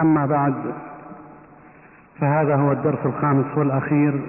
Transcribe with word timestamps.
أما 0.00 0.26
بعد 0.26 0.54
فهذا 2.20 2.56
هو 2.56 2.72
الدرس 2.72 2.98
الخامس 3.06 3.58
والأخير 3.58 4.20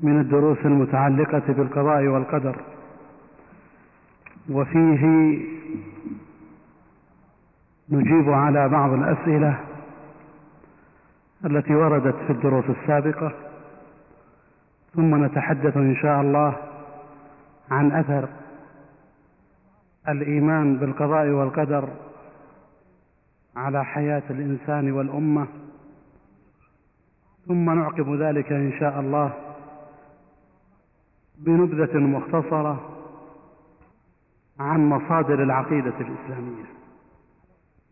من 0.00 0.20
الدروس 0.20 0.58
المتعلقة 0.64 1.42
بالقضاء 1.48 2.06
والقدر. 2.06 2.56
وفيه 4.50 5.06
نجيب 7.90 8.30
على 8.30 8.68
بعض 8.68 8.92
الأسئلة 8.92 9.60
التي 11.44 11.74
وردت 11.74 12.14
في 12.26 12.32
الدروس 12.32 12.64
السابقة 12.82 13.32
ثم 14.94 15.24
نتحدث 15.24 15.76
إن 15.76 15.96
شاء 15.96 16.20
الله 16.20 16.56
عن 17.70 17.92
أثر 17.92 18.28
الإيمان 20.08 20.76
بالقضاء 20.76 21.26
والقدر 21.26 21.88
على 23.56 23.84
حياة 23.84 24.22
الإنسان 24.30 24.92
والأمة. 24.92 25.46
ثم 27.46 27.70
نعقب 27.70 28.14
ذلك 28.14 28.52
إن 28.52 28.72
شاء 28.80 29.00
الله 29.00 29.32
بنبذة 31.38 31.98
مختصرة 31.98 32.90
عن 34.58 34.88
مصادر 34.88 35.42
العقيدة 35.42 35.94
الإسلامية. 36.00 36.64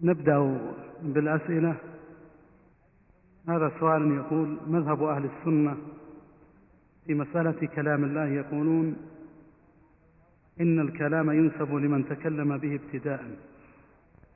نبدأ 0.02 0.58
بالأسئلة. 1.02 1.74
هذا 3.48 3.72
سؤال 3.80 4.12
يقول 4.14 4.58
مذهب 4.66 5.02
أهل 5.02 5.24
السنة 5.24 5.76
في 7.06 7.14
مسألة 7.14 7.66
كلام 7.66 8.04
الله 8.04 8.26
يقولون 8.26 8.96
إن 10.60 10.80
الكلام 10.80 11.30
ينسب 11.30 11.74
لمن 11.74 12.08
تكلم 12.08 12.56
به 12.56 12.74
ابتداء 12.74 13.24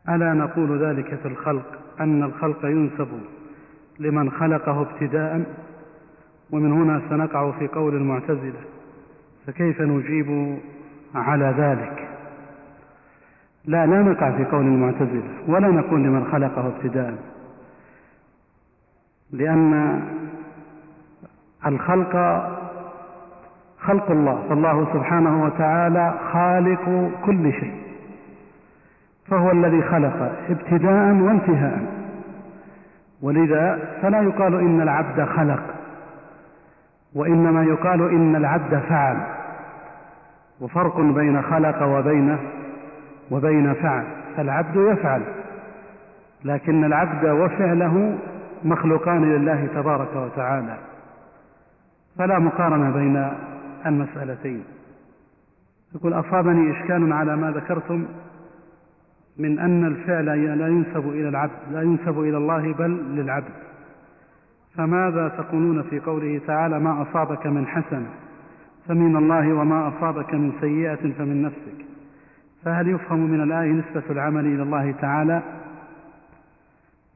ألا 0.08 0.34
نقول 0.34 0.84
ذلك 0.84 1.14
في 1.14 1.28
الخلق 1.28 1.78
أن 2.00 2.22
الخلق 2.22 2.64
ينسب 2.64 3.08
لمن 3.98 4.30
خلقه 4.30 4.80
ابتداء 4.80 5.44
ومن 6.50 6.72
هنا 6.72 7.02
سنقع 7.10 7.50
في 7.50 7.66
قول 7.68 7.94
المعتزلة 7.94 8.60
فكيف 9.46 9.80
نجيب 9.80 10.58
على 11.14 11.54
ذلك؟ 11.58 12.08
لا 13.64 13.86
لا 13.86 14.02
نقع 14.02 14.30
في 14.36 14.44
قول 14.44 14.64
المعتزلة 14.64 15.30
ولا 15.48 15.68
نقول 15.68 16.00
لمن 16.02 16.24
خلقه 16.32 16.66
ابتداء 16.66 17.14
لأن 19.32 20.02
الخلق 21.66 22.12
خلق 23.80 24.10
الله 24.10 24.46
فالله 24.48 24.92
سبحانه 24.94 25.44
وتعالى 25.44 26.14
خالق 26.32 27.10
كل 27.24 27.52
شيء. 27.52 27.85
فهو 29.28 29.50
الذي 29.50 29.82
خلق 29.82 30.32
ابتداء 30.48 31.14
وانتهاء. 31.14 31.82
ولذا 33.22 33.78
فلا 34.02 34.20
يقال 34.22 34.54
إن 34.54 34.80
العبد 34.80 35.24
خلق 35.24 35.62
وإنما 37.14 37.64
يقال 37.64 38.10
إن 38.10 38.36
العبد 38.36 38.78
فعل. 38.78 39.16
وفرق 40.60 41.00
بين 41.00 41.42
خلق 41.42 41.82
وبين 41.82 42.38
وبين 43.30 43.74
فعل 43.74 44.04
فالعبد 44.36 44.76
يفعل 44.76 45.22
لكن 46.44 46.84
العبد 46.84 47.26
وفعله 47.26 48.18
مخلوقان 48.64 49.24
لله 49.24 49.68
تبارك 49.74 50.16
وتعالى. 50.16 50.76
فلا 52.18 52.38
مقارنة 52.38 52.90
بين 52.90 53.28
المسألتين. 53.86 54.64
يقول 55.94 56.12
أصابني 56.12 56.70
إشكال 56.70 57.12
على 57.12 57.36
ما 57.36 57.50
ذكرتم 57.50 58.04
من 59.38 59.58
أن 59.58 59.84
الفعل 59.84 60.24
لا 60.58 60.68
ينسب 60.68 61.08
إلى 61.08 61.28
العبد 61.28 61.52
لا 61.72 61.82
ينسب 61.82 62.20
إلى 62.20 62.36
الله 62.36 62.72
بل 62.72 62.90
للعبد. 62.90 63.52
فماذا 64.76 65.28
تقولون 65.28 65.82
في 65.82 66.00
قوله 66.00 66.40
تعالى 66.46 66.78
ما 66.80 67.02
أصابك 67.02 67.46
من 67.46 67.66
حسنة 67.66 68.06
فمن 68.88 69.16
الله 69.16 69.52
وما 69.52 69.88
أصابك 69.88 70.34
من 70.34 70.52
سيئة 70.60 71.12
فمن 71.18 71.42
نفسك 71.42 71.86
فهل 72.64 72.88
يفهم 72.88 73.30
من 73.30 73.42
الآية 73.42 73.72
نسبة 73.72 74.02
العمل 74.10 74.46
إلى 74.46 74.62
الله 74.62 74.92
تعالى؟ 74.92 75.42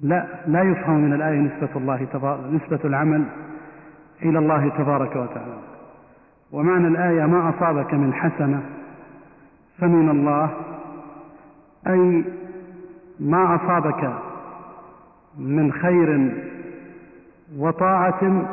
لا 0.01 0.27
لا 0.47 0.63
يفهم 0.63 0.97
من 1.01 1.13
الآية 1.13 1.41
نسبة 1.41 1.77
الله 1.77 2.07
نسبة 2.53 2.81
العمل 2.85 3.25
إلى 4.23 4.39
الله 4.39 4.69
تبارك 4.69 5.17
وتعالى. 5.17 5.59
ومعنى 6.53 6.89
الآية 6.89 7.27
ما 7.27 7.49
أصابك 7.49 7.95
من 7.95 8.15
حسنة 8.15 8.63
فمن 9.79 10.11
الله 10.11 10.51
أي 11.87 12.25
ما 13.21 13.55
أصابك 13.57 14.13
من 15.39 15.73
خير 15.73 16.33
وطاعة 17.59 18.47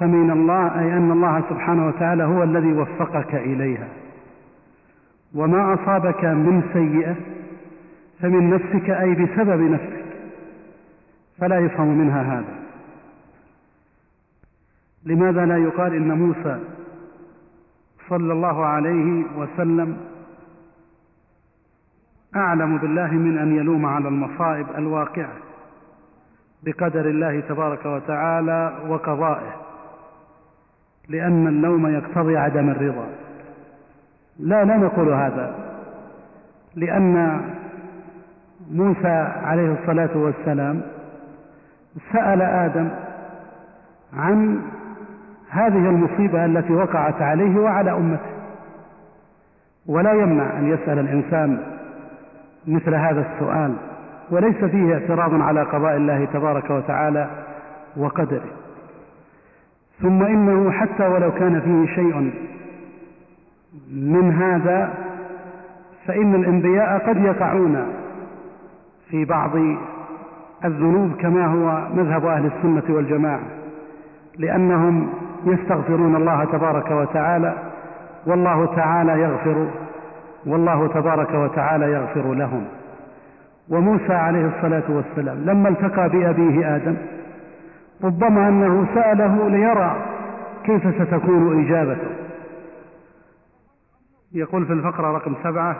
فمن 0.00 0.30
الله 0.30 0.80
أي 0.80 0.96
أن 0.96 1.10
الله 1.10 1.42
سبحانه 1.50 1.86
وتعالى 1.86 2.24
هو 2.24 2.42
الذي 2.42 2.72
وفقك 2.72 3.34
إليها. 3.34 3.88
وما 5.34 5.74
أصابك 5.74 6.24
من 6.24 6.62
سيئة 6.72 7.16
فمن 8.20 8.50
نفسك 8.50 8.90
أي 8.90 9.14
بسبب 9.14 9.60
نفسك 9.60 10.04
فلا 11.38 11.58
يفهم 11.58 11.98
منها 11.98 12.22
هذا. 12.22 12.54
لماذا 15.06 15.46
لا 15.46 15.56
يقال 15.56 15.94
إن 15.94 16.18
موسى 16.18 16.60
صلى 18.08 18.32
الله 18.32 18.66
عليه 18.66 19.22
وسلم 19.36 19.96
أعلم 22.36 22.78
بالله 22.78 23.12
من 23.12 23.38
أن 23.38 23.56
يلوم 23.56 23.86
على 23.86 24.08
المصائب 24.08 24.66
الواقعة 24.78 25.32
بقدر 26.62 27.06
الله 27.06 27.40
تبارك 27.40 27.86
وتعالى 27.86 28.72
وقضائه 28.88 29.54
لأن 31.08 31.46
اللوم 31.46 31.86
يقتضي 31.86 32.36
عدم 32.36 32.70
الرضا. 32.70 33.06
لا 34.38 34.64
لا 34.64 34.76
نقول 34.76 35.08
هذا 35.08 35.54
لأن 36.74 37.40
موسى 38.70 39.32
عليه 39.44 39.72
الصلاة 39.72 40.16
والسلام 40.16 40.82
سأل 42.12 42.42
آدم 42.42 42.88
عن 44.16 44.62
هذه 45.50 45.88
المصيبة 45.88 46.44
التي 46.44 46.72
وقعت 46.72 47.22
عليه 47.22 47.58
وعلى 47.60 47.92
أمته. 47.92 48.34
ولا 49.86 50.12
يمنع 50.12 50.58
أن 50.58 50.68
يسأل 50.68 50.98
الإنسان 50.98 51.73
مثل 52.66 52.94
هذا 52.94 53.26
السؤال 53.32 53.74
وليس 54.30 54.64
فيه 54.64 54.94
اعتراض 54.94 55.40
على 55.40 55.62
قضاء 55.62 55.96
الله 55.96 56.24
تبارك 56.24 56.70
وتعالى 56.70 57.28
وقدره. 57.96 58.50
ثم 60.02 60.22
إنه 60.22 60.70
حتى 60.70 61.06
ولو 61.06 61.32
كان 61.32 61.60
فيه 61.60 61.94
شيء 61.94 62.32
من 63.92 64.32
هذا 64.32 64.94
فإن 66.06 66.34
الأنبياء 66.34 67.08
قد 67.08 67.24
يقعون 67.24 67.86
في 69.10 69.24
بعض 69.24 69.50
الذنوب 70.64 71.12
كما 71.20 71.46
هو 71.46 71.88
مذهب 71.94 72.26
أهل 72.26 72.46
السنة 72.46 72.96
والجماعة 72.96 73.40
لأنهم 74.38 75.08
يستغفرون 75.46 76.16
الله 76.16 76.44
تبارك 76.44 76.90
وتعالى 76.90 77.54
والله 78.26 78.66
تعالى 78.76 79.20
يغفر 79.20 79.66
والله 80.46 80.88
تبارك 80.88 81.34
وتعالى 81.34 81.92
يغفر 81.92 82.34
لهم. 82.34 82.64
وموسى 83.68 84.12
عليه 84.12 84.46
الصلاة 84.56 84.82
والسلام 84.88 85.44
لما 85.44 85.68
التقى 85.68 86.08
بأبيه 86.08 86.76
آدم 86.76 86.96
ربما 88.04 88.48
أنه 88.48 88.86
سأله 88.94 89.48
ليرى 89.48 89.96
كيف 90.64 91.02
ستكون 91.02 91.64
إجابته. 91.66 92.10
يقول 94.32 94.66
في 94.66 94.72
الفقرة 94.72 95.12
رقم 95.12 95.34
سبعة 95.42 95.76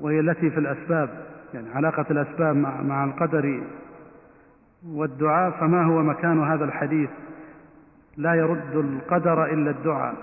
وهي 0.00 0.20
التي 0.20 0.50
في 0.50 0.58
الأسباب 0.60 1.08
يعني 1.54 1.66
علاقة 1.74 2.04
الأسباب 2.10 2.56
مع, 2.56 2.82
مع 2.82 3.04
القدر 3.04 3.60
والدعاء 4.88 5.50
فما 5.50 5.82
هو 5.84 6.02
مكان 6.02 6.44
هذا 6.44 6.64
الحديث؟ 6.64 7.10
لا 8.16 8.34
يرد 8.34 8.74
القدر 8.74 9.44
إلا 9.44 9.70
الدعاء. 9.70 10.14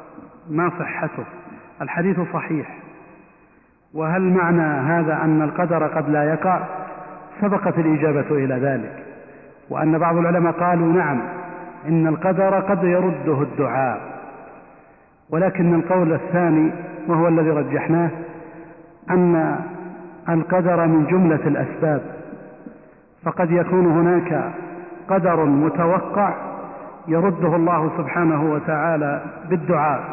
ما 0.50 0.72
صحته؟ 0.80 1.26
الحديث 1.82 2.20
صحيح. 2.34 2.81
وهل 3.94 4.22
معنى 4.22 4.62
هذا 4.62 5.22
أن 5.24 5.42
القدر 5.42 5.88
قد 5.88 6.10
لا 6.10 6.24
يقع؟ 6.24 6.60
سبقت 7.42 7.78
الإجابة 7.78 8.32
إلى 8.32 8.56
ذلك 8.56 9.04
وأن 9.70 9.98
بعض 9.98 10.18
العلماء 10.18 10.54
قالوا 10.54 10.94
نعم 10.94 11.22
إن 11.88 12.08
القدر 12.08 12.60
قد 12.60 12.84
يرده 12.84 13.42
الدعاء 13.42 14.02
ولكن 15.30 15.76
القول 15.76 16.14
الثاني 16.14 16.72
وهو 17.08 17.28
الذي 17.28 17.50
رجحناه 17.50 18.10
أن 19.10 19.56
القدر 20.30 20.88
من 20.88 21.06
جملة 21.06 21.48
الأسباب 21.48 22.02
فقد 23.24 23.52
يكون 23.52 23.86
هناك 23.86 24.52
قدر 25.10 25.46
متوقع 25.46 26.34
يرده 27.08 27.56
الله 27.56 27.92
سبحانه 27.98 28.54
وتعالى 28.54 29.22
بالدعاء 29.50 30.04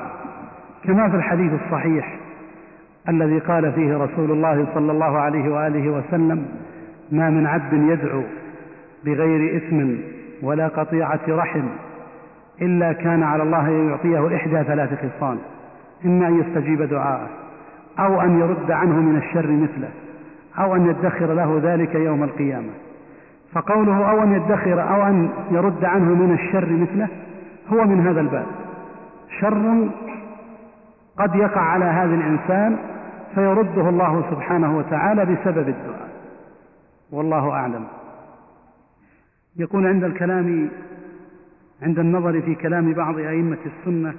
كما 0.85 1.09
في 1.09 1.17
الحديث 1.17 1.53
الصحيح 1.65 2.19
الذي 3.09 3.39
قال 3.39 3.73
فيه 3.73 3.97
رسول 3.97 4.31
الله 4.31 4.67
صلى 4.75 4.93
الله 4.93 5.19
عليه 5.19 5.49
وآله 5.55 5.91
وسلم 5.91 6.47
ما 7.13 7.31
من 7.31 7.47
عبد 7.47 7.73
يدعو 7.73 8.23
بغير 9.05 9.57
إثم 9.57 9.91
ولا 10.43 10.69
قطيعة 10.69 11.21
رحم 11.29 11.65
إلا 12.63 12.93
كان 12.93 13.23
على 13.23 13.43
الله 13.43 13.69
أن 13.69 13.89
يعطيه 13.89 14.37
إحدى 14.37 14.63
ثلاث 14.63 14.91
خصال 14.95 15.39
إما 16.05 16.29
أن 16.29 16.41
يستجيب 16.41 16.83
دعاءه 16.83 17.29
أو 17.99 18.21
أن 18.21 18.41
يرد 18.41 18.71
عنه 18.71 19.01
من 19.01 19.17
الشر 19.17 19.51
مثله 19.51 19.89
أو 20.59 20.77
أن 20.77 20.87
يدخر 20.87 21.35
له 21.35 21.61
ذلك 21.63 21.95
يوم 21.95 22.23
القيامة. 22.23 22.71
فقوله 23.53 24.11
أو 24.11 24.23
أن 24.23 24.33
يدخر 24.33 24.83
أو 24.95 25.07
أن 25.07 25.29
يرد 25.51 25.85
عنه 25.85 26.15
من 26.15 26.33
الشر 26.33 26.73
مثله 26.73 27.09
هو 27.73 27.85
من 27.85 28.07
هذا 28.07 28.21
الباب. 28.21 28.47
شر 29.41 29.89
قد 31.19 31.35
يقع 31.35 31.61
على 31.61 31.85
هذا 31.85 32.15
الإنسان 32.15 32.77
فيرده 33.35 33.89
الله 33.89 34.31
سبحانه 34.31 34.79
وتعالى 34.79 35.25
بسبب 35.25 35.69
الدعاء. 35.69 36.09
والله 37.11 37.51
أعلم. 37.51 37.85
يقول 39.57 39.87
عند 39.87 40.05
الكلام 40.05 40.71
عند 41.83 41.99
النظر 41.99 42.41
في 42.43 42.55
كلام 42.55 42.93
بعض 42.93 43.19
أئمة 43.19 43.59
السنة 43.67 44.15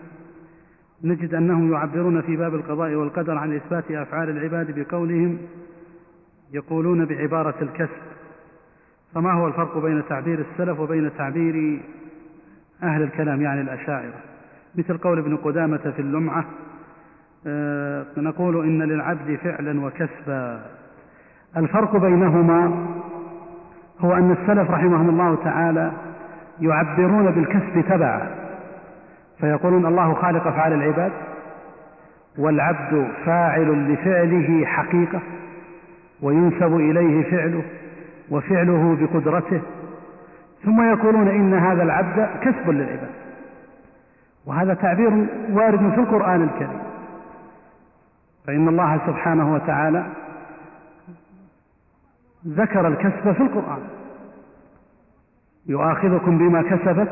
نجد 1.03 1.33
أنهم 1.33 1.73
يعبرون 1.73 2.21
في 2.21 2.35
باب 2.35 2.55
القضاء 2.55 2.93
والقدر 2.93 3.37
عن 3.37 3.55
إثبات 3.55 3.91
أفعال 3.91 4.29
العباد 4.29 4.79
بقولهم 4.79 5.37
يقولون 6.53 7.05
بعبارة 7.05 7.55
الكسب. 7.61 8.01
فما 9.13 9.31
هو 9.31 9.47
الفرق 9.47 9.77
بين 9.77 10.03
تعبير 10.09 10.45
السلف 10.51 10.79
وبين 10.79 11.11
تعبير 11.17 11.81
أهل 12.83 13.01
الكلام 13.01 13.41
يعني 13.41 13.61
الأشاعرة؟ 13.61 14.13
مثل 14.75 14.97
قول 14.97 15.19
ابن 15.19 15.37
قدامة 15.37 15.93
في 15.95 15.99
اللمعة 15.99 16.45
نقول 18.17 18.65
إن 18.65 18.83
للعبد 18.83 19.39
فعلا 19.43 19.85
وكسبا. 19.85 20.61
الفرق 21.57 21.97
بينهما 21.97 22.85
هو 23.99 24.13
أن 24.13 24.31
السلف 24.31 24.71
رحمهم 24.71 25.09
الله 25.09 25.35
تعالى 25.43 25.91
يعبرون 26.61 27.31
بالكسب 27.31 27.83
تبعا 27.89 28.27
فيقولون 29.39 29.85
الله 29.85 30.13
خالق 30.13 30.47
أفعال 30.47 30.73
العباد 30.73 31.11
والعبد 32.37 33.07
فاعل 33.25 33.93
لفعله 33.93 34.65
حقيقة 34.65 35.19
وينسب 36.21 36.75
إليه 36.75 37.31
فعله 37.31 37.63
وفعله 38.31 38.97
بقدرته 39.01 39.61
ثم 40.65 40.81
يقولون 40.91 41.27
إن 41.27 41.53
هذا 41.53 41.83
العبد 41.83 42.29
كسب 42.41 42.69
للعباد. 42.69 43.09
وهذا 44.45 44.73
تعبير 44.73 45.25
وارد 45.51 45.91
في 45.93 45.99
القرآن 45.99 46.43
الكريم. 46.43 46.88
فإن 48.47 48.67
الله 48.67 48.99
سبحانه 49.07 49.53
وتعالى 49.53 50.05
ذكر 52.47 52.87
الكسب 52.87 53.31
في 53.31 53.43
القرآن. 53.43 53.79
يؤاخذكم 55.67 56.37
بما 56.37 56.61
كسبت 56.61 57.09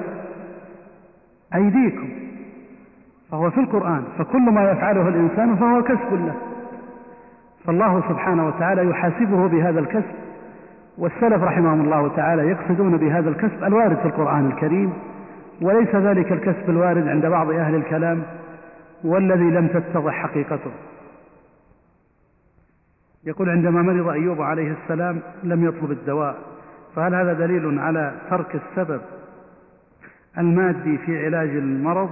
أيديكم. 1.56 2.10
فهو 3.32 3.52
في 3.52 3.60
القرآن 3.60 4.04
فكل 4.18 4.42
ما 4.42 4.72
يفعله 4.72 5.08
الإنسان 5.08 5.56
فهو 5.56 5.84
كسب 5.84 6.14
له. 6.14 6.36
فالله 7.66 8.02
سبحانه 8.10 8.48
وتعالى 8.48 8.90
يحاسبه 8.90 9.48
بهذا 9.48 9.80
الكسب. 9.80 10.16
والسلف 10.98 11.44
رحمهم 11.44 11.82
الله 11.82 12.08
تعالى 12.16 12.48
يقصدون 12.48 12.98
بهذا 12.98 13.30
الكسب 13.30 13.64
الوارد 13.64 13.98
في 13.98 14.06
القرآن 14.06 14.48
الكريم. 14.48 14.94
وليس 15.62 15.96
ذلك 15.96 16.32
الكسب 16.32 16.70
الوارد 16.70 17.08
عند 17.08 17.26
بعض 17.26 17.52
أهل 17.52 17.76
الكلام 17.76 18.24
والذي 19.04 19.52
لم 19.52 19.68
تتضح 19.68 20.14
حقيقته. 20.14 20.72
يقول 23.24 23.50
عندما 23.50 23.82
مرض 23.82 24.08
أيوب 24.08 24.42
عليه 24.42 24.72
السلام 24.72 25.22
لم 25.44 25.66
يطلب 25.66 25.92
الدواء 25.92 26.36
فهل 26.96 27.16
هذا 27.16 27.34
دليل 27.34 27.80
على 27.80 28.14
ترك 28.30 28.56
السبب 28.56 29.02
المادي 30.38 30.98
في 30.98 31.26
علاج 31.26 31.50
المرض؟ 31.50 32.10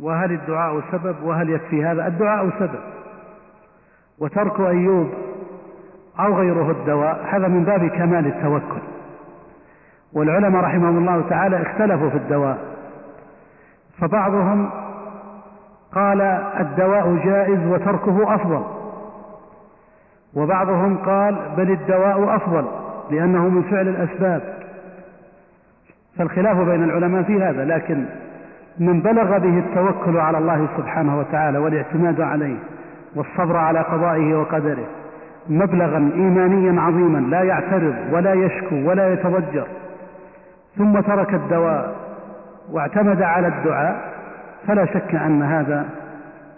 وهل 0.00 0.32
الدعاء 0.32 0.82
سبب؟ 0.92 1.16
وهل 1.22 1.50
يكفي 1.50 1.84
هذا؟ 1.84 2.06
الدعاء 2.06 2.50
سبب. 2.58 2.80
وترك 4.18 4.60
أيوب 4.60 5.08
أو 6.18 6.38
غيره 6.38 6.70
الدواء 6.70 7.26
هذا 7.30 7.48
من 7.48 7.64
باب 7.64 7.86
كمال 7.86 8.26
التوكل. 8.26 8.82
والعلماء 10.12 10.62
رحمهم 10.62 10.98
الله 10.98 11.28
تعالى 11.28 11.62
اختلفوا 11.62 12.10
في 12.10 12.16
الدواء. 12.16 12.58
فبعضهم 13.98 14.70
قال 15.94 16.20
الدواء 16.60 17.16
جائز 17.24 17.66
وتركه 17.66 18.34
أفضل. 18.34 18.77
وبعضهم 20.34 20.98
قال 20.98 21.36
بل 21.56 21.70
الدواء 21.70 22.36
أفضل 22.36 22.64
لأنه 23.10 23.48
من 23.48 23.62
فعل 23.62 23.88
الأسباب. 23.88 24.42
فالخلاف 26.18 26.56
بين 26.56 26.84
العلماء 26.84 27.22
في 27.22 27.42
هذا 27.42 27.64
لكن 27.64 28.04
من 28.78 29.00
بلغ 29.00 29.38
به 29.38 29.58
التوكل 29.58 30.16
على 30.16 30.38
الله 30.38 30.66
سبحانه 30.76 31.18
وتعالى 31.18 31.58
والاعتماد 31.58 32.20
عليه 32.20 32.56
والصبر 33.14 33.56
على 33.56 33.80
قضائه 33.80 34.34
وقدره 34.34 34.86
مبلغا 35.48 36.10
ايمانيا 36.14 36.80
عظيما 36.80 37.18
لا 37.18 37.42
يعترض 37.42 37.94
ولا 38.12 38.34
يشكو 38.34 38.76
ولا 38.88 39.12
يتضجر. 39.12 39.66
ثم 40.78 41.00
ترك 41.00 41.34
الدواء 41.34 41.96
واعتمد 42.72 43.22
على 43.22 43.48
الدعاء 43.48 44.18
فلا 44.66 44.84
شك 44.84 45.14
أن 45.14 45.42
هذا 45.42 45.86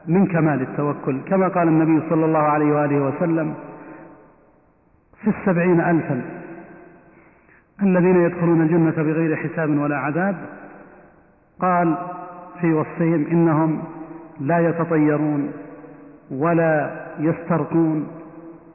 من 0.07 0.27
كمال 0.27 0.63
التوكل 0.63 1.21
كما 1.21 1.49
قال 1.49 1.69
النبي 1.69 2.09
صلى 2.11 2.25
الله 2.25 2.39
عليه 2.39 2.73
وآله 2.73 2.97
وسلم 2.97 3.55
في 5.23 5.31
السبعين 5.31 5.81
الفا 5.81 6.23
الذين 7.83 8.17
يدخلون 8.17 8.63
الجنة 8.63 8.91
بغير 8.91 9.37
حساب 9.37 9.79
ولا 9.79 9.97
عذاب. 9.97 10.37
قال 11.61 11.97
في 12.61 12.73
وصفهم 12.73 13.27
إنهم 13.31 13.83
لا 14.41 14.59
يتطيرون 14.59 15.53
ولا 16.31 16.91
يسترقون 17.19 18.09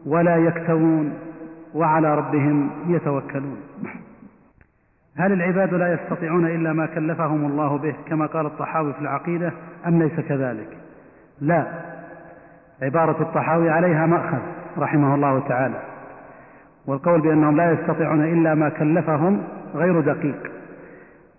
ولا 0.06 0.38
يكتوون 0.38 1.13
وعلى 1.74 2.16
ربهم 2.16 2.69
يتوكلون. 2.88 3.57
هل 5.18 5.31
العباد 5.31 5.74
لا 5.74 5.94
يستطيعون 5.94 6.45
إلا 6.45 6.74
ما 6.74 6.86
كلفهم 6.86 7.45
الله 7.45 7.77
به؟ 7.77 7.95
كما 8.07 8.25
قال 8.25 8.45
الطحاوي 8.45 8.94
في 8.94 9.00
العقيدة 9.00 9.54
أم 9.88 10.04
ليس 10.04 10.19
كذلك؟ 10.19 10.84
لا. 11.41 11.65
عبارة 12.81 13.21
الطحاوي 13.21 13.69
عليها 13.69 14.05
مأخذ 14.05 14.39
رحمه 14.77 15.15
الله 15.15 15.39
تعالى. 15.39 15.79
والقول 16.87 17.21
بأنهم 17.21 17.57
لا 17.57 17.71
يستطيعون 17.71 18.23
إلا 18.23 18.55
ما 18.55 18.69
كلفهم 18.69 19.43
غير 19.75 20.01
دقيق. 20.01 20.51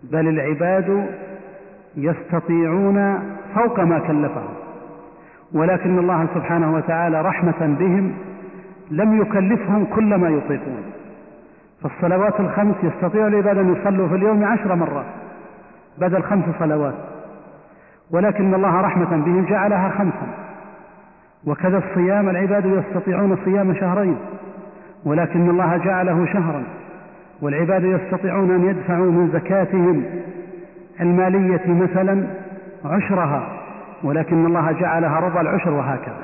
بل 0.03 0.27
العباد 0.27 1.05
يستطيعون 1.97 3.19
فوق 3.55 3.79
ما 3.79 3.99
كلفهم. 3.99 4.53
ولكن 5.53 5.99
الله 5.99 6.27
سبحانه 6.35 6.75
وتعالى 6.75 7.21
رحمة 7.21 7.75
بهم 7.79 8.13
لم 8.91 9.21
يكلفهم 9.21 9.85
كل 9.85 10.15
ما 10.15 10.29
يطيقون. 10.29 10.83
فالصلوات 11.81 12.39
الخمس 12.39 12.75
يستطيع 12.83 13.27
العباد 13.27 13.57
أن 13.57 13.75
يصلوا 13.75 14.07
في 14.07 14.15
اليوم 14.15 14.43
عشر 14.43 14.75
مرات 14.75 15.05
بدل 15.97 16.23
خمس 16.23 16.45
صلوات. 16.59 17.16
ولكن 18.11 18.53
الله 18.53 18.81
رحمة 18.81 19.09
بهم 19.09 19.45
جعلها 19.45 19.89
خمسا. 19.89 20.27
وكذا 21.45 21.77
الصيام 21.77 22.29
العباد 22.29 22.65
يستطيعون 22.65 23.37
صيام 23.45 23.73
شهرين 23.73 24.17
ولكن 25.05 25.49
الله 25.49 25.77
جعله 25.77 26.25
شهرا. 26.25 26.63
والعباد 27.41 27.83
يستطيعون 27.83 28.51
أن 28.51 28.69
يدفعوا 28.69 29.11
من 29.11 29.29
زكاتهم 29.33 30.03
المالية 31.01 31.61
مثلا 31.67 32.23
عشرها 32.85 33.47
ولكن 34.03 34.45
الله 34.45 34.71
جعلها 34.71 35.19
ربع 35.19 35.41
العشر 35.41 35.71
وهكذا. 35.71 36.23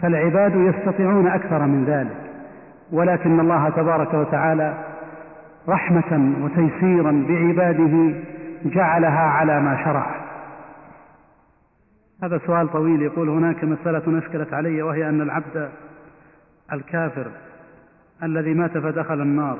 فالعباد 0.00 0.54
يستطيعون 0.54 1.26
أكثر 1.26 1.66
من 1.66 1.84
ذلك 1.84 2.16
ولكن 2.92 3.40
الله 3.40 3.68
تبارك 3.68 4.14
وتعالى 4.14 4.74
رحمة 5.68 6.32
وتيسيرا 6.42 7.24
بعباده 7.28 8.14
جعلها 8.64 9.20
على 9.20 9.60
ما 9.60 9.84
شرع. 9.84 10.27
هذا 12.22 12.40
سؤال 12.46 12.72
طويل. 12.72 13.02
يقول 13.02 13.28
هناك 13.28 13.64
مسألة 13.64 14.18
أشكلت 14.18 14.54
علي 14.54 14.82
وهي 14.82 15.08
أن 15.08 15.20
العبد 15.20 15.70
الكافر 16.72 17.30
الذي 18.22 18.54
مات 18.54 18.78
فدخل 18.78 19.20
النار 19.20 19.58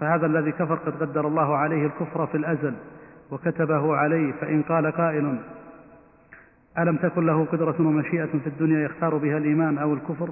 فهذا 0.00 0.26
الذي 0.26 0.52
كفر 0.52 0.74
قد 0.74 1.02
قدر 1.02 1.26
الله 1.26 1.56
عليه 1.56 1.86
الكفر 1.86 2.26
في 2.26 2.36
الأزل 2.36 2.74
وكتبه 3.30 3.96
عليه 3.96 4.32
فإن 4.32 4.62
قال 4.62 4.92
قائل 4.92 5.38
ألم 6.78 6.96
تكن 6.96 7.26
له 7.26 7.44
قدرة 7.44 7.74
ومشيئة 7.78 8.26
في 8.44 8.46
الدنيا 8.46 8.84
يختار 8.84 9.16
بها 9.16 9.38
الإيمان 9.38 9.78
أو 9.78 9.94
الكفر؟ 9.94 10.28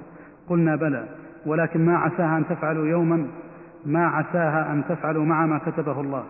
قلنا 0.49 0.75
بلى. 0.75 1.05
ولكن 1.45 1.85
ما 1.85 1.97
عساها 1.97 2.37
أن 2.37 2.47
تفعلوا 2.47 2.87
يوما 2.87 3.27
ما 3.85 4.07
عساها 4.07 4.71
أن 4.71 4.83
تفعلوا 4.89 5.25
مع 5.25 5.45
ما 5.45 5.57
كتبه 5.57 6.01
الله. 6.01 6.23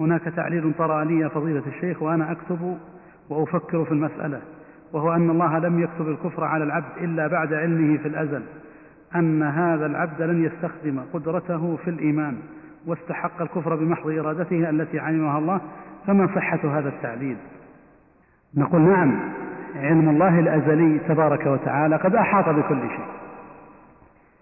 هناك 0.00 0.22
تعليل 0.22 0.72
طرأ 0.78 1.04
لي 1.04 1.30
فضيلة 1.30 1.62
الشيخ 1.66 2.02
وأنا 2.02 2.32
أكتب 2.32 2.78
وأفكر 3.30 3.84
في 3.84 3.92
المسألة 3.92 4.40
وهو 4.92 5.12
أن 5.12 5.30
الله 5.30 5.58
لم 5.58 5.80
يكتب 5.80 6.08
الكفر 6.08 6.44
على 6.44 6.64
العبد 6.64 6.98
إلا 7.00 7.26
بعد 7.26 7.52
علمه 7.52 7.98
في 7.98 8.08
الأزل 8.08 8.42
أن 9.14 9.42
هذا 9.42 9.86
العبد 9.86 10.22
لن 10.22 10.44
يستخدم 10.44 11.00
قدرته 11.12 11.76
في 11.76 11.90
الإيمان 11.90 12.36
واستحق 12.86 13.42
الكفر 13.42 13.76
بمحض 13.76 14.10
إرادته 14.10 14.70
التي 14.70 14.98
علمها 14.98 15.38
الله 15.38 15.60
فما 16.06 16.26
صحة 16.34 16.78
هذا 16.78 16.88
التعليل؟ 16.88 17.36
نقول 18.54 18.80
نعم 18.80 19.20
علم 19.76 20.08
الله 20.08 20.38
الأزلي 20.38 20.98
تبارك 20.98 21.46
وتعالى 21.46 21.96
قد 21.96 22.14
أحاط 22.14 22.48
بكل 22.48 22.80
شيء. 22.80 23.06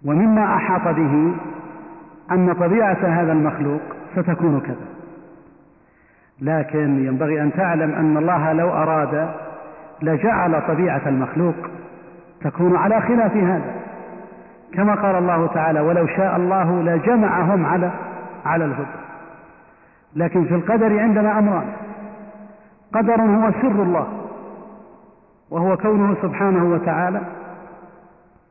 ومما 0.04 0.56
أحاط 0.56 0.94
به 0.96 1.34
أن 2.30 2.52
طبيعة 2.52 3.22
هذا 3.22 3.32
المخلوق 3.32 3.80
ستكون 4.16 4.60
كذا. 4.60 4.93
لكن 6.44 7.06
ينبغي 7.06 7.42
أن 7.42 7.52
تعلم 7.52 7.94
أن 7.94 8.16
الله 8.16 8.52
لو 8.52 8.70
أراد 8.70 9.28
لجعل 10.02 10.62
طبيعة 10.68 11.02
المخلوق 11.06 11.54
تكون 12.40 12.76
على 12.76 13.00
خلاف 13.00 13.36
هذا. 13.36 13.74
كما 14.74 14.94
قال 14.94 15.16
الله 15.16 15.46
تعالى 15.46 15.80
ولو 15.80 16.06
شاء 16.06 16.36
الله 16.36 16.82
لجمعهم 16.82 17.66
على 17.66 17.90
على 18.44 18.64
الهدى. 18.64 18.86
لكن 20.16 20.44
في 20.44 20.54
القدر 20.54 21.00
عندنا 21.00 21.38
أمران. 21.38 21.66
قدر 22.94 23.20
هو 23.20 23.50
سر 23.50 23.82
الله 23.82 24.06
وهو 25.50 25.76
كونه 25.76 26.16
سبحانه 26.22 26.64
وتعالى 26.64 27.20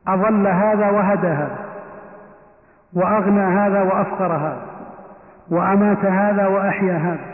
أضل 0.08 0.46
هذا 0.46 0.90
وهدى 0.90 1.26
هذا 1.26 1.58
وأغنى 2.92 3.40
هذا 3.40 3.82
وأفقر 3.82 4.32
هذا 4.32 4.62
وأمات 5.50 6.04
هذا 6.04 6.46
وأحيا 6.46 6.96
هذا. 6.96 7.33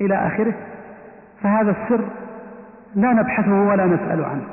إلى 0.00 0.26
آخره 0.26 0.54
فهذا 1.42 1.70
السر 1.70 2.04
لا 2.94 3.12
نبحثه 3.12 3.68
ولا 3.68 3.86
نسأل 3.86 4.24
عنه. 4.24 4.44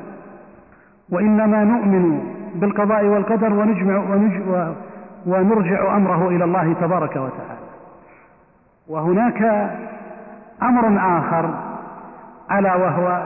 وإنما 1.09 1.63
نؤمن 1.63 2.33
بالقضاء 2.55 3.05
والقدر 3.05 3.53
ونجمع 3.53 3.97
ونج 3.97 4.41
ونرجع 5.25 5.95
أمره 5.95 6.27
إلى 6.27 6.43
الله 6.43 6.73
تبارك 6.73 7.15
وتعالى. 7.15 7.61
وهناك 8.87 9.69
أمر 10.63 11.17
آخر 11.19 11.53
ألا 12.51 12.75
وهو 12.75 13.23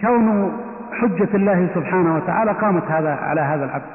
كون 0.00 0.52
حجة 0.92 1.28
الله 1.34 1.68
سبحانه 1.74 2.16
وتعالى 2.16 2.52
قامت 2.52 2.84
هذا 2.84 3.14
على 3.14 3.40
هذا 3.40 3.64
العبد. 3.64 3.90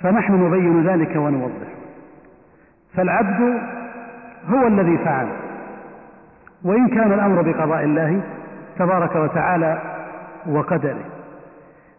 فنحن 0.00 0.32
نبين 0.32 0.86
ذلك 0.86 1.16
ونوضح. 1.16 1.68
فالعبد 2.94 3.62
هو 4.48 4.66
الذي 4.66 4.98
فعل. 4.98 5.26
وإن 6.64 6.88
كان 6.88 7.12
الأمر 7.12 7.42
بقضاء 7.42 7.84
الله 7.84 8.20
تبارك 8.78 9.16
وتعالى 9.16 9.78
وقدره. 10.46 11.04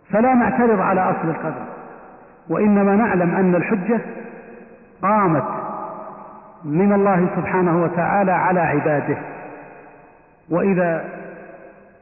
فلا 0.10 0.34
نعترض 0.34 0.80
على 0.80 1.02
أصل 1.02 1.30
القدر 1.30 1.66
وإنما 2.50 2.96
نعلم 2.96 3.36
أن 3.36 3.56
الحجة 3.56 4.00
قامت 5.02 5.44
من 6.64 6.94
الله 6.94 7.28
سبحانه 7.36 7.84
وتعالى 7.84 8.32
على 8.32 8.60
عباده. 8.60 9.18
وإذا 10.50 11.06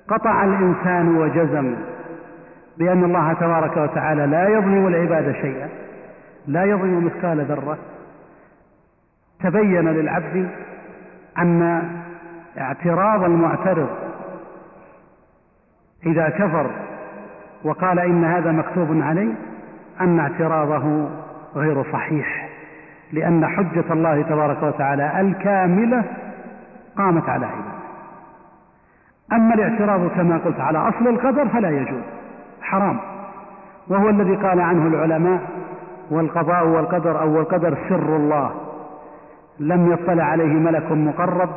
قطع 0.07 0.43
الإنسان 0.43 1.17
وجزم 1.17 1.75
بأن 2.77 3.03
الله 3.03 3.33
تبارك 3.33 3.77
وتعالى 3.77 4.25
لا 4.25 4.49
يظلم 4.49 4.87
العباد 4.87 5.31
شيئا 5.41 5.69
لا 6.47 6.63
يظلم 6.63 7.05
مثقال 7.05 7.45
ذرة 7.45 7.77
تبين 9.43 9.87
للعبد 9.89 10.49
أن 11.37 11.81
اعتراض 12.59 13.23
المعترض 13.23 13.89
إذا 16.05 16.29
كفر 16.29 16.69
وقال 17.63 17.99
إن 17.99 18.25
هذا 18.25 18.51
مكتوب 18.51 19.01
علي 19.01 19.33
أن 20.01 20.19
اعتراضه 20.19 21.09
غير 21.55 21.83
صحيح 21.93 22.49
لأن 23.13 23.47
حجة 23.47 23.93
الله 23.93 24.21
تبارك 24.21 24.63
وتعالى 24.63 25.21
الكاملة 25.21 26.03
قامت 26.97 27.29
على 27.29 27.45
عباده. 27.45 27.79
أما 29.33 29.53
الاعتراض 29.53 30.09
كما 30.09 30.37
قلت 30.37 30.59
على 30.59 30.77
أصل 30.77 31.07
القدر 31.07 31.47
فلا 31.47 31.69
يجوز 31.69 32.03
حرام. 32.61 32.99
وهو 33.87 34.09
الذي 34.09 34.35
قال 34.35 34.61
عنه 34.61 34.87
العلماء 34.87 35.41
والقضاء 36.11 36.67
والقدر 36.67 37.21
أو 37.21 37.39
القدر 37.39 37.77
سر 37.89 38.15
الله. 38.15 38.51
لم 39.59 39.91
يطلع 39.91 40.23
عليه 40.23 40.53
ملك 40.53 40.91
مقرب 40.91 41.49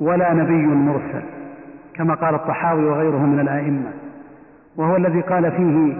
ولا 0.00 0.32
نبي 0.32 0.66
مرسل 0.66 1.22
كما 1.94 2.14
قال 2.14 2.34
الطحاوي 2.34 2.84
وغيره 2.84 3.26
من 3.26 3.40
الآئمة. 3.40 3.92
وهو 4.76 4.96
الذي 4.96 5.20
قال 5.20 5.52
فيه 5.52 5.96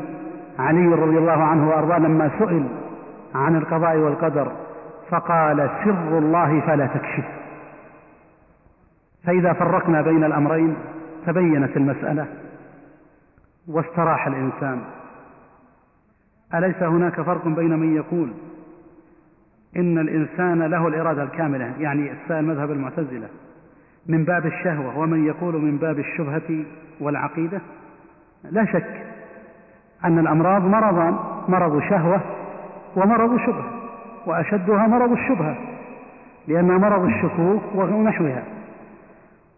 علي 0.59 0.87
رضي 0.87 1.19
الله 1.19 1.43
عنه 1.43 1.69
وأرضاه 1.69 1.99
لما 1.99 2.31
سئل 2.39 2.67
عن 3.35 3.57
القضاء 3.57 3.97
والقدر 3.97 4.53
فقال 5.11 5.71
سر 5.85 6.19
الله 6.19 6.61
فلا 6.61 6.87
تكشف. 6.87 7.25
فإذا 9.25 9.53
فرقنا 9.53 10.03
بين 10.03 10.25
الأمرين 10.25 10.77
تبينت 11.27 11.77
المسألة 11.77 12.27
واستراح 13.69 14.27
الإنسان. 14.27 14.81
أليس 16.55 16.83
هناك 16.83 17.21
فرق 17.21 17.49
بين 17.49 17.79
من 17.79 17.97
يقول 17.97 18.33
إن 19.77 19.99
الإنسان 19.99 20.63
له 20.63 20.89
الإرادة 20.89 21.23
الكاملة؟ 21.23 21.73
يعني 21.79 22.13
السائل 22.13 22.45
مذهب 22.45 22.71
المعتزلة. 22.71 23.29
من 24.07 24.25
باب 24.25 24.47
الشهوة 24.47 24.99
ومن 24.99 25.27
يقول 25.27 25.55
من 25.55 25.77
باب 25.77 25.99
الشبهة 25.99 26.65
والعقيدة؟ 27.01 27.61
لا 28.51 28.65
شك 28.65 29.03
أن 30.05 30.19
الأمراض 30.19 30.65
مرضان 30.65 31.17
مرض 31.49 31.81
شهوة 31.81 32.21
ومرض 32.97 33.37
شبهة 33.39 33.71
وأشدها 34.27 34.87
مرض 34.87 35.13
الشبهة 35.13 35.57
لأنها 36.49 36.79
مرض 36.79 37.05
الشكوك 37.05 37.63
ونحوها. 37.75 38.43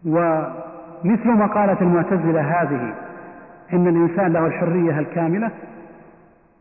ومثل 0.05 1.27
ما 1.27 1.45
قالت 1.45 1.81
المعتزلة 1.81 2.41
هذه 2.41 2.93
إن 3.73 3.87
الإنسان 3.87 4.33
له 4.33 4.45
الحرية 4.45 4.99
الكاملة 4.99 5.51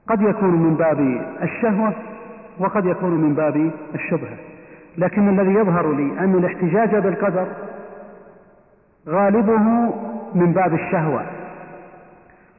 قد 0.07 0.23
يكون 0.23 0.51
من 0.51 0.75
باب 0.75 1.01
الشهوة 1.43 1.93
وقد 2.59 2.87
يكون 2.87 3.11
من 3.11 3.35
باب 3.35 3.71
الشبهة. 3.95 4.37
لكن 4.99 5.29
الذي 5.29 5.55
يظهر 5.55 5.93
لي 5.93 6.19
أن 6.21 6.35
الاحتجاج 6.35 6.97
بالقدر 6.97 7.47
غالبه 9.09 9.93
من 10.35 10.53
باب 10.53 10.75
الشهوة 10.75 11.23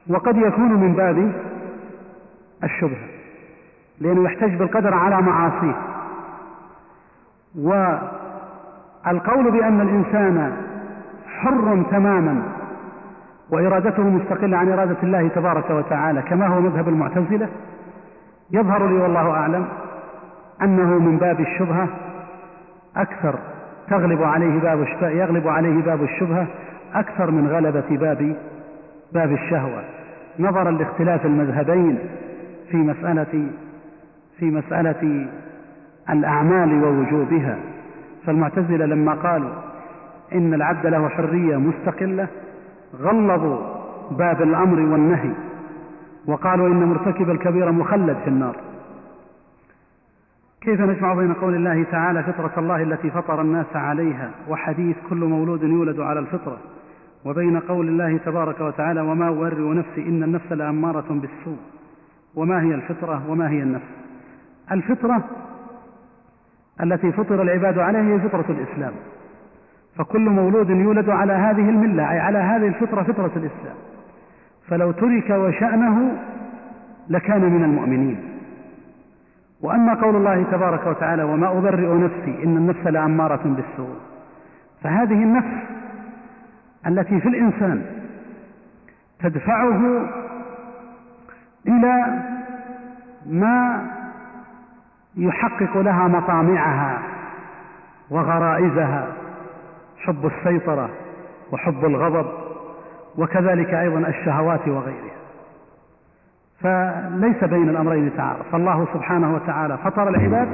وقد 0.08 0.36
يكون 0.36 0.72
من 0.72 0.92
باب 0.92 1.32
الشبهة 2.64 3.08
لأنه 4.00 4.24
يحتج 4.24 4.54
بالقدر 4.54 4.94
على 4.94 5.22
معاصيه. 5.22 5.74
والقول 9.06 9.50
بأن 9.50 9.80
الإنسان 9.80 10.56
حر 11.26 11.82
تماما 11.90 12.42
وإرادته 13.50 14.02
مستقلة 14.02 14.56
عن 14.56 14.72
إرادة 14.72 14.96
الله 15.02 15.28
تبارك 15.28 15.70
وتعالى 15.70 16.22
كما 16.22 16.46
هو 16.46 16.60
مذهب 16.60 16.88
المعتزلة 16.88 17.48
يظهر 18.50 18.88
لي 18.88 18.94
والله 18.94 19.30
أعلم 19.30 19.66
أنه 20.62 20.98
من 20.98 21.18
باب 21.18 21.40
الشبهة 21.40 21.88
أكثر 22.96 23.38
تغلب 23.90 24.22
عليه 24.22 24.60
باب 24.60 24.86
يغلب 25.02 25.48
عليه 25.48 25.82
باب 25.82 26.02
الشبهة 26.02 26.46
أكثر 26.94 27.30
من 27.30 27.48
غلبة 27.48 27.96
باب 27.96 28.36
باب 29.12 29.32
الشهوة. 29.32 29.82
نظرا 30.38 30.70
لاختلاف 30.70 31.26
المذهبين 31.26 31.98
في 32.70 32.76
مسألة 32.76 33.46
في 34.38 34.44
مسألة 34.44 35.26
الأعمال 36.10 36.84
ووجوبها. 36.84 37.56
فالمعتزلة 38.26 38.86
لما 38.86 39.14
قالوا 39.14 39.50
إن 40.32 40.54
العبد 40.54 40.86
له 40.86 41.08
حرية 41.08 41.56
مستقلة 41.56 42.26
غلظوا 43.00 43.58
باب 44.10 44.42
الأمر 44.42 44.80
والنهي 44.80 45.30
وقالوا 46.26 46.66
إن 46.66 46.84
مرتكب 46.84 47.30
الكبيرة 47.30 47.70
مخلد 47.70 48.16
في 48.24 48.28
النار. 48.30 48.56
كيف 50.60 50.80
نجمع 50.80 51.14
بين 51.14 51.32
قول 51.32 51.54
الله 51.54 51.84
تعالى 51.90 52.22
فطرة 52.22 52.52
الله 52.58 52.82
التي 52.82 53.10
فطر 53.10 53.40
الناس 53.40 53.66
عليها 53.74 54.30
وحديث 54.48 54.96
كل 55.10 55.16
مولود 55.16 55.62
يولد 55.62 56.00
على 56.00 56.20
الفطرة 56.20 56.58
وبين 57.24 57.60
قول 57.60 57.88
الله 57.88 58.16
تبارك 58.16 58.60
وتعالى 58.60 59.00
وما 59.00 59.28
أبرئ 59.28 59.74
نفسي 59.74 60.02
إن 60.08 60.22
النفس 60.22 60.52
لأمارة 60.52 61.06
بالسوء 61.08 61.58
وما 62.34 62.62
هي 62.62 62.74
الفطرة 62.74 63.30
وما 63.30 63.50
هي 63.50 63.62
النفس 63.62 63.88
الفطرة 64.72 65.24
التي 66.82 67.12
فطر 67.12 67.42
العباد 67.42 67.78
عليها 67.78 68.02
هي 68.02 68.28
فطرة 68.28 68.44
الإسلام 68.48 68.92
فكل 69.96 70.20
مولود 70.20 70.70
يولد 70.70 71.10
على 71.10 71.32
هذه 71.32 71.68
الملة 71.70 72.10
أي 72.10 72.18
على 72.18 72.38
هذه 72.38 72.66
الفطرة 72.66 73.02
فطرة 73.02 73.32
الإسلام 73.36 73.76
فلو 74.68 74.90
ترك 74.90 75.30
وشأنه 75.30 76.16
لكان 77.08 77.40
من 77.40 77.64
المؤمنين 77.64 78.37
وأما 79.62 79.94
قول 79.94 80.16
الله 80.16 80.42
تبارك 80.42 80.86
وتعالى 80.86 81.22
وما 81.22 81.58
أبرئ 81.58 81.94
نفسي 81.94 82.44
إن 82.44 82.56
النفس 82.56 82.86
لأمارة 82.86 83.42
بالسوء. 83.44 83.96
فهذه 84.82 85.22
النفس 85.22 85.68
التي 86.86 87.20
في 87.20 87.28
الإنسان 87.28 87.82
تدفعه 89.20 90.08
إلى 91.68 92.22
ما 93.26 93.86
يحقق 95.16 95.76
لها 95.76 96.08
مطامعها 96.08 96.98
وغرائزها 98.10 99.06
حب 99.98 100.26
السيطرة 100.26 100.90
وحب 101.52 101.84
الغضب 101.84 102.26
وكذلك 103.18 103.74
أيضا 103.74 103.98
الشهوات 103.98 104.68
وغيرها. 104.68 105.17
فليس 106.62 107.44
بين 107.44 107.68
الأمرين 107.68 108.10
تعارض. 108.16 108.42
فالله 108.52 108.86
سبحانه 108.94 109.34
وتعالى 109.34 109.78
فطر 109.78 110.08
العباد 110.08 110.48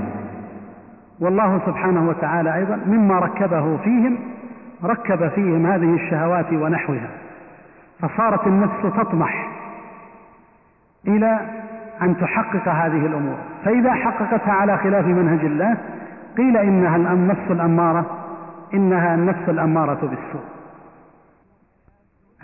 والله 1.20 1.60
سبحانه 1.66 2.08
وتعالى 2.08 2.54
أيضا 2.54 2.80
مما 2.86 3.18
ركبه 3.18 3.76
فيهم 3.76 4.18
ركب 4.84 5.28
فيهم 5.28 5.66
هذه 5.66 5.94
الشهوات 5.94 6.52
ونحوها. 6.52 7.08
فصارت 8.00 8.46
النفس 8.46 8.82
تطمح 8.82 9.48
إلى 11.08 11.40
أن 12.02 12.16
تحقق 12.16 12.68
هذه 12.68 13.06
الأمور. 13.06 13.36
فإذا 13.64 13.92
حققتها 13.92 14.52
على 14.52 14.78
خلاف 14.78 15.06
منهج 15.06 15.44
الله 15.44 15.76
قيل 16.36 16.56
إنها 16.56 16.96
النفس 16.96 17.50
الأمارة 17.50 18.06
إنها 18.74 19.14
النفس 19.14 19.48
الأمارة 19.48 20.00
بالسوء. 20.00 20.53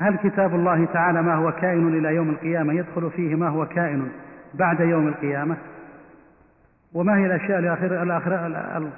هل 0.01 0.17
كتاب 0.17 0.55
الله 0.55 0.85
تعالى 0.85 1.23
ما 1.23 1.35
هو 1.35 1.53
كائن 1.53 1.89
إلى 1.89 2.15
يوم 2.15 2.31
القيامة 2.31 2.73
يدخل 2.73 3.11
فيه 3.11 3.35
ما 3.35 3.49
هو 3.49 3.67
كائن 3.67 4.09
بعد 4.55 4.81
يوم 4.81 5.09
القيامة؟ 5.09 5.57
وما 6.95 7.17
هي 7.17 7.27
الأشياء 7.27 7.59
الأخيرة 7.59 8.03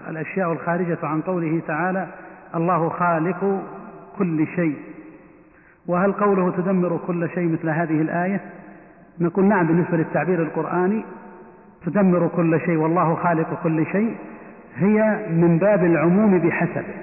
الأشياء 0.09 0.53
الخارجة 0.53 0.99
عن 1.03 1.21
قوله 1.21 1.61
تعالى 1.67 2.07
الله 2.55 2.89
خالق 2.89 3.63
كل 4.19 4.47
شيء 4.47 4.77
وهل 5.87 6.13
قوله 6.13 6.51
تدمر 6.51 7.01
كل 7.07 7.29
شيء 7.29 7.53
مثل 7.53 7.69
هذه 7.69 8.03
الآية 8.03 8.41
نقول 9.21 9.45
نعم 9.45 9.67
بالنسبة 9.67 9.97
للتعبير 9.97 10.43
القرآني 10.43 11.05
تدمر 11.87 12.29
كل 12.29 12.61
شيء 12.61 12.77
والله 12.77 13.15
خالق 13.15 13.63
كل 13.63 13.87
شيء 13.87 14.17
هي 14.77 15.27
من 15.31 15.59
باب 15.59 15.85
العموم 15.85 16.39
بحسبه. 16.39 16.95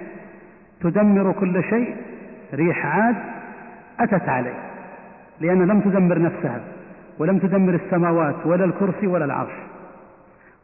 تدمر 0.81 1.31
كل 1.31 1.63
شيء 1.63 1.95
ريح 2.53 2.85
عاد 2.85 3.15
أتت 3.99 4.29
عليه 4.29 4.69
لأن 5.41 5.67
لم 5.67 5.81
تدمر 5.81 6.21
نفسها 6.21 6.59
ولم 7.19 7.39
تدمر 7.39 7.73
السماوات 7.73 8.35
ولا 8.45 8.65
الكرسي 8.65 9.07
ولا 9.07 9.25
العرش. 9.25 9.53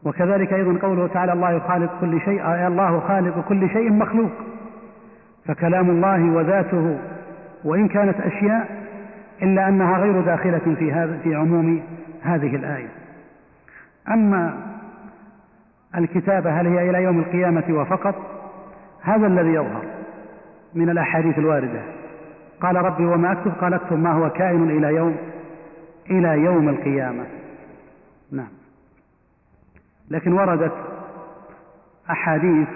وكذلك 0.04 0.52
أيضا 0.52 0.78
قوله 0.86 1.06
تعالى 1.06 1.32
الله 1.32 1.58
خالق 1.58 2.00
كل 2.00 2.20
شيء 2.20 2.66
الله 2.66 3.00
خالق 3.00 3.48
كل 3.48 3.68
شيء 3.70 3.92
مخلوق. 3.92 4.30
فكلام 5.46 5.90
الله 5.90 6.30
وذاته 6.30 6.98
وإن 7.64 7.88
كانت 7.88 8.20
أشياء 8.20 8.86
إلا 9.42 9.68
أنها 9.68 9.98
غير 9.98 10.20
داخلة 10.20 10.74
في 10.78 10.92
هذا 10.92 11.18
في 11.22 11.34
عموم 11.34 11.82
هذه 12.22 12.56
الآية. 12.56 12.88
أما 14.08 14.54
الكتابة 15.96 16.60
هل 16.60 16.66
هي 16.66 16.90
إلى 16.90 17.02
يوم 17.02 17.18
القيامة 17.18 17.64
وفقط؟ 17.70 18.14
هذا 19.02 19.26
الذي 19.26 19.54
يظهر 19.54 19.82
من 20.74 20.90
الأحاديث 20.90 21.38
الواردة. 21.38 21.95
قال 22.60 22.76
ربي 22.76 23.04
وما 23.04 23.32
أكتب؟ 23.32 23.52
قال 23.60 23.74
اكتب 23.74 23.98
ما 23.98 24.12
هو 24.12 24.30
كائن 24.30 24.70
إلى 24.70 24.96
يوم 24.96 25.16
إلى 26.10 26.28
يوم 26.28 26.68
القيامة. 26.68 27.24
نعم. 28.32 28.48
لكن 30.10 30.32
وردت 30.32 30.72
أحاديث 32.10 32.68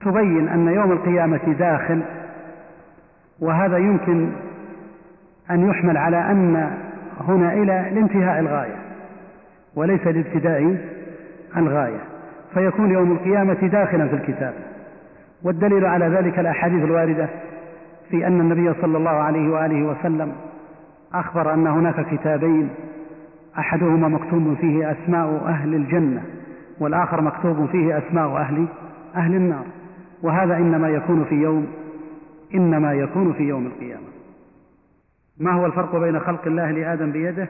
تبين 0.00 0.48
أن 0.48 0.68
يوم 0.68 0.92
القيامة 0.92 1.54
داخل 1.58 2.02
وهذا 3.40 3.78
يمكن 3.78 4.32
أن 5.50 5.70
يحمل 5.70 5.96
على 5.96 6.16
أن 6.16 6.76
هنا 7.20 7.52
إلى 7.52 7.90
لانتهاء 7.94 8.40
الغاية 8.40 8.76
وليس 9.74 10.06
لابتداء 10.06 10.76
الغاية. 11.56 12.00
فيكون 12.54 12.90
يوم 12.90 13.12
القيامة 13.12 13.68
داخلا 13.68 14.08
في 14.08 14.14
الكتاب 14.14 14.54
والدليل 15.42 15.84
على 15.84 16.06
ذلك 16.06 16.38
الأحاديث 16.38 16.84
الواردة 16.84 17.28
في 18.10 18.26
أن 18.26 18.40
النبي 18.40 18.74
صلى 18.80 18.98
الله 18.98 19.10
عليه 19.10 19.48
وآله 19.48 19.82
وسلم 19.82 20.32
أخبر 21.14 21.54
أن 21.54 21.66
هناك 21.66 22.06
كتابين 22.10 22.70
أحدهما 23.58 24.08
مكتوب 24.08 24.54
فيه 24.60 24.92
أسماء 24.92 25.44
أهل 25.46 25.74
الجنة 25.74 26.22
والآخر 26.80 27.20
مكتوب 27.20 27.66
فيه 27.66 27.98
أسماء 27.98 28.36
أهل 28.36 28.66
أهل 29.16 29.34
النار. 29.34 29.64
وهذا 30.22 30.56
إنما 30.56 30.88
يكون 30.88 31.24
في 31.24 31.34
يوم 31.34 31.66
إنما 32.54 32.92
يكون 32.92 33.32
في 33.32 33.42
يوم 33.42 33.66
القيامة. 33.66 34.08
ما 35.38 35.52
هو 35.52 35.66
الفرق 35.66 35.96
بين 35.96 36.20
خلق 36.20 36.46
الله 36.46 36.70
لآدم 36.70 37.12
بيده 37.12 37.48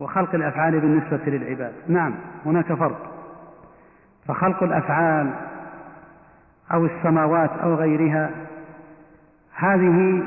وخلق 0.00 0.34
الأفعال 0.34 0.80
بالنسبة 0.80 1.20
للعباد؟ 1.26 1.72
نعم 1.88 2.14
هناك 2.46 2.72
فرق. 2.72 3.10
فخلق 4.26 4.62
الأفعال 4.62 5.30
أو 6.72 6.84
السماوات 6.84 7.50
أو 7.62 7.74
غيرها. 7.74 8.30
هذه 9.54 10.22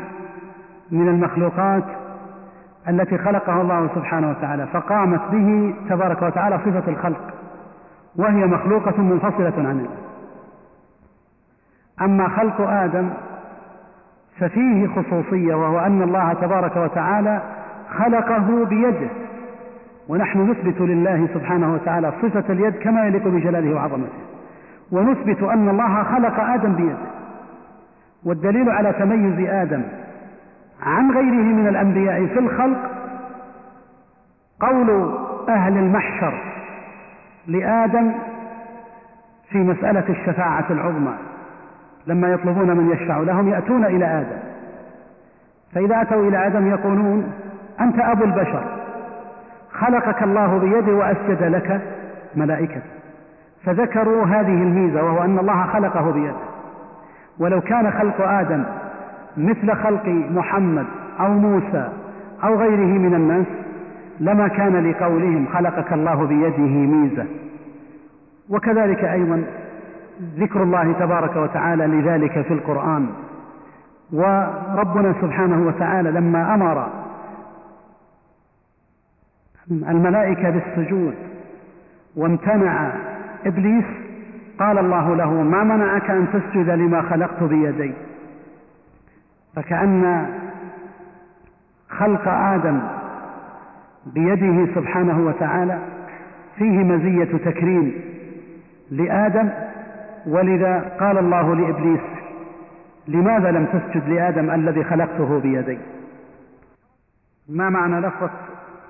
من 0.92 1.08
المخلوقات 1.08 1.84
التي 2.90 3.18
خلقها 3.18 3.62
الله 3.62 3.90
سبحانه 3.96 4.30
وتعالى 4.30 4.68
فقامت 4.68 5.22
به 5.32 5.76
تبارك 5.90 6.22
وتعالى 6.22 6.58
صفة 6.58 6.92
الخلق 6.92 7.34
وهي 8.16 8.46
مخلوقة 8.46 9.02
منفصلة 9.02 9.54
عن 9.58 9.80
الله. 9.80 9.98
أما 12.02 12.30
خلق 12.30 12.62
آدم 12.62 13.10
ففيه 14.40 14.88
خصوصية 14.88 15.56
وهو 15.56 15.80
أن 15.80 16.02
الله 16.02 16.34
تبارك 16.34 16.78
وتعالى 16.78 17.42
خلقه 17.98 18.66
بيده 18.66 19.10
ونحن 20.08 20.50
نثبت 20.50 20.82
لله 20.82 21.28
سبحانه 21.34 21.74
وتعالى 21.74 22.14
صفة 22.22 22.54
اليد 22.54 22.76
كما 22.76 23.08
يليق 23.08 23.28
بجلاله 23.28 23.76
وعظمته. 23.76 24.31
ونثبت 24.92 25.44
أن 25.44 25.70
الله 25.70 26.04
خلق 26.04 26.40
آدم 26.40 26.74
بيده. 26.74 26.98
والدليل 28.24 28.70
على 28.70 28.94
تميز 28.94 29.50
آدم 29.50 29.84
عن 30.84 31.12
غيره 31.12 31.56
من 31.56 31.68
الأنبياء 31.68 32.26
في 32.26 32.40
الخلق 32.40 32.78
قول 34.60 35.16
أهل 35.50 35.78
المحشر 35.78 36.34
لآدم 37.48 38.12
في 39.50 39.58
مسألة 39.58 40.10
الشفاعة 40.10 40.66
العظمى. 40.70 41.14
لما 42.08 42.28
يطلبون 42.28 42.78
من 42.78 42.92
يشفع 42.92 43.18
لهم 43.18 43.50
يأتون 43.50 43.86
إلى 43.86 44.06
آدم. 44.06 44.38
فإذا 45.74 46.02
أتوا 46.02 46.28
إلى 46.28 46.48
آدم 46.48 46.68
يقولون 46.68 47.34
أنت 47.80 48.00
أبو 48.00 48.24
البشر. 48.24 48.64
خلقك 49.72 50.24
الله 50.24 50.58
بيده 50.58 50.92
وأسجد 50.92 51.44
لك 51.44 51.82
ملائكته. 52.36 53.01
فذكروا 53.66 54.26
هذه 54.26 54.64
الميزة 54.64 55.04
وهو 55.04 55.24
أن 55.24 55.40
الله 55.40 55.68
خلقه 55.68 56.12
بيده. 56.12 56.36
ولو 57.40 57.62
كان 57.62 57.92
خلق 57.92 58.22
آدم 58.22 58.64
مثل 59.38 59.76
خلق 59.76 60.08
محمد 60.08 60.86
أو 61.20 61.34
موسى 61.34 61.90
أو 62.44 62.56
غيره 62.56 63.00
من 63.00 63.16
الناس 63.16 63.46
لما 64.20 64.48
كان 64.48 64.90
لقولهم 64.90 65.48
خلقك 65.54 65.94
الله 65.94 66.26
بيده 66.26 66.68
ميزة. 66.68 67.26
وكذلك 68.50 69.04
أيضا 69.04 69.44
ذكر 70.38 70.64
الله 70.64 70.94
تبارك 71.00 71.36
وتعالى 71.36 71.88
لذلك 71.88 72.42
في 72.42 72.54
القرآن. 72.54 73.08
وربنا 74.14 75.14
سبحانه 75.22 75.68
وتعالى 75.68 76.12
لما 76.12 76.54
أمر 76.54 76.88
الملائكة 79.72 80.50
بالسجود 80.50 81.14
وامتنع 82.16 82.92
إبليس 83.46 83.86
قال 84.60 84.78
الله 84.78 85.16
له 85.16 85.32
ما 85.44 85.64
منعك 85.64 86.10
أن 86.10 86.28
تسجد 86.34 86.70
لما 86.70 87.02
خلقت 87.02 87.44
بيدي؟ 87.44 87.94
فكأن 89.56 90.26
خلق 91.90 92.28
آدم 92.28 92.82
بيده 94.06 94.76
سبحانه 94.76 95.26
وتعالى 95.26 95.80
فيه 96.58 96.84
مزية 96.84 97.38
تكريم 97.38 97.94
لآدم 98.92 99.50
ولذا 100.28 100.98
قال 101.00 101.18
الله 101.18 101.56
لإبليس 101.56 102.02
لماذا 103.08 103.52
لم 103.52 103.66
تسجد 103.66 104.10
لآدم 104.10 104.52
الذي 104.52 104.84
خلقته 104.84 105.40
بيدي؟ 105.40 105.78
ما 107.50 107.70
معنى 107.70 108.00
لفظ 108.00 108.30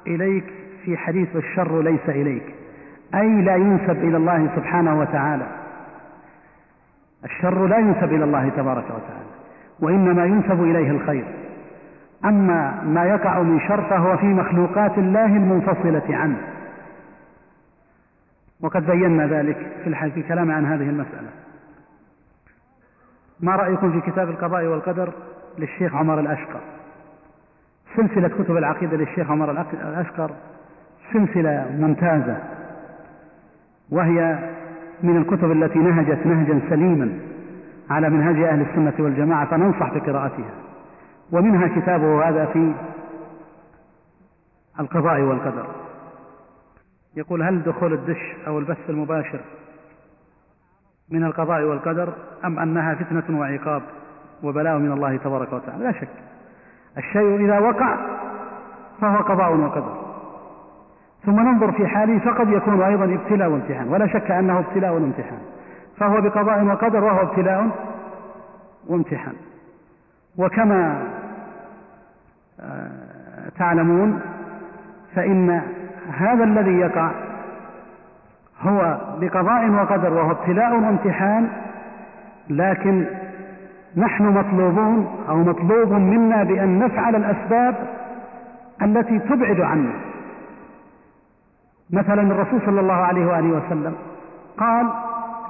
إليك 0.07 0.43
في 0.85 0.97
حديث 0.97 1.35
الشر 1.35 1.81
ليس 1.81 2.09
إليك. 2.09 2.60
أي 3.15 3.41
لا 3.41 3.55
ينسب 3.55 3.97
إلى 3.97 4.17
الله 4.17 4.49
سبحانه 4.55 4.99
وتعالى. 4.99 5.47
الشر 7.25 7.67
لا 7.67 7.77
ينسب 7.77 8.13
إلى 8.13 8.23
الله 8.23 8.49
تبارك 8.49 8.85
وتعالى 8.85 9.31
وإنما 9.79 10.25
ينسب 10.25 10.63
إليه 10.63 10.91
الخير. 10.91 11.25
أما 12.25 12.83
ما 12.83 13.05
يقع 13.05 13.41
من 13.41 13.59
شر 13.59 13.81
فهو 13.81 14.17
في 14.17 14.25
مخلوقات 14.25 14.97
الله 14.97 15.25
المنفصلة 15.25 16.17
عنه. 16.17 16.37
وقد 18.61 18.85
بينا 18.85 19.27
ذلك 19.27 19.57
في 19.83 19.87
الكلام 20.17 20.51
عن 20.51 20.65
هذه 20.65 20.89
المسألة. 20.89 21.29
ما 23.39 23.55
رأيكم 23.55 23.91
في 23.91 24.11
كتاب 24.11 24.29
القضاء 24.29 24.65
والقدر 24.65 25.13
للشيخ 25.57 25.95
عمر 25.95 26.19
الأشقر؟ 26.19 26.59
سلسلة 27.95 28.27
كتب 28.27 28.57
العقيدة 28.57 28.97
للشيخ 28.97 29.31
عمر 29.31 29.51
الأشقر 29.51 30.31
سلسلة 31.13 31.75
ممتازة. 31.79 32.37
وهي 33.91 34.49
من 35.03 35.17
الكتب 35.17 35.51
التي 35.51 35.79
نهجت 35.79 36.25
نهجا 36.25 36.59
سليما 36.69 37.19
على 37.89 38.09
منهج 38.09 38.43
أهل 38.43 38.61
السنة 38.61 38.93
والجماعة 38.99 39.45
فننصح 39.45 39.93
بقراءتها. 39.93 40.51
ومنها 41.31 41.67
كتابه 41.67 42.29
هذا 42.29 42.45
في 42.45 42.73
القضاء 44.79 45.21
والقدر. 45.21 45.65
يقول 47.15 47.43
هل 47.43 47.63
دخول 47.63 47.93
الدش 47.93 48.35
أو 48.47 48.59
البث 48.59 48.89
المباشر 48.89 49.39
من 51.09 51.23
القضاء 51.23 51.63
والقدر 51.63 52.13
أم 52.45 52.59
أنها 52.59 52.95
فتنة 52.95 53.39
وعقاب 53.39 53.81
وبلاء 54.43 54.77
من 54.77 54.91
الله 54.91 55.17
تبارك 55.17 55.53
وتعالى؟ 55.53 55.83
لا 55.83 55.91
شك. 55.91 56.09
الشيء 56.97 57.45
إذا 57.45 57.59
وقع 57.59 57.97
فهو 59.01 59.17
قضاء 59.17 59.55
وقدر. 59.55 60.00
ثم 61.25 61.39
ننظر 61.39 61.71
في 61.71 61.87
حاله 61.87 62.19
فقد 62.19 62.49
يكون 62.49 62.81
أيضا 62.81 63.05
ابتلاء 63.05 63.49
وامتحان 63.49 63.87
ولا 63.87 64.07
شك 64.07 64.31
أنه 64.31 64.59
ابتلاء 64.59 64.93
وامتحان. 64.93 65.39
فهو 65.97 66.21
بقضاء 66.21 66.63
وقدر 66.63 67.03
وهو 67.03 67.21
ابتلاء 67.21 67.69
وامتحان. 68.87 69.33
وكما 70.37 71.03
آه، 72.59 73.49
تعلمون 73.57 74.21
فإن 75.15 75.61
هذا 76.17 76.43
الذي 76.43 76.71
يقع 76.71 77.11
هو 78.61 78.97
بقضاء 79.19 79.69
وقدر 79.69 80.13
وهو 80.13 80.31
ابتلاء 80.31 80.73
وامتحان 80.73 81.47
لكن 82.49 83.05
نحن 83.97 84.23
مطلوبون 84.23 85.25
أو 85.29 85.37
مطلوب 85.37 85.91
منا 85.91 86.43
بأن 86.43 86.79
نفعل 86.79 87.15
الأسباب 87.15 87.75
التي 88.81 89.19
تبعد 89.19 89.61
عنا. 89.61 89.93
مثلا 91.93 92.21
الرسول 92.21 92.61
صلى 92.65 92.81
الله 92.81 92.93
عليه 92.93 93.25
وآله 93.25 93.47
وسلم 93.47 93.95
قال 94.57 94.87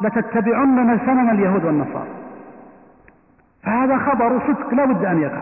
لتتبعن 0.01 0.99
سنن 1.05 1.29
اليهود 1.29 1.65
والنصارى. 1.65 2.07
فهذا 3.63 3.97
خبر 3.97 4.39
صدق 4.47 4.73
لا 4.73 4.85
بد 4.85 5.05
أن 5.05 5.21
يقع. 5.21 5.41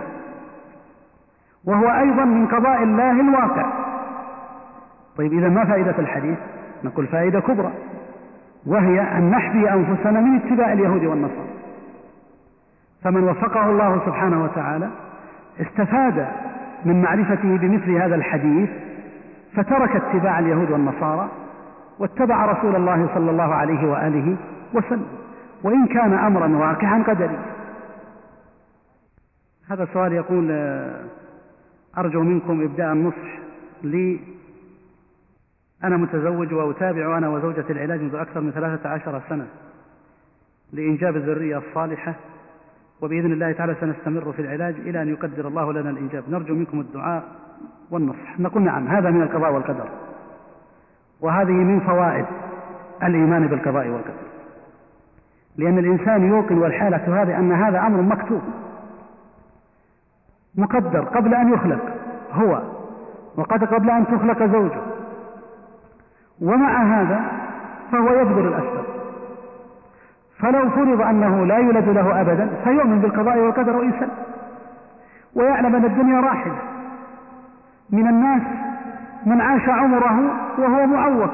وهو 1.65 1.89
أيضا 1.89 2.25
من 2.25 2.47
قضاء 2.47 2.83
الله 2.83 3.11
الواقع. 3.11 3.65
طيب 5.17 5.33
إذا 5.33 5.49
ما 5.49 5.65
فائدة 5.65 5.95
الحديث؟ 5.99 6.37
نقول 6.83 7.07
فائدة 7.07 7.39
كبرى. 7.39 7.71
وهي 8.65 9.01
أن 9.01 9.29
نحبي 9.29 9.69
أنفسنا 9.69 10.19
من 10.19 10.35
اتباع 10.35 10.73
اليهود 10.73 11.05
والنصارى. 11.05 11.49
فمن 13.03 13.23
وفقه 13.23 13.69
الله 13.69 14.01
سبحانه 14.05 14.43
وتعالى 14.43 14.89
استفاد 15.61 16.27
من 16.85 17.01
معرفته 17.01 17.57
بمثل 17.57 17.91
هذا 17.91 18.15
الحديث 18.15 18.69
فترك 19.53 19.95
اتباع 19.95 20.39
اليهود 20.39 20.71
والنصارى 20.71 21.29
واتبع 21.99 22.45
رسول 22.45 22.75
الله 22.75 23.09
صلى 23.15 23.31
الله 23.31 23.55
عليه 23.55 23.91
وآله 23.91 24.37
وسلم 24.73 25.07
وإن 25.63 25.87
كان 25.87 26.13
أمرا 26.13 26.47
واقعا 26.47 27.03
قدريا 27.07 27.39
هذا 29.69 29.83
السؤال 29.83 30.13
يقول 30.13 30.51
أرجو 31.97 32.23
منكم 32.23 32.63
إبداء 32.63 32.93
النصح 32.93 33.39
لي. 33.83 34.19
أنا 35.83 35.97
متزوج 35.97 36.53
وأتابع 36.53 37.17
أنا 37.17 37.29
وزوجتي 37.29 37.73
العلاج 37.73 38.01
منذ 38.01 38.15
أكثر 38.15 38.41
من 38.41 38.51
ثلاثة 38.51 38.89
عشر 38.89 39.21
سنة 39.29 39.47
لإنجاب 40.73 41.15
الذرية 41.15 41.57
الصالحة. 41.57 42.15
وبإذن 43.01 43.31
الله 43.31 43.51
تعالى 43.51 43.75
سنستمر 43.81 44.31
في 44.31 44.41
العلاج 44.41 44.75
إلى 44.75 45.01
أن 45.01 45.09
يقدر 45.09 45.47
الله 45.47 45.73
لنا 45.73 45.89
الإنجاب. 45.89 46.23
نرجو 46.29 46.55
منكم 46.55 46.79
الدعاء 46.79 47.23
والنصح. 47.91 48.39
نقول 48.39 48.63
نعم 48.63 48.87
هذا 48.87 49.09
من 49.09 49.21
القضاء 49.21 49.53
والقدر. 49.53 49.89
وهذه 51.21 51.51
من 51.51 51.79
فوائد 51.79 52.25
الإيمان 53.03 53.47
بالقضاء 53.47 53.87
والقدر. 53.87 54.29
لأن 55.57 55.79
الإنسان 55.79 56.29
يوقن 56.29 56.57
والحالة 56.57 57.21
هذه 57.21 57.39
أن 57.39 57.51
هذا 57.51 57.79
أمر 57.79 58.01
مكتوب. 58.01 58.41
مقدر. 60.55 61.03
قبل 61.03 61.33
أن 61.33 61.53
يخلق. 61.53 61.95
هو. 62.33 62.61
وقد 63.37 63.63
قبل 63.63 63.89
أن 63.89 64.05
تخلق 64.07 64.43
زوجه. 64.43 64.81
ومع 66.41 67.01
هذا 67.01 67.31
فهو 67.91 68.19
يبذل 68.19 68.47
الأسباب. 68.47 68.98
فلو 70.39 70.69
فرض 70.69 71.01
أنه 71.01 71.45
لا 71.45 71.57
يولد 71.57 71.89
له 71.89 72.21
أبدا 72.21 72.49
فيؤمن 72.63 72.99
بالقضاء 72.99 73.37
والقدر 73.37 73.77
وإنسان 73.77 74.09
ويعلم 75.35 75.75
أن 75.75 75.85
الدنيا 75.85 76.19
راحلة. 76.19 76.55
من 77.89 78.07
الناس 78.07 78.41
من 79.25 79.41
عاش 79.41 79.69
عمره 79.69 80.19
وهو 80.57 80.85
معوق. 80.85 81.29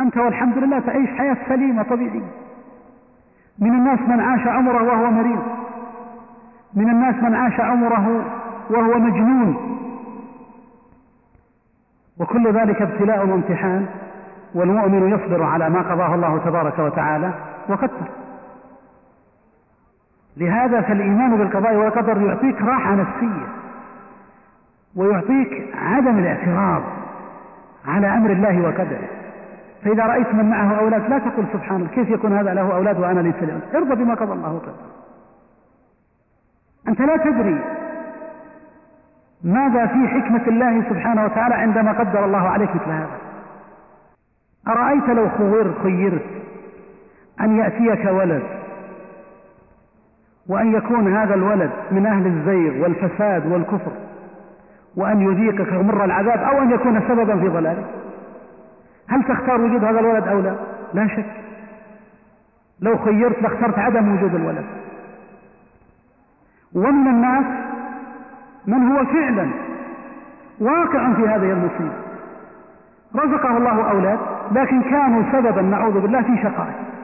أنت 0.00 0.16
والحمد 0.16 0.58
لله 0.58 0.78
تعيش 0.78 1.10
حياة 1.10 1.36
سليمة 1.48 1.82
طبيعية. 1.82 2.30
من 3.58 3.70
الناس 3.70 4.00
من 4.08 4.20
عاش 4.20 4.46
عمره 4.46 4.82
وهو 4.82 5.10
مريض. 5.10 5.42
من 6.74 6.90
الناس 6.90 7.14
من 7.22 7.34
عاش 7.34 7.60
عمره 7.60 8.24
وهو 8.70 8.98
مجنون. 8.98 9.56
وكل 12.20 12.52
ذلك 12.52 12.82
ابتلاء 12.82 13.26
وامتحان 13.26 13.86
والمؤمن 14.54 15.10
يصبر 15.10 15.42
على 15.42 15.70
ما 15.70 15.82
قضاه 15.82 16.14
الله 16.14 16.38
تبارك 16.44 16.78
وتعالى. 16.78 17.30
وقدر 17.68 18.08
لهذا 20.36 20.80
فالإيمان 20.80 21.36
بالقضاء 21.36 21.74
والقدر 21.74 22.22
يعطيك 22.22 22.62
راحة 22.62 22.94
نفسية 22.94 23.46
ويعطيك 24.96 25.74
عدم 25.74 26.18
الاعتراض 26.18 26.82
على 27.86 28.06
أمر 28.06 28.30
الله 28.30 28.60
وقدره. 28.60 29.08
فإذا 29.84 30.06
رأيت 30.06 30.34
من 30.34 30.50
معه 30.50 30.78
أولاد 30.78 31.10
لا 31.10 31.18
تقل 31.18 31.44
سبحان 31.52 31.76
الله 31.76 31.88
كيف 31.88 32.10
يكون 32.10 32.32
هذا 32.32 32.54
له 32.54 32.76
أولاد 32.76 33.00
وأنا 33.00 33.20
لي 33.20 33.60
ارضى 33.74 33.94
بما 33.94 34.14
قضى 34.14 34.32
الله 34.32 34.52
وقدر 34.52 34.72
أنت 36.88 37.00
لا 37.00 37.16
تدري 37.16 37.60
ماذا 39.44 39.86
في 39.86 40.08
حكمة 40.08 40.42
الله 40.46 40.82
سبحانه 40.88 41.24
وتعالى 41.24 41.54
عندما 41.54 41.92
قدر 41.92 42.24
الله 42.24 42.48
عليك 42.48 42.70
مثل 42.74 42.90
هذا. 42.90 43.18
أرأيت 44.68 45.08
لو 45.08 45.28
خيرت 45.38 45.82
خيرت 45.82 46.24
أن 47.40 47.56
يأتيك 47.56 48.04
ولد 48.12 48.42
وأن 50.48 50.74
يكون 50.74 51.16
هذا 51.16 51.34
الولد 51.34 51.70
من 51.90 52.06
أهل 52.06 52.26
الزيغ 52.26 52.82
والفساد 52.82 53.46
والكفر 53.52 53.92
وأن 54.96 55.20
يذيقك 55.20 55.72
مر 55.72 56.04
العذاب 56.04 56.38
أو 56.38 56.62
أن 56.62 56.70
يكون 56.70 57.00
سببا 57.08 57.40
في 57.40 57.48
ضلالك. 57.48 57.86
هل 59.08 59.22
تختار 59.22 59.60
وجود 59.60 59.84
هذا 59.84 60.00
الولد 60.00 60.28
أو 60.28 60.40
لا؟ 60.40 60.54
لا 60.94 61.08
شك. 61.08 61.24
لو 62.80 62.98
خيرت 62.98 63.42
لاخترت 63.42 63.78
عدم 63.78 64.14
وجود 64.14 64.34
الولد. 64.34 64.64
ومن 66.74 67.06
الناس 67.06 67.44
من 68.66 68.92
هو 68.92 69.04
فعلا 69.04 69.48
واقع 70.60 71.12
في 71.12 71.22
هذه 71.22 71.52
المصيبة. 71.52 71.96
رزقه 73.16 73.56
الله 73.56 73.90
أولاد 73.90 74.18
لكن 74.52 74.82
كانوا 74.82 75.22
سببا 75.32 75.62
نعوذ 75.62 76.00
بالله 76.00 76.22
في 76.22 76.42
شقائه. 76.42 76.95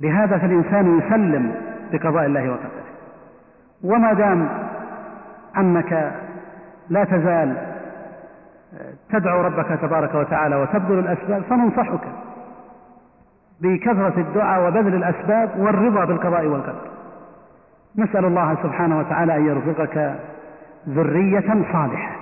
لهذا 0.00 0.38
فالإنسان 0.38 0.98
يسلم 0.98 1.54
بقضاء 1.92 2.26
الله 2.26 2.50
وقدره 2.50 2.90
وما 3.84 4.12
دام 4.12 4.48
أنك 5.56 6.12
لا 6.88 7.04
تزال 7.04 7.56
تدعو 9.10 9.40
ربك 9.40 9.78
تبارك 9.82 10.14
وتعالى 10.14 10.56
وتبذل 10.56 10.98
الأسباب 10.98 11.42
فننصحك 11.42 12.00
بكثرة 13.60 14.14
الدعاء 14.20 14.68
وبذل 14.68 14.94
الأسباب 14.94 15.50
والرضا 15.58 16.04
بالقضاء 16.04 16.46
والقدر. 16.46 16.90
نسأل 17.98 18.24
الله 18.24 18.56
سبحانه 18.62 18.98
وتعالى 18.98 19.36
أن 19.36 19.46
يرزقك 19.46 20.14
ذرية 20.88 21.64
صالحة 21.72 22.16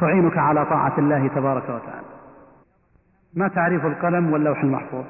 تعينك 0.00 0.38
على 0.38 0.64
طاعة 0.64 0.92
الله 0.98 1.28
تبارك 1.28 1.64
وتعالى. 1.64 2.10
ما 3.34 3.48
تعريف 3.48 3.86
القلم 3.86 4.32
واللوح 4.32 4.62
المحفوظ؟ 4.62 5.04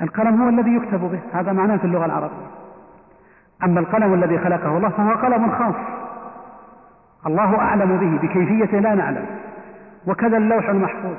القلم 0.00 0.42
هو 0.42 0.48
الذي 0.48 0.76
يكتب 0.76 1.00
به. 1.00 1.20
هذا 1.32 1.52
معناه 1.52 1.76
في 1.76 1.84
اللغة 1.84 2.04
العربية. 2.04 2.46
أما 3.64 3.80
القلم 3.80 4.14
الذي 4.14 4.38
خلقه 4.38 4.76
الله 4.76 4.88
فهو 4.88 5.10
قلم 5.10 5.50
خاص. 5.50 5.74
الله 7.26 7.58
أعلم 7.58 7.96
به 7.96 8.28
بكيفية 8.28 8.80
لا 8.80 8.94
نعلم. 8.94 9.26
وكذا 10.06 10.36
اللوح 10.36 10.68
المحفوظ. 10.68 11.14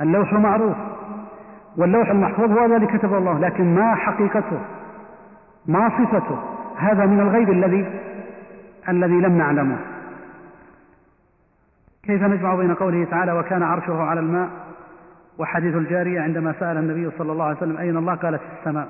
اللوح 0.00 0.32
معروف. 0.32 0.76
واللوح 1.76 2.10
المحفوظ 2.10 2.50
هو 2.50 2.64
الذي 2.64 2.86
كتبه 2.86 3.18
الله 3.18 3.38
لكن 3.38 3.74
ما 3.74 3.94
حقيقته؟ 3.94 4.58
ما 5.66 5.88
صفته؟ 5.88 6.38
هذا 6.76 7.06
من 7.06 7.20
الغيب 7.20 7.50
الذي 7.50 7.86
الذي 8.88 9.20
لم 9.20 9.38
نعلمه. 9.38 9.76
كيف 12.02 12.22
نجمع 12.22 12.54
بين 12.54 12.74
قوله 12.74 13.04
تعالى 13.04 13.32
وكان 13.32 13.62
عرشه 13.62 14.02
على 14.02 14.20
الماء 14.20 14.48
وحديث 15.38 15.74
الجارية 15.74 16.20
عندما 16.20 16.54
سأل 16.60 16.76
النبي 16.76 17.10
صلى 17.18 17.32
الله 17.32 17.44
عليه 17.44 17.56
وسلم 17.56 17.76
أين 17.76 17.96
الله؟ 17.96 18.14
قالت 18.14 18.40
في 18.40 18.58
السماء. 18.60 18.88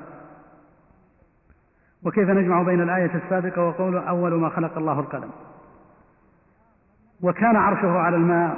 وكيف 2.05 2.31
نجمع 2.31 2.63
بين 2.63 2.81
الآية 2.83 3.11
السابقة 3.15 3.63
وقول 3.63 3.97
أول 3.97 4.35
ما 4.35 4.49
خلق 4.49 4.79
الله 4.79 5.01
القلم؟ 5.01 5.31
وكان 7.23 7.57
عرشه 7.57 7.99
على 7.99 8.17
الماء 8.17 8.57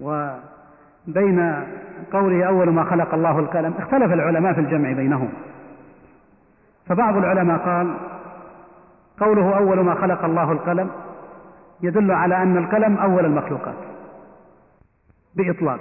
وبين 0.00 1.64
قوله 2.12 2.44
أول 2.44 2.70
ما 2.70 2.84
خلق 2.84 3.14
الله 3.14 3.38
القلم 3.38 3.74
اختلف 3.78 4.12
العلماء 4.12 4.52
في 4.52 4.60
الجمع 4.60 4.92
بينهم. 4.92 5.32
فبعض 6.86 7.16
العلماء 7.16 7.58
قال 7.58 7.96
قوله 9.20 9.56
أول 9.56 9.80
ما 9.80 9.94
خلق 9.94 10.24
الله 10.24 10.52
القلم 10.52 10.90
يدل 11.82 12.10
على 12.10 12.42
أن 12.42 12.56
القلم 12.56 12.96
أول 12.96 13.24
المخلوقات 13.24 13.74
بإطلاق. 15.36 15.80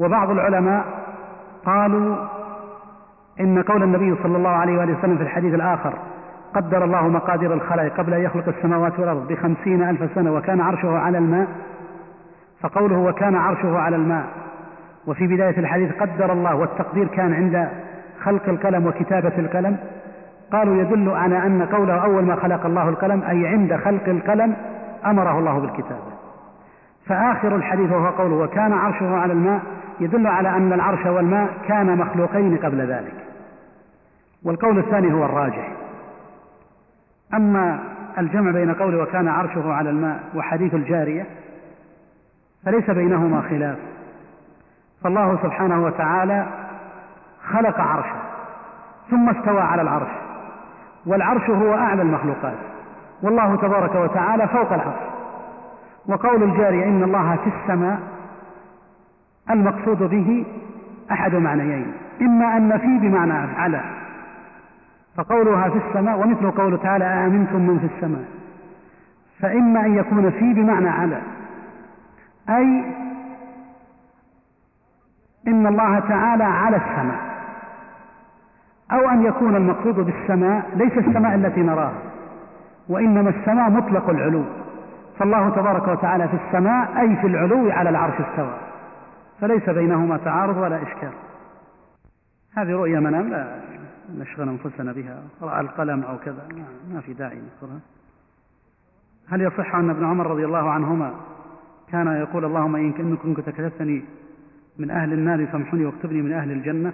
وبعض 0.00 0.30
العلماء 0.30 0.84
قالوا 1.66 2.16
إن 3.40 3.62
قول 3.62 3.82
النبي 3.82 4.14
صلى 4.22 4.36
الله 4.36 4.50
عليه 4.50 4.78
وآله 4.78 4.98
وسلم 4.98 5.16
في 5.16 5.22
الحديث 5.22 5.54
الآخر 5.54 5.92
قدر 6.54 6.84
الله 6.84 7.08
مقادير 7.08 7.54
الخلائق 7.54 7.96
قبل 7.96 8.14
أن 8.14 8.20
يخلق 8.20 8.48
السماوات 8.48 8.98
والأرض 8.98 9.28
بخمسين 9.28 9.82
ألف 9.82 10.14
سنة 10.14 10.34
وكان 10.34 10.60
عرشه 10.60 10.98
على 10.98 11.18
الماء 11.18 11.48
فقوله 12.60 12.98
وكان 12.98 13.34
عرشه 13.34 13.78
على 13.78 13.96
الماء 13.96 14.24
وفي 15.06 15.26
بداية 15.26 15.58
الحديث 15.58 15.92
قدر 15.92 16.32
الله 16.32 16.54
والتقدير 16.54 17.08
كان 17.08 17.34
عند 17.34 17.68
خلق 18.22 18.48
القلم 18.48 18.86
وكتابة 18.86 19.38
القلم 19.38 19.76
قالوا 20.52 20.76
يدل 20.76 21.10
على 21.10 21.46
أن 21.46 21.62
قوله 21.62 21.94
أول 21.94 22.24
ما 22.24 22.36
خلق 22.36 22.66
الله 22.66 22.88
القلم 22.88 23.22
أي 23.22 23.46
عند 23.46 23.76
خلق 23.76 24.08
القلم 24.08 24.56
أمره 25.06 25.38
الله 25.38 25.58
بالكتابة. 25.58 26.19
فآخر 27.10 27.56
الحديث 27.56 27.92
وهو 27.92 28.06
قوله 28.06 28.34
وكان 28.34 28.72
عرشه 28.72 29.16
على 29.16 29.32
الماء 29.32 29.60
يدل 30.00 30.26
على 30.26 30.48
أن 30.48 30.72
العرش 30.72 31.06
والماء 31.06 31.48
كان 31.68 31.98
مخلوقين 31.98 32.56
قبل 32.56 32.80
ذلك. 32.80 33.14
والقول 34.44 34.78
الثاني 34.78 35.12
هو 35.12 35.24
الراجح. 35.24 35.72
أما 37.34 37.78
الجمع 38.18 38.50
بين 38.50 38.74
قوله 38.74 39.02
وكان 39.02 39.28
عرشه 39.28 39.72
على 39.72 39.90
الماء 39.90 40.20
وحديث 40.34 40.74
الجارية 40.74 41.26
فليس 42.64 42.90
بينهما 42.90 43.42
خلاف. 43.42 43.78
فالله 45.02 45.38
سبحانه 45.42 45.84
وتعالى 45.84 46.46
خلق 47.52 47.80
عرشه 47.80 48.20
ثم 49.10 49.28
استوى 49.28 49.60
على 49.60 49.82
العرش 49.82 50.10
والعرش 51.06 51.50
هو 51.50 51.74
أعلى 51.74 52.02
المخلوقات 52.02 52.56
والله 53.22 53.56
تبارك 53.56 53.94
وتعالى 53.94 54.48
فوق 54.48 54.72
العرش. 54.72 55.19
وقول 56.10 56.42
الجارية 56.42 56.84
إن 56.84 57.02
الله 57.02 57.36
في 57.36 57.50
السماء 57.60 57.98
المقصود 59.50 59.98
به 59.98 60.46
أحد 61.12 61.34
معنيين 61.34 61.92
إما 62.22 62.56
أن 62.56 62.78
في 62.78 63.08
بمعنى 63.08 63.32
على 63.32 63.80
فقولها 65.16 65.68
في 65.68 65.78
السماء 65.88 66.20
ومثل 66.20 66.50
قوله 66.50 66.76
تعالى 66.76 67.04
آمنتم 67.04 67.60
من 67.60 67.78
في 67.78 67.96
السماء 67.96 68.24
فإما 69.40 69.86
أن 69.86 69.94
يكون 69.94 70.30
في 70.30 70.54
بمعنى 70.54 70.88
على 70.88 71.20
أي 72.48 72.84
إن 75.48 75.66
الله 75.66 75.98
تعالى 75.98 76.44
على 76.44 76.76
السماء 76.76 77.30
أو 78.92 79.10
أن 79.10 79.24
يكون 79.24 79.56
المقصود 79.56 79.94
بالسماء 79.94 80.70
ليس 80.74 80.92
السماء 80.92 81.34
التي 81.34 81.60
نراها 81.60 81.98
وإنما 82.88 83.30
السماء 83.30 83.70
مطلق 83.70 84.10
العلو. 84.10 84.44
فالله 85.20 85.50
تبارك 85.50 85.88
وتعالى 85.88 86.28
في 86.28 86.36
السماء 86.46 87.00
أي 87.00 87.16
في 87.16 87.26
العلو 87.26 87.70
على 87.70 87.90
العرش 87.90 88.20
استوى. 88.20 88.54
فليس 89.40 89.70
بينهما 89.70 90.16
تعارض 90.16 90.56
ولا 90.56 90.82
إشكال. 90.82 91.12
هذه 92.56 92.70
رؤية 92.70 92.98
منام 92.98 93.28
لا 93.28 93.60
نشغل 94.18 94.48
أنفسنا 94.48 94.92
بها 94.92 95.22
رأى 95.42 95.60
القلم 95.60 96.02
أو 96.02 96.18
كذا 96.18 96.48
ما 96.94 97.00
في 97.00 97.12
داعي 97.12 97.36
نذكرها. 97.36 97.80
هل 99.28 99.40
يصح 99.40 99.74
أن 99.74 99.90
ابن 99.90 100.04
عمر 100.04 100.26
رضي 100.26 100.44
الله 100.44 100.70
عنهما 100.70 101.14
كان 101.92 102.06
يقول 102.06 102.44
اللهم 102.44 102.76
إن 102.76 103.16
كنت 103.16 103.50
كتبتني 103.50 104.04
من 104.78 104.90
أهل 104.90 105.12
النار 105.12 105.46
فامحني 105.46 105.86
واكتبني 105.86 106.22
من 106.22 106.32
أهل 106.32 106.50
الجنة 106.50 106.92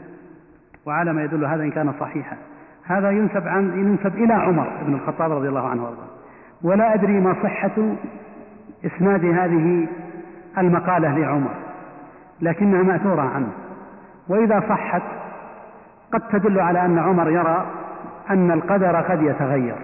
وعلى 0.87 1.13
ما 1.13 1.25
يدل 1.25 1.45
هذا 1.45 1.63
إن 1.63 1.71
كان 1.71 1.93
صحيحا. 2.01 2.37
هذا 2.85 3.11
ينسب 3.11 3.49
عن 3.49 3.79
ينسب 3.79 4.15
إلى 4.15 4.33
عمر 4.33 4.69
بن 4.87 4.95
الخطاب 4.95 5.33
رضي 5.33 5.49
الله 5.49 5.69
عنه 5.69 5.85
وارضاه. 5.85 6.06
ولا 6.63 6.95
أدري 6.95 7.21
ما 7.21 7.37
صحة 7.43 7.97
إسناد 8.85 9.25
هذه 9.25 9.89
المقالة 10.59 11.19
لعمر 11.19 11.51
لكنها 12.41 12.83
مأثورة 12.83 13.23
عنه. 13.23 13.53
وإذا 14.29 14.61
صحت 14.69 15.03
قد 16.13 16.21
تدل 16.33 16.61
على 16.61 16.85
أن 16.85 16.99
عمر 16.99 17.31
يرى 17.31 17.67
أن 18.31 18.51
القدر 18.51 18.97
قد 19.01 19.23
يتغير. 19.23 19.77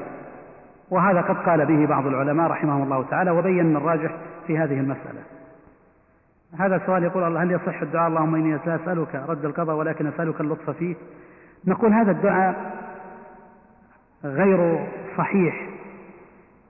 وهذا 0.90 1.20
قد 1.20 1.36
قال 1.36 1.66
به 1.66 1.86
بعض 1.86 2.06
العلماء 2.06 2.50
رحمهم 2.50 2.82
الله 2.82 3.04
تعالى 3.10 3.30
وبين 3.30 3.76
الراجح 3.76 4.10
في 4.46 4.58
هذه 4.58 4.80
المسألة. 4.80 5.20
هذا 6.58 6.80
سؤال 6.86 7.04
يقول 7.04 7.24
الله 7.24 7.42
هل 7.42 7.50
يصح 7.50 7.82
الدعاء؟ 7.82 8.08
اللهم 8.08 8.34
إني 8.34 8.58
لا 8.66 8.74
أسألك 8.74 9.14
رد 9.28 9.44
القضاء 9.44 9.76
ولكن 9.76 10.06
أسألك 10.06 10.40
اللطف 10.40 10.70
فيه. 10.70 10.94
نقول 11.66 11.92
هذا 11.92 12.10
الدعاء 12.10 12.54
غير 14.24 14.86
صحيح. 15.18 15.71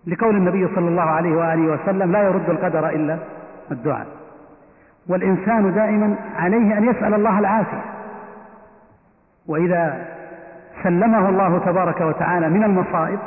لقول 0.07 0.37
النبي 0.37 0.69
صلى 0.75 0.89
الله 0.89 1.03
عليه 1.03 1.37
وآله 1.37 1.73
وسلم 1.73 2.13
لا 2.13 2.23
يرد 2.23 2.51
القدر 2.51 2.89
إلا 2.89 3.19
الدعاء. 3.71 4.07
والإنسان 5.09 5.75
دائما 5.75 6.17
عليه 6.37 6.79
أن 6.79 6.85
يسأل 6.85 7.15
الله 7.15 7.39
العافية. 7.39 7.83
وإذا 9.47 10.07
سلمه 10.83 11.29
الله 11.29 11.59
تبارك 11.59 12.01
وتعالى 12.01 12.49
من 12.49 12.65
المصائب 12.65 13.19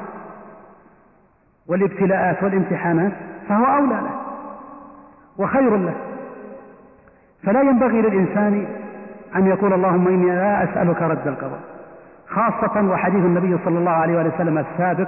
والابتلاءات 1.68 2.44
والامتحانات 2.44 3.12
فهو 3.50 3.66
أولى 3.66 3.96
له 3.96 4.16
وخير 5.38 5.78
له. 5.78 5.94
فلا 7.44 7.62
ينبغي 7.62 8.02
للإنسان 8.02 8.66
أن 9.36 9.48
يقول 9.48 9.74
اللهم 9.74 10.08
إني 10.08 10.36
لا 10.36 10.64
أسألك 10.64 11.02
رد 11.02 11.28
القضاء 11.28 11.60
خاصة 12.28 12.82
وحديث 12.82 13.26
النبي 13.26 13.58
صلى 13.66 13.80
الله 13.80 13.92
عليه 13.92 14.28
وسلم 14.28 14.58
السابق 14.58 15.08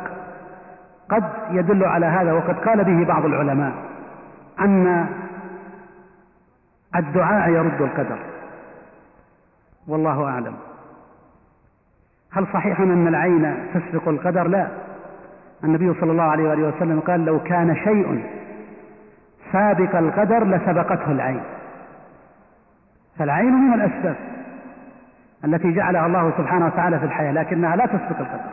قد 1.10 1.24
يدل 1.52 1.84
على 1.84 2.06
هذا 2.06 2.34
وقد 2.34 2.60
قال 2.60 2.84
به 2.84 3.06
بعض 3.06 3.26
العلماء 3.26 3.74
أن 4.60 5.08
الدعاء 6.96 7.50
يرد 7.50 7.82
القدر. 7.82 8.18
والله 9.88 10.30
أعلم. 10.30 10.54
هل 12.32 12.48
صحيح 12.54 12.80
أن 12.80 13.08
العين 13.08 13.56
تسبق 13.74 14.08
القدر؟ 14.08 14.48
لا. 14.48 14.68
النبي 15.64 15.94
صلى 16.02 16.12
الله 16.12 16.24
عليه 16.24 16.50
وآله 16.50 16.68
وسلم 16.68 17.00
قال 17.00 17.26
لو 17.26 17.40
كان 17.40 17.76
شيء 17.76 18.24
سابق 19.52 19.96
القدر 19.96 20.44
لسبقته 20.44 21.12
العين. 21.12 21.44
فالعين 23.20 23.54
من 23.54 23.74
الأسباب 23.74 24.16
التي 25.46 25.74
جعلها 25.74 26.06
الله 26.06 26.34
سبحانه 26.38 26.66
وتعالى 26.66 27.00
في 27.00 27.06
الحياة 27.06 27.32
لكنها 27.32 27.76
لا 27.76 27.86
تسبق 27.86 28.20
القدر. 28.20 28.52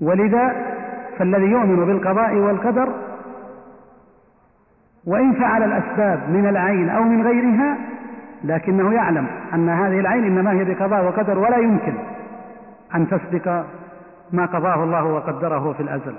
ولذا 0.00 0.75
فالذي 1.18 1.46
يؤمن 1.46 1.86
بالقضاء 1.86 2.34
والقدر 2.34 2.88
وإن 5.06 5.32
فعل 5.32 5.62
الأسباب 5.62 6.30
من 6.30 6.48
العين 6.48 6.88
أو 6.88 7.02
من 7.02 7.26
غيرها 7.26 7.78
لكنه 8.44 8.94
يعلم 8.94 9.26
أن 9.54 9.68
هذه 9.68 10.00
العين 10.00 10.24
إنما 10.24 10.52
هي 10.52 10.64
بقضاء 10.64 11.04
وقدر 11.04 11.38
ولا 11.38 11.56
يمكن 11.56 11.94
أن 12.94 13.08
تسبق 13.08 13.64
ما 14.32 14.46
قضاه 14.46 14.84
الله 14.84 15.04
وقدره 15.04 15.72
في 15.72 15.82
الأزل. 15.82 16.14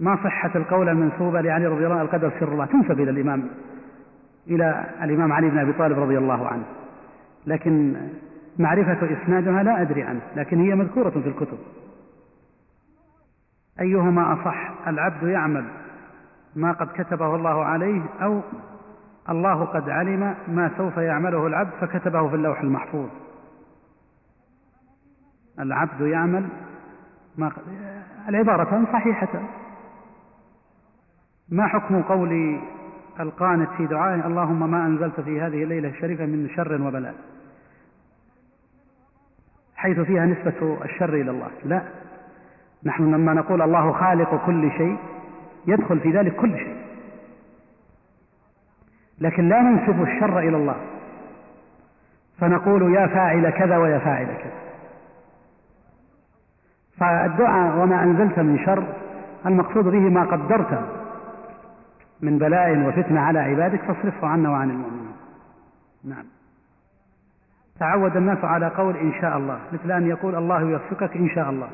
ما 0.00 0.16
صحة 0.24 0.50
القول 0.54 0.88
المنسوبة 0.88 1.40
لعلي 1.40 1.66
رضي 1.66 1.84
الله 1.84 1.94
عنه؟ 1.96 2.02
القدر 2.02 2.32
سر 2.40 2.52
الله. 2.52 2.66
تنسب 2.66 3.00
إلى 3.00 3.10
الإمام 3.10 3.48
إلى 4.48 4.84
الإمام 5.02 5.32
علي 5.32 5.50
بن 5.50 5.58
أبي 5.58 5.72
طالب 5.72 5.98
رضي 5.98 6.18
الله 6.18 6.48
عنه. 6.48 6.64
لكن 7.46 7.94
معرفة 8.58 8.98
إسنادها 9.12 9.62
لا 9.62 9.82
أدري 9.82 10.02
عنه 10.02 10.20
لكن 10.36 10.60
هي 10.60 10.74
مذكورة 10.74 11.10
في 11.10 11.28
الكتب. 11.28 11.58
أيهما 13.80 14.32
أصح؟ 14.32 14.88
العبد 14.88 15.22
يعمل 15.22 15.64
ما 16.56 16.72
قد 16.72 16.88
كتبه 16.94 17.34
الله 17.34 17.64
عليه 17.64 18.02
أو 18.22 18.40
الله 19.30 19.64
قد 19.64 19.90
علم 19.90 20.34
ما 20.48 20.70
سوف 20.76 20.96
يعمله 20.96 21.46
العبد 21.46 21.70
فكتبه 21.80 22.28
في 22.28 22.34
اللوح 22.34 22.60
المحفوظ. 22.60 23.08
العبد 25.60 26.00
يعمل 26.00 26.48
ما 27.38 27.52
العبارة 28.28 28.84
صحيحة. 28.92 29.28
ما 31.48 31.66
حكم 31.66 32.02
قول 32.02 32.60
القانت 33.20 33.70
في 33.76 33.86
دعائه؟ 33.86 34.26
اللهم 34.26 34.70
ما 34.70 34.86
أنزلت 34.86 35.20
في 35.20 35.40
هذه 35.40 35.62
الليلة 35.62 35.88
الشريفة 35.88 36.26
من 36.26 36.48
شر 36.56 36.82
وبلاء. 36.82 37.14
حيث 39.76 40.00
فيها 40.00 40.26
نسبة 40.26 40.78
الشر 40.84 41.14
إلى 41.14 41.30
الله. 41.30 41.50
لا. 41.64 41.82
نحن 42.86 43.14
لما 43.14 43.34
نقول 43.34 43.62
الله 43.62 43.92
خالق 43.92 44.46
كل 44.46 44.70
شيء 44.70 44.98
يدخل 45.66 46.00
في 46.00 46.10
ذلك 46.10 46.36
كل 46.36 46.58
شيء. 46.58 46.76
لكن 49.20 49.48
لا 49.48 49.62
ننسب 49.62 50.02
الشر 50.02 50.38
إلى 50.38 50.56
الله. 50.56 50.76
فنقول 52.38 52.94
يا 52.94 53.06
فاعل 53.06 53.50
كذا 53.50 53.76
ويا 53.76 53.98
فاعل 53.98 54.26
كذا. 54.26 54.60
فالدعاء 56.98 57.76
وما 57.76 58.02
أنزلت 58.02 58.38
من 58.38 58.58
شر 58.58 58.84
المقصود 59.46 59.84
به 59.84 59.98
ما 59.98 60.24
قدرته 60.24 60.82
من 62.20 62.38
بلاء 62.38 62.78
وفتنة 62.78 63.20
على 63.20 63.38
عبادك 63.38 63.80
فاصرفه 63.80 64.26
عنا 64.26 64.50
وعن 64.50 64.70
المؤمنين. 64.70 65.16
نعم. 66.04 66.24
تعود 67.78 68.16
الناس 68.16 68.44
على 68.44 68.68
قول 68.68 68.96
إن 68.96 69.12
شاء 69.20 69.36
الله. 69.36 69.58
مثل 69.72 69.92
أن 69.92 70.06
يقول 70.06 70.34
الله 70.34 70.60
يوفقك 70.60 71.16
إن 71.16 71.28
شاء 71.28 71.50
الله. 71.50 71.68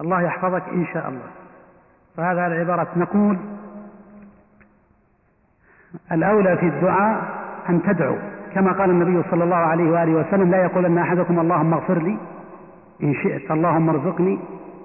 الله 0.00 0.22
يحفظك 0.22 0.62
إن 0.72 0.86
شاء 0.86 1.08
الله. 1.08 1.30
فهذا 2.16 2.46
العبارة 2.46 2.88
نقول 2.96 3.38
الأولى 6.12 6.56
في 6.56 6.66
الدعاء 6.66 7.22
أن 7.68 7.82
تدعو. 7.82 8.16
كما 8.54 8.72
قال 8.72 8.90
النبي 8.90 9.22
صلى 9.30 9.44
الله 9.44 9.56
عليه 9.56 9.90
وآله 9.90 10.12
وسلم 10.12 10.50
لا 10.50 10.62
يقول 10.62 10.84
أن 10.84 10.98
أحدكم 10.98 11.40
اللهم 11.40 11.74
اغفر 11.74 11.98
لي 11.98 12.18
إن 13.02 13.14
شئت 13.14 13.50
اللهم 13.50 13.88
ارزقني 13.88 14.38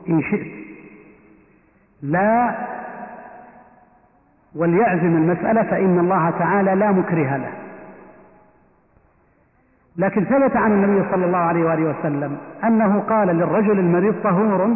إن 0.09 0.21
شئت. 0.21 0.65
لا 2.01 2.55
وليعزم 4.55 5.17
المسألة 5.17 5.63
فإن 5.63 5.99
الله 5.99 6.29
تعالى 6.29 6.75
لا 6.75 6.91
مكره 6.91 7.37
له. 7.37 7.51
لكن 9.97 10.25
ثبت 10.25 10.55
عن 10.55 10.71
النبي 10.71 11.09
صلى 11.11 11.25
الله 11.25 11.37
عليه 11.37 11.63
وآله 11.65 11.99
وسلم 11.99 12.37
أنه 12.63 12.99
قال 12.99 13.27
للرجل 13.27 13.79
المريض 13.79 14.15
طهور 14.23 14.75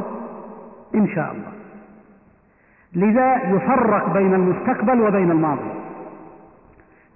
إن 0.96 1.08
شاء 1.08 1.32
الله. 1.32 1.52
لذا 2.96 3.36
يفرق 3.36 4.14
بين 4.14 4.34
المستقبل 4.34 5.02
وبين 5.02 5.32
الماضي. 5.32 5.72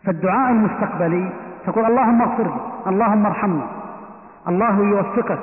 فالدعاء 0.04 0.52
المستقبلي 0.52 1.30
تقول 1.66 1.86
اللهم 1.86 2.22
اغفر 2.22 2.44
لي 2.44 2.90
اللهم 2.92 3.26
ارحمني 3.26 3.64
الله 4.48 4.86
يوفقك 4.86 5.40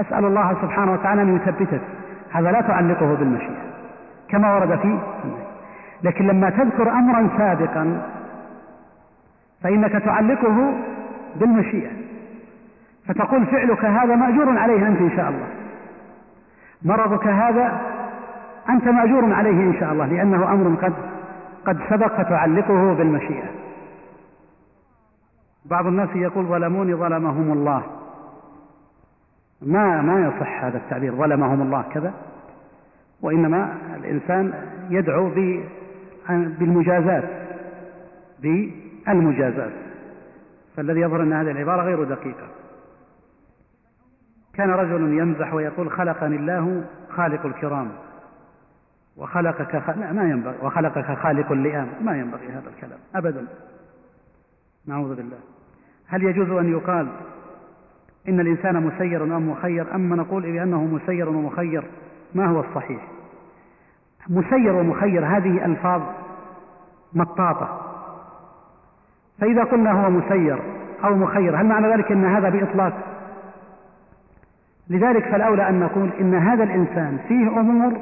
أسأل 0.00 0.24
الله 0.24 0.56
سبحانه 0.62 0.92
وتعالى 0.92 1.22
أن 1.22 1.36
يثبتك. 1.36 1.80
هذا 2.32 2.52
لا 2.52 2.60
تعلقه 2.60 3.14
بالمشيئة 3.14 3.62
كما 4.28 4.54
ورد 4.54 4.78
في 4.78 4.98
لكن 6.02 6.26
لما 6.26 6.50
تذكر 6.50 6.90
أمرا 6.90 7.28
سابقا 7.38 8.02
فإنك 9.62 9.92
تعلقه 9.92 10.72
بالمشيئة. 11.36 11.90
فتقول 13.06 13.46
فعلك 13.46 13.84
هذا 13.84 14.16
مأجور 14.16 14.58
عليه 14.58 14.88
أنت 14.88 15.00
إن 15.00 15.10
شاء 15.16 15.28
الله. 15.28 15.46
مرضك 16.82 17.26
هذا 17.26 17.80
أنت 18.68 18.84
مأجور 18.84 19.32
عليه 19.32 19.50
إن 19.50 19.80
شاء 19.80 19.92
الله 19.92 20.06
لأنه 20.06 20.52
أمر 20.52 20.74
قد 20.74 20.92
قد 21.66 21.78
سبق 21.90 22.22
فتعلقه 22.22 22.94
بالمشيئة. 22.94 23.48
بعض 25.64 25.86
الناس 25.86 26.08
يقول 26.14 26.44
ظلموني 26.44 26.94
ظلمهم 26.94 27.52
الله. 27.52 27.82
ما 29.62 30.02
ما 30.02 30.26
يصح 30.26 30.64
هذا 30.64 30.78
التعبير 30.78 31.14
ظلمهم 31.14 31.62
الله 31.62 31.84
كذا. 31.94 32.12
وإنما 33.22 33.76
الإنسان 33.96 34.52
يدعو 34.90 35.30
بالمجازات 36.28 37.24
بالمجازات. 38.42 39.72
فالذي 40.76 41.00
يظهر 41.00 41.22
أن 41.22 41.32
هذه 41.32 41.50
العبارة 41.50 41.82
غير 41.82 42.04
دقيقة. 42.04 42.46
كان 44.54 44.70
رجل 44.70 45.18
يمزح 45.18 45.54
ويقول 45.54 45.90
خلقني 45.90 46.36
الله 46.36 46.84
خالق 47.10 47.46
الكرام. 47.46 47.88
وخلقك 49.16 49.76
خ... 49.76 49.90
لا 49.90 50.12
ما 50.12 50.30
ينبغي 50.30 50.56
وخلقك 50.62 51.18
خالق 51.18 51.52
اللئام. 51.52 51.88
ما 52.00 52.16
ينبغي 52.16 52.48
هذا 52.48 52.68
الكلام. 52.76 52.98
أبدا. 53.14 53.46
نعوذ 54.86 55.14
بالله. 55.14 55.38
هل 56.06 56.22
يجوز 56.22 56.50
أن 56.50 56.72
يقال 56.72 57.08
إن 58.28 58.40
الإنسان 58.40 58.86
مسير 58.86 59.24
أم 59.24 59.50
مخير؟ 59.50 59.94
أما 59.94 60.16
نقول 60.16 60.42
بأنه 60.42 60.84
مسير 60.84 61.28
ومخير 61.28 61.84
ما 62.34 62.46
هو 62.46 62.60
الصحيح؟ 62.60 63.08
مسير 64.28 64.74
ومخير 64.74 65.26
هذه 65.26 65.64
ألفاظ 65.64 66.02
مطاطة. 67.12 67.80
فإذا 69.40 69.64
قلنا 69.64 69.92
هو 69.92 70.10
مسير 70.10 70.58
أو 71.04 71.14
مخير 71.14 71.60
هل 71.60 71.66
معنى 71.66 71.92
ذلك 71.92 72.12
أن 72.12 72.24
هذا 72.24 72.48
بإطلاق؟ 72.48 73.09
لذلك 74.90 75.24
فالأولى 75.24 75.68
أن 75.68 75.80
نقول 75.80 76.10
إن 76.20 76.34
هذا 76.34 76.64
الإنسان 76.64 77.18
فيه 77.28 77.60
أمور 77.60 77.92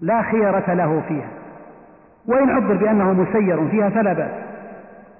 لا 0.00 0.22
خيرة 0.22 0.74
له 0.74 1.02
فيها 1.08 1.28
وإن 2.26 2.50
عبر 2.50 2.74
بأنه 2.74 3.12
مسير 3.12 3.68
فيها 3.68 3.90
فلا 3.90 4.12
بأس 4.12 4.30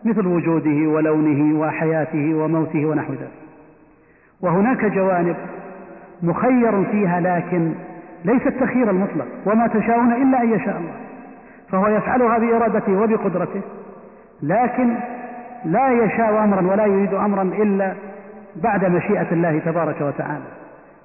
مثل 0.05 0.27
وجوده 0.27 0.89
ولونه 0.89 1.61
وحياته 1.61 2.35
وموته 2.35 2.87
ونحو 2.87 3.13
ذلك. 3.13 3.33
وهناك 4.41 4.85
جوانب 4.85 5.37
مخير 6.23 6.85
فيها 6.85 7.21
لكن 7.21 7.73
ليس 8.25 8.47
التخيير 8.47 8.91
المطلق 8.91 9.27
وما 9.47 9.67
تشاءون 9.67 10.13
إلا 10.13 10.43
أن 10.43 10.53
يشاء 10.53 10.77
الله 10.77 10.95
فهو 11.71 11.89
يفعلها 11.89 12.39
بإرادته 12.39 12.93
وبقدرته 12.93 13.61
لكن 14.43 14.95
لا 15.65 15.91
يشاء 16.05 16.45
أمرا 16.45 16.73
ولا 16.73 16.87
يريد 16.87 17.15
أمرا 17.15 17.43
إلا 17.43 17.95
بعد 18.57 18.85
مشيئة 18.85 19.33
الله 19.33 19.59
تبارك 19.59 20.01
وتعالى. 20.01 20.45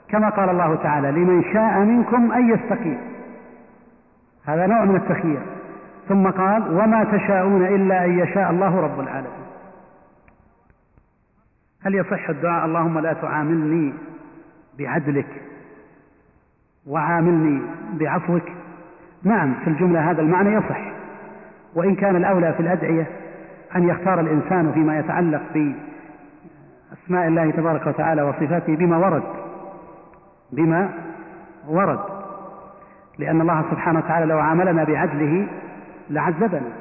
كما 0.07 0.29
قال 0.29 0.49
الله 0.49 0.75
تعالى 0.75 1.11
لمن 1.11 1.43
شاء 1.53 1.79
منكم 1.79 2.31
أن 2.31 2.49
يستقيم 2.49 2.97
هذا 4.45 4.67
نوع 4.67 4.85
من 4.85 4.95
التخيير. 4.95 5.41
ثم 6.09 6.29
قال 6.29 6.77
وما 6.77 7.03
تشاءون 7.03 7.65
إلا 7.65 8.05
أن 8.05 8.19
يشاء 8.19 8.51
الله 8.51 8.79
رب 8.79 8.99
العالمين 8.99 9.45
هل 11.85 11.95
يصح 11.95 12.29
الدعاء 12.29 12.65
اللهم 12.65 12.99
لا 12.99 13.13
تعاملني 13.13 13.93
بعدلك 14.79 15.41
وعاملني 16.87 17.61
بعفوك 17.93 18.43
نعم 19.23 19.53
في 19.63 19.69
الجملة 19.69 20.11
هذا 20.11 20.21
المعنى 20.21 20.53
يصح. 20.53 20.79
وإن 21.75 21.95
كان 21.95 22.15
الأولى 22.15 22.53
في 22.53 22.59
الأدعية 22.59 23.07
أن 23.75 23.89
يختار 23.89 24.19
الإنسان 24.19 24.71
فيما 24.73 24.99
يتعلق 24.99 25.41
بأسماء 27.05 27.27
الله 27.27 27.51
تبارك 27.51 27.87
وتعالى 27.87 28.21
وصفاته 28.21 28.75
بما 28.75 28.97
ورد. 28.97 29.23
بما 30.51 30.89
ورد. 31.67 31.99
لأن 33.19 33.41
الله 33.41 33.65
سبحانه 33.71 33.99
وتعالى 33.99 34.25
لو 34.25 34.39
عاملنا 34.39 34.83
بعدله 34.83 35.47
لعذبنا. 36.09 36.71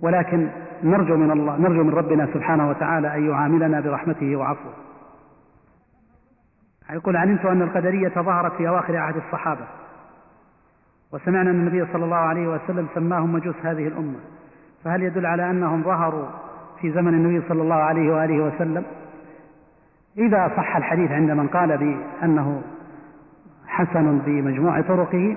ولكن 0.00 0.48
نرجو 0.82 1.16
من 1.16 1.30
الله 1.30 1.56
نرجو 1.56 1.82
من 1.84 1.94
ربنا 1.94 2.26
سبحانه 2.34 2.68
وتعالى 2.68 3.14
أن 3.14 3.30
يعاملنا 3.30 3.80
برحمته 3.80 4.36
وعفوه. 4.36 4.72
يقول 6.90 7.16
علمت 7.16 7.44
أن 7.46 7.62
القدرية 7.62 8.08
ظهرت 8.08 8.52
في 8.52 8.68
أواخر 8.68 8.96
عهد 8.96 9.16
الصحابة. 9.16 9.64
وسمعنا 11.12 11.50
أن 11.50 11.54
النبي 11.54 11.92
صلى 11.92 12.04
الله 12.04 12.16
عليه 12.16 12.48
وسلم 12.48 12.86
سماهم 12.94 13.32
مجوس 13.32 13.56
هذه 13.62 13.88
الأمة. 13.88 14.18
فهل 14.84 15.02
يدل 15.02 15.26
على 15.26 15.50
أنهم 15.50 15.82
ظهروا 15.82 16.26
في 16.80 16.92
زمن 16.92 17.14
النبي 17.14 17.48
صلى 17.48 17.62
الله 17.62 17.74
عليه 17.74 18.12
وآله 18.12 18.42
وسلم؟ 18.44 18.84
إذا 20.18 20.52
صح 20.56 20.76
الحديث 20.76 21.10
عند 21.10 21.30
من 21.30 21.46
قال 21.46 21.78
بأنه 21.78 22.62
حسن 23.66 24.18
بمجموع 24.26 24.80
طرقه 24.80 25.36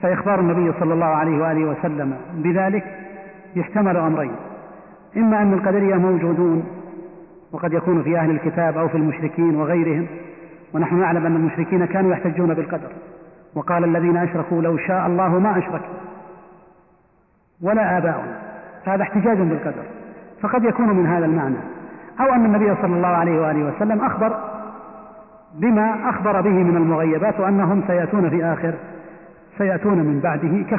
فإخبار 0.00 0.40
النبي 0.40 0.72
صلى 0.80 0.94
الله 0.94 1.06
عليه 1.06 1.42
وآله 1.42 1.64
وسلم 1.64 2.16
بذلك 2.34 2.84
يحتمل 3.56 3.96
أمرين. 3.96 4.36
إما 5.16 5.42
أن 5.42 5.52
القدرية 5.52 5.94
موجودون 5.94 6.64
وقد 7.52 7.72
يكون 7.72 8.02
في 8.02 8.18
أهل 8.18 8.30
الكتاب 8.30 8.78
أو 8.78 8.88
في 8.88 8.96
المشركين 8.96 9.56
وغيرهم 9.56 10.06
ونحن 10.74 11.00
نعلم 11.00 11.26
أن 11.26 11.36
المشركين 11.36 11.86
كانوا 11.86 12.12
يحتجون 12.12 12.54
بالقدر 12.54 12.88
وقال 13.54 13.84
الذين 13.84 14.16
أشركوا 14.16 14.62
لو 14.62 14.76
شاء 14.76 15.06
الله 15.06 15.38
ما 15.38 15.58
أشركنا 15.58 15.96
ولا 17.62 17.98
آباؤنا 17.98 18.38
فهذا 18.84 19.02
احتجاج 19.02 19.38
بالقدر. 19.38 19.82
فقد 20.42 20.64
يكون 20.64 20.88
من 20.88 21.06
هذا 21.06 21.26
المعنى. 21.26 21.75
أو 22.20 22.34
أن 22.34 22.44
النبي 22.44 22.74
صلى 22.82 22.96
الله 22.96 23.08
عليه 23.08 23.40
وآله 23.40 23.64
وسلم 23.64 24.00
أخبر 24.00 24.40
بما 25.54 26.10
أخبر 26.10 26.40
به 26.40 26.50
من 26.50 26.76
المغيبات 26.76 27.40
وأنهم 27.40 27.82
سيأتون 27.86 28.30
في 28.30 28.44
آخر 28.44 28.74
سيأتون 29.58 29.98
من 29.98 30.20
بعده 30.20 30.78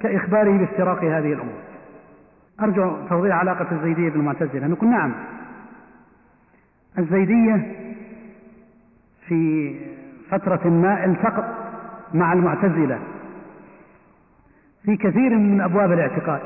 كإخباره 0.00 0.58
بافتراق 0.58 1.04
هذه 1.04 1.32
الأمور. 1.32 1.66
أرجو 2.62 2.92
توضيح 3.08 3.36
علاقة 3.36 3.66
الزيدية 3.72 4.10
بالمعتزلة 4.10 4.66
نقول 4.66 4.90
نعم. 4.90 5.12
الزيدية 6.98 7.74
في 9.28 9.74
فترة 10.30 10.68
ما 10.68 11.04
التقط 11.04 11.44
مع 12.14 12.32
المعتزلة 12.32 12.98
في 14.84 14.96
كثير 14.96 15.38
من 15.38 15.60
أبواب 15.60 15.92
الاعتقاد 15.92 16.40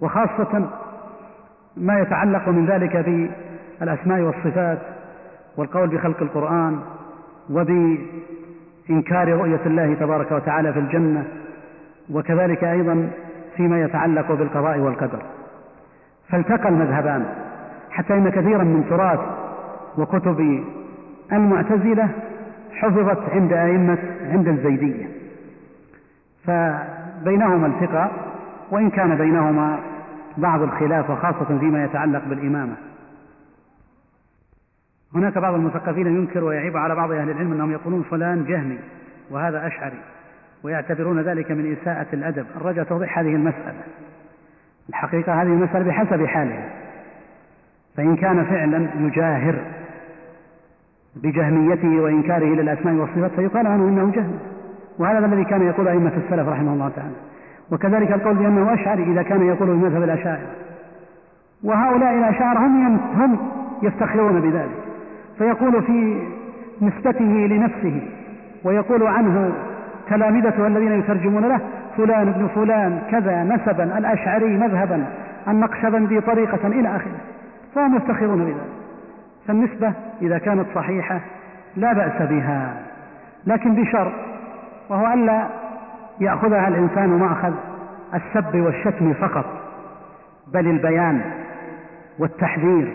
وخاصة 0.00 0.70
ما 1.76 2.00
يتعلق 2.00 2.48
من 2.48 2.66
ذلك 2.66 2.96
بالأسماء 3.80 4.20
والصفات 4.20 4.78
والقول 5.56 5.88
بخلق 5.88 6.22
القرآن 6.22 6.80
وبإنكار 7.50 9.28
رؤية 9.28 9.60
الله 9.66 9.94
تبارك 9.94 10.32
وتعالى 10.32 10.72
في 10.72 10.78
الجنة 10.78 11.24
وكذلك 12.10 12.64
أيضا 12.64 13.10
فيما 13.56 13.82
يتعلق 13.82 14.32
بالقضاء 14.32 14.78
والقدر. 14.78 15.22
فالتقى 16.28 16.68
المذهبان 16.68 17.26
حتى 17.90 18.14
إن 18.14 18.28
كثيرا 18.28 18.64
من 18.64 18.84
تراث 18.90 19.20
وكتب 19.98 20.64
المعتزلة 21.32 22.08
حفظت 22.72 23.30
عند 23.30 23.52
أئمة 23.52 23.98
عند 24.32 24.48
الزيدية. 24.48 25.06
فبينهما 26.44 27.66
التقاء 27.66 28.12
وإن 28.70 28.90
كان 28.90 29.16
بينهما 29.16 29.78
بعض 30.36 30.62
الخلاف 30.62 31.10
وخاصة 31.10 31.58
فيما 31.58 31.84
يتعلق 31.84 32.24
بالإمامة. 32.24 32.76
هناك 35.14 35.38
بعض 35.38 35.54
المثقفين 35.54 36.06
ينكر 36.06 36.44
ويعيب 36.44 36.76
على 36.76 36.94
بعض 36.94 37.12
أهل 37.12 37.30
العلم 37.30 37.52
أنهم 37.52 37.72
يقولون 37.72 38.02
فلان 38.02 38.44
جهمي 38.44 38.78
وهذا 39.30 39.66
أشعري 39.66 39.98
ويعتبرون 40.62 41.20
ذلك 41.20 41.50
من 41.50 41.72
إساءة 41.72 42.06
الأدب. 42.12 42.46
الرجاء 42.56 42.84
توضيح 42.84 43.18
هذه 43.18 43.34
المسألة. 43.34 43.82
الحقيقة 44.88 45.42
هذه 45.42 45.46
المسألة 45.46 45.84
بحسب 45.84 46.24
حالها. 46.26 46.70
فإن 47.96 48.16
كان 48.16 48.44
فعلا 48.44 48.88
يجاهر 48.98 49.64
بجهميته 51.16 52.00
وإنكاره 52.00 52.54
للأسماء 52.54 52.94
والصفات 52.94 53.30
فيقال 53.30 53.66
عنه 53.66 53.88
إنه 53.88 54.12
جهم 54.12 54.38
وهذا 54.98 55.26
الذي 55.26 55.44
كان 55.44 55.66
يقول 55.66 55.88
أئمة 55.88 56.12
السلف 56.16 56.48
رحمه 56.48 56.72
الله 56.72 56.88
تعالى. 56.88 57.14
وكذلك 57.72 58.12
القول 58.12 58.34
بأنه 58.34 58.74
أشعري 58.74 59.02
إذا 59.02 59.22
كان 59.22 59.42
يقول 59.42 59.68
بمذهب 59.68 60.02
الأشاعرة 60.02 60.46
وهؤلاء 61.64 62.14
الأشاعرة 62.14 62.58
هم 62.58 63.00
هم 63.14 63.38
يفتخرون 63.82 64.40
بذلك. 64.40 64.84
فيقول 65.38 65.82
في 65.82 66.22
نسبته 66.82 67.24
لنفسه 67.24 68.00
ويقول 68.64 69.02
عنه 69.02 69.52
تلامذته 70.10 70.66
الذين 70.66 70.92
يترجمون 70.92 71.44
له 71.48 71.60
فلان 71.96 72.28
ابن 72.28 72.48
فلان 72.54 72.98
كذا 73.10 73.42
نسبا 73.44 73.98
الأشعري 73.98 74.56
مذهبا 74.56 75.04
النقشبندي 75.48 76.20
طريقة 76.20 76.66
إلى 76.66 76.96
آخره. 76.96 77.20
فهم 77.74 77.96
يفتخرون 77.96 78.44
بذلك. 78.44 78.56
فالنسبة 79.46 79.92
إذا 80.22 80.38
كانت 80.38 80.66
صحيحة 80.74 81.20
لا 81.76 81.92
بأس 81.92 82.22
بها. 82.22 82.74
لكن 83.46 83.74
بشرط 83.74 84.12
وهو 84.88 85.12
ألا 85.12 85.46
يأخذها 86.20 86.68
الإنسان 86.68 87.08
مأخذ 87.08 87.52
السب 88.14 88.60
والشتم 88.60 89.14
فقط 89.14 89.44
بل 90.52 90.66
البيان 90.66 91.32
والتحذير 92.18 92.94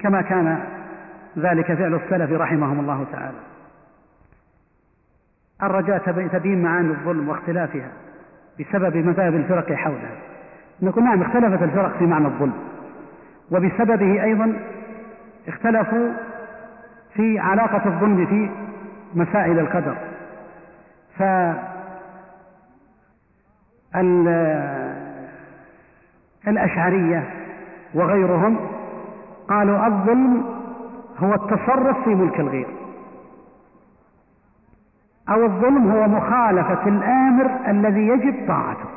كما 0.00 0.22
كان 0.22 0.58
ذلك 1.38 1.72
فعل 1.72 1.94
السلف 1.94 2.32
رحمهم 2.32 2.80
الله 2.80 3.06
تعالى. 3.12 3.38
الرجاء 5.62 5.98
تبيين 6.32 6.62
معاني 6.62 6.90
الظلم 6.90 7.28
واختلافها 7.28 7.88
بسبب 8.60 8.96
مذاهب 8.96 9.34
الفرق 9.34 9.72
حولها. 9.72 10.16
نقول 10.82 11.04
نعم 11.04 11.22
اختلفت 11.22 11.62
الفرق 11.62 11.98
في 11.98 12.06
معنى 12.06 12.26
الظلم 12.26 12.54
وبسببه 13.50 14.22
أيضا 14.24 14.56
اختلفوا 15.48 16.08
في 17.14 17.38
علاقة 17.38 17.86
الظلم 17.86 18.26
في 18.26 18.50
مسائل 19.14 19.58
القدر. 19.58 19.94
ف 21.18 21.22
الأشعرية 26.48 27.24
وغيرهم 27.94 28.56
قالوا 29.48 29.86
الظلم 29.86 30.44
هو 31.18 31.34
التصرف 31.34 32.04
في 32.04 32.14
ملك 32.14 32.40
الغير. 32.40 32.68
أو 35.28 35.44
الظلم 35.44 35.90
هو 35.90 36.08
مخالفة 36.08 36.88
الآمر 36.88 37.50
الذي 37.68 38.08
يجب 38.08 38.48
طاعته. 38.48 38.88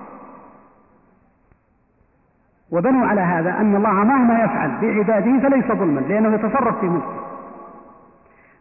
وبنوا 2.71 3.07
على 3.07 3.21
هذا 3.21 3.49
أن 3.49 3.75
الله 3.75 3.93
مهما 3.93 4.43
يفعل 4.43 4.71
بعباده 4.81 5.49
فليس 5.49 5.65
ظلما 5.65 5.99
لأنه 5.99 6.33
يتصرف 6.35 6.79
في 6.79 6.85
ملكه. 6.85 7.21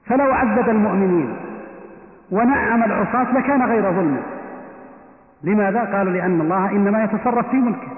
فلو 0.07 0.33
عذب 0.33 0.69
المؤمنين 0.69 1.37
ونعم 2.31 2.83
العصاة 2.83 3.33
لكان 3.33 3.63
غير 3.63 3.83
ظلم. 3.83 4.23
لماذا؟ 5.43 5.97
قالوا 5.97 6.13
لأن 6.13 6.41
الله 6.41 6.71
إنما 6.71 7.05
يتصرف 7.05 7.49
في 7.51 7.57
ملكه؟ 7.57 7.89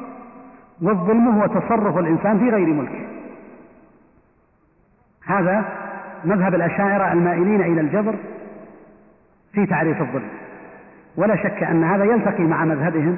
والظلم 0.83 1.29
هو 1.29 1.47
تصرف 1.47 1.99
الإنسان 1.99 2.39
في 2.39 2.51
غير 2.51 2.67
ملكه. 2.67 3.07
هذا 5.27 5.65
مذهب 6.25 6.55
الأشاعرة 6.55 7.13
المائلين 7.13 7.61
إلى 7.61 7.81
الجبر 7.81 8.15
في 9.53 9.67
تعريف 9.67 10.01
الظلم. 10.01 10.29
ولا 11.17 11.37
شك 11.37 11.63
أن 11.63 11.85
هذا 11.85 12.05
يلتقي 12.05 12.43
مع 12.43 12.65
مذهبهم 12.65 13.17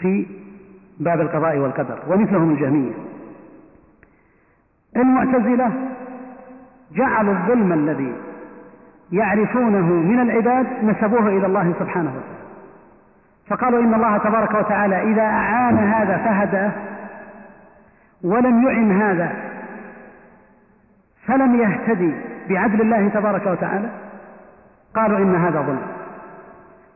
في 0.00 0.26
باب 1.00 1.20
القضاء 1.20 1.58
والقدر 1.58 1.98
ومثلهم 2.08 2.50
الجهمية. 2.50 2.92
المعتزلة 4.96 5.72
جعلوا 6.94 7.34
الظلم 7.34 7.72
الذي 7.72 8.12
يعرفونه 9.12 9.86
من 9.86 10.20
العباد 10.20 10.66
نسبوه 10.84 11.28
إلى 11.28 11.46
الله 11.46 11.74
سبحانه 11.78 12.10
وتعالى. 12.10 12.35
فقالوا 13.48 13.80
إن 13.80 13.94
الله 13.94 14.18
تبارك 14.18 14.54
وتعالى 14.54 15.02
إذا 15.02 15.22
أعان 15.22 15.78
هذا 15.78 16.16
فهدى 16.16 16.70
ولم 18.24 18.68
يعن 18.68 19.02
هذا 19.02 19.32
فلم 21.26 21.54
يهتدي 21.54 22.14
بعدل 22.48 22.80
الله 22.80 23.08
تبارك 23.08 23.46
وتعالى. 23.46 23.88
قالوا 24.94 25.18
إن 25.18 25.34
هذا 25.34 25.60
ظلم. 25.60 25.82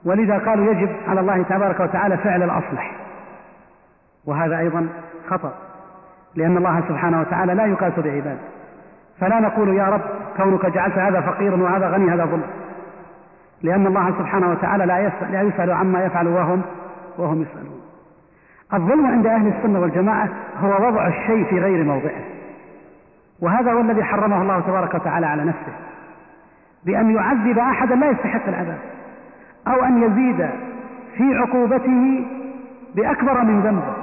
ولذا 0.05 0.39
قالوا 0.39 0.73
يجب 0.73 0.89
على 1.09 1.21
الله 1.21 1.43
تبارك 1.43 1.81
وتعالى 1.81 2.17
فعل 2.17 2.43
الأصلح. 2.43 2.93
وهذا 4.27 4.59
أيضا 4.59 4.89
خطأ 5.29 5.53
لأن 6.35 6.57
الله 6.57 6.83
سبحانه 6.89 7.21
وتعالى 7.21 7.55
لا 7.55 7.67
يقاس 7.67 7.93
بعباده. 7.99 8.39
فلا 9.21 9.41
نقول 9.41 9.69
يا 9.69 9.85
رب 9.85 10.01
كونك 10.37 10.67
جعلت 10.67 10.99
هذا 10.99 11.21
فقيرا 11.21 11.57
وهذا 11.57 11.89
غني 11.89 12.11
هذا 12.11 12.25
ظلم. 12.25 12.47
لأن 13.63 13.87
الله 13.87 14.11
سبحانه 14.19 14.51
وتعالى 14.51 14.87
لا 14.87 14.99
يسأل, 14.99 15.33
لا 15.33 15.43
يسأل 15.43 15.71
عما 15.71 16.05
يفعل 16.05 16.29
وهم 16.29 16.63
وهم 17.19 17.43
يسألون. 17.43 17.81
الظلم 18.75 19.07
عند 19.07 19.27
أهل 19.27 19.47
السنة 19.47 19.81
والجماعة 19.81 20.29
هو 20.61 20.87
وضع 20.87 21.07
الشيء 21.07 21.45
في 21.45 21.61
غير 21.61 21.85
موضعه. 21.85 22.23
وهذا 23.43 23.73
هو 23.73 23.81
الذي 23.81 24.05
حرمه 24.05 24.43
الله 24.43 24.61
تبارك 24.61 24.95
وتعالى 24.95 25.27
على 25.27 25.45
نفسه. 25.45 25.73
بأن 26.87 27.11
يعذب 27.11 27.59
أحدا 27.59 27.95
لا 27.95 28.11
يستحق 28.11 28.49
العذاب. 28.49 28.79
أو 29.69 29.85
أن 29.85 30.03
يزيد 30.03 30.49
في 31.17 31.35
عقوبته 31.35 32.27
بأكبر 32.95 33.45
من 33.45 33.61
ذنبه. 33.61 33.95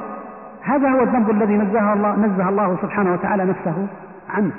هذا 0.63 0.89
هو 0.89 1.03
الذنب 1.03 1.29
الذي 1.29 1.57
نزه 1.57 1.93
الله, 1.93 2.15
نزه 2.15 2.49
الله 2.49 2.77
سبحانه 2.81 3.13
وتعالى 3.13 3.45
نفسه 3.45 3.87
عنه. 4.29 4.51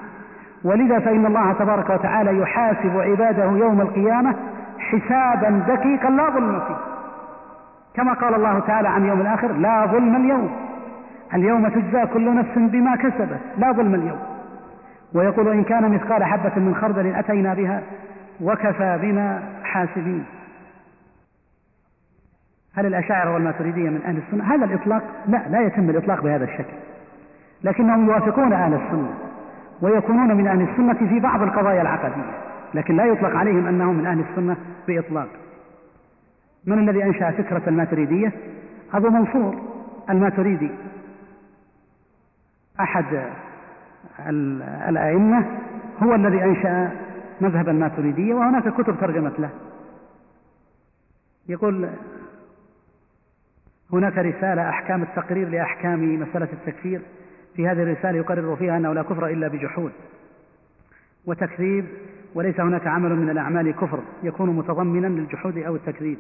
ولذا 0.65 0.99
فإن 0.99 1.27
الله 1.27 1.53
تبارك 1.53 1.91
وتعالى 1.91 2.39
يحاسب 2.39 2.99
عباده 2.99 3.45
يوم 3.45 3.81
القيامة 3.81 4.35
حسابا 4.79 5.63
دقيقا 5.69 6.11
لا 6.11 6.31
ظلم 6.31 6.61
فيه. 6.61 6.77
كما 7.95 8.13
قال 8.13 8.35
الله 8.35 8.59
تعالى 8.59 8.89
عن 8.89 9.07
يوم 9.07 9.21
الآخر 9.21 9.53
لا 9.53 9.87
ظلم 9.87 10.17
اليوم. 10.17 10.51
اليوم 11.35 11.69
تجزى 11.69 12.07
كل 12.07 12.35
نفس 12.35 12.51
بما 12.57 12.97
كسبت. 12.97 13.41
لا 13.59 13.73
ظلم 13.73 13.95
اليوم. 13.95 14.19
ويقول 15.15 15.49
إن 15.49 15.65
كان 15.65 15.93
مثقال 15.93 16.25
حبة 16.25 16.53
من 16.57 16.75
خردل 16.75 17.15
أتينا 17.15 17.55
بها 17.55 17.83
وكفى 18.41 18.99
بنا 19.03 19.43
حاسبين. 19.65 20.25
هل 22.75 22.87
الأشاعرة 22.87 23.35
والماتريدية 23.35 23.91
من 23.91 24.01
أهل 24.07 24.17
السنة؟ 24.17 24.55
هذا 24.55 24.65
الإطلاق 24.65 25.03
لا 25.29 25.43
لا 25.49 25.61
يتم 25.61 25.91
الإطلاق 25.91 26.23
بهذا 26.23 26.45
الشكل. 26.45 26.75
لكنهم 27.65 28.07
يوافقون 28.07 28.53
أهل 28.53 28.75
السنة 28.75 29.15
ويكونون 29.83 30.37
من 30.37 30.47
أهل 30.47 30.63
السنة 30.63 31.09
في 31.09 31.21
بعض 31.21 31.43
القضايا 31.43 31.83
العقدية. 31.83 32.48
لكن 32.75 32.97
لا 32.97 33.05
يطلق 33.05 33.37
عليهم 33.37 33.67
أنهم 33.67 33.97
من 33.99 34.07
أهل 34.07 34.21
السنة 34.31 34.57
بإطلاق. 34.89 35.29
من 36.65 36.89
الذي 36.89 37.05
أنشأ 37.05 37.31
فكرة 37.31 37.63
الماتريدية؟ 37.67 38.33
أبو 38.93 39.09
منصور 39.09 39.63
الماتريدي. 40.11 40.71
أحد 42.81 43.31
الأئمة 44.89 45.47
هو 46.03 46.15
الذي 46.15 46.45
أنشأ 46.45 46.91
مذهب 47.41 47.69
الماتريدية 47.69 48.35
وهناك 48.35 48.69
كتب 48.69 49.01
ترجمت 49.01 49.41
له. 49.41 49.51
يقول 51.49 51.89
هناك 53.93 54.19
رسالة 54.19 54.69
أحكام 54.69 55.03
التقرير 55.03 55.49
لأحكام 55.49 56.21
مسألة 56.21 56.49
التكفير. 56.53 57.01
في 57.57 57.69
هذه 57.69 57.83
الرسالة 57.83 58.19
يقرر 58.19 58.57
فيها 58.57 58.77
أنه 58.77 58.93
لا 58.93 59.03
كفر 59.03 59.27
إلا 59.27 59.49
بجحود 59.49 59.93
وتكذيب 61.27 61.87
وليس 62.35 62.61
هناك 62.61 62.87
عمل 62.87 63.17
من 63.17 63.31
الأعمال 63.31 63.77
كفر 63.77 63.99
يكون 64.23 64.57
متضمنا 64.57 65.07
للجحود 65.07 65.59
أو 65.59 65.75
التكذيب. 65.75 66.19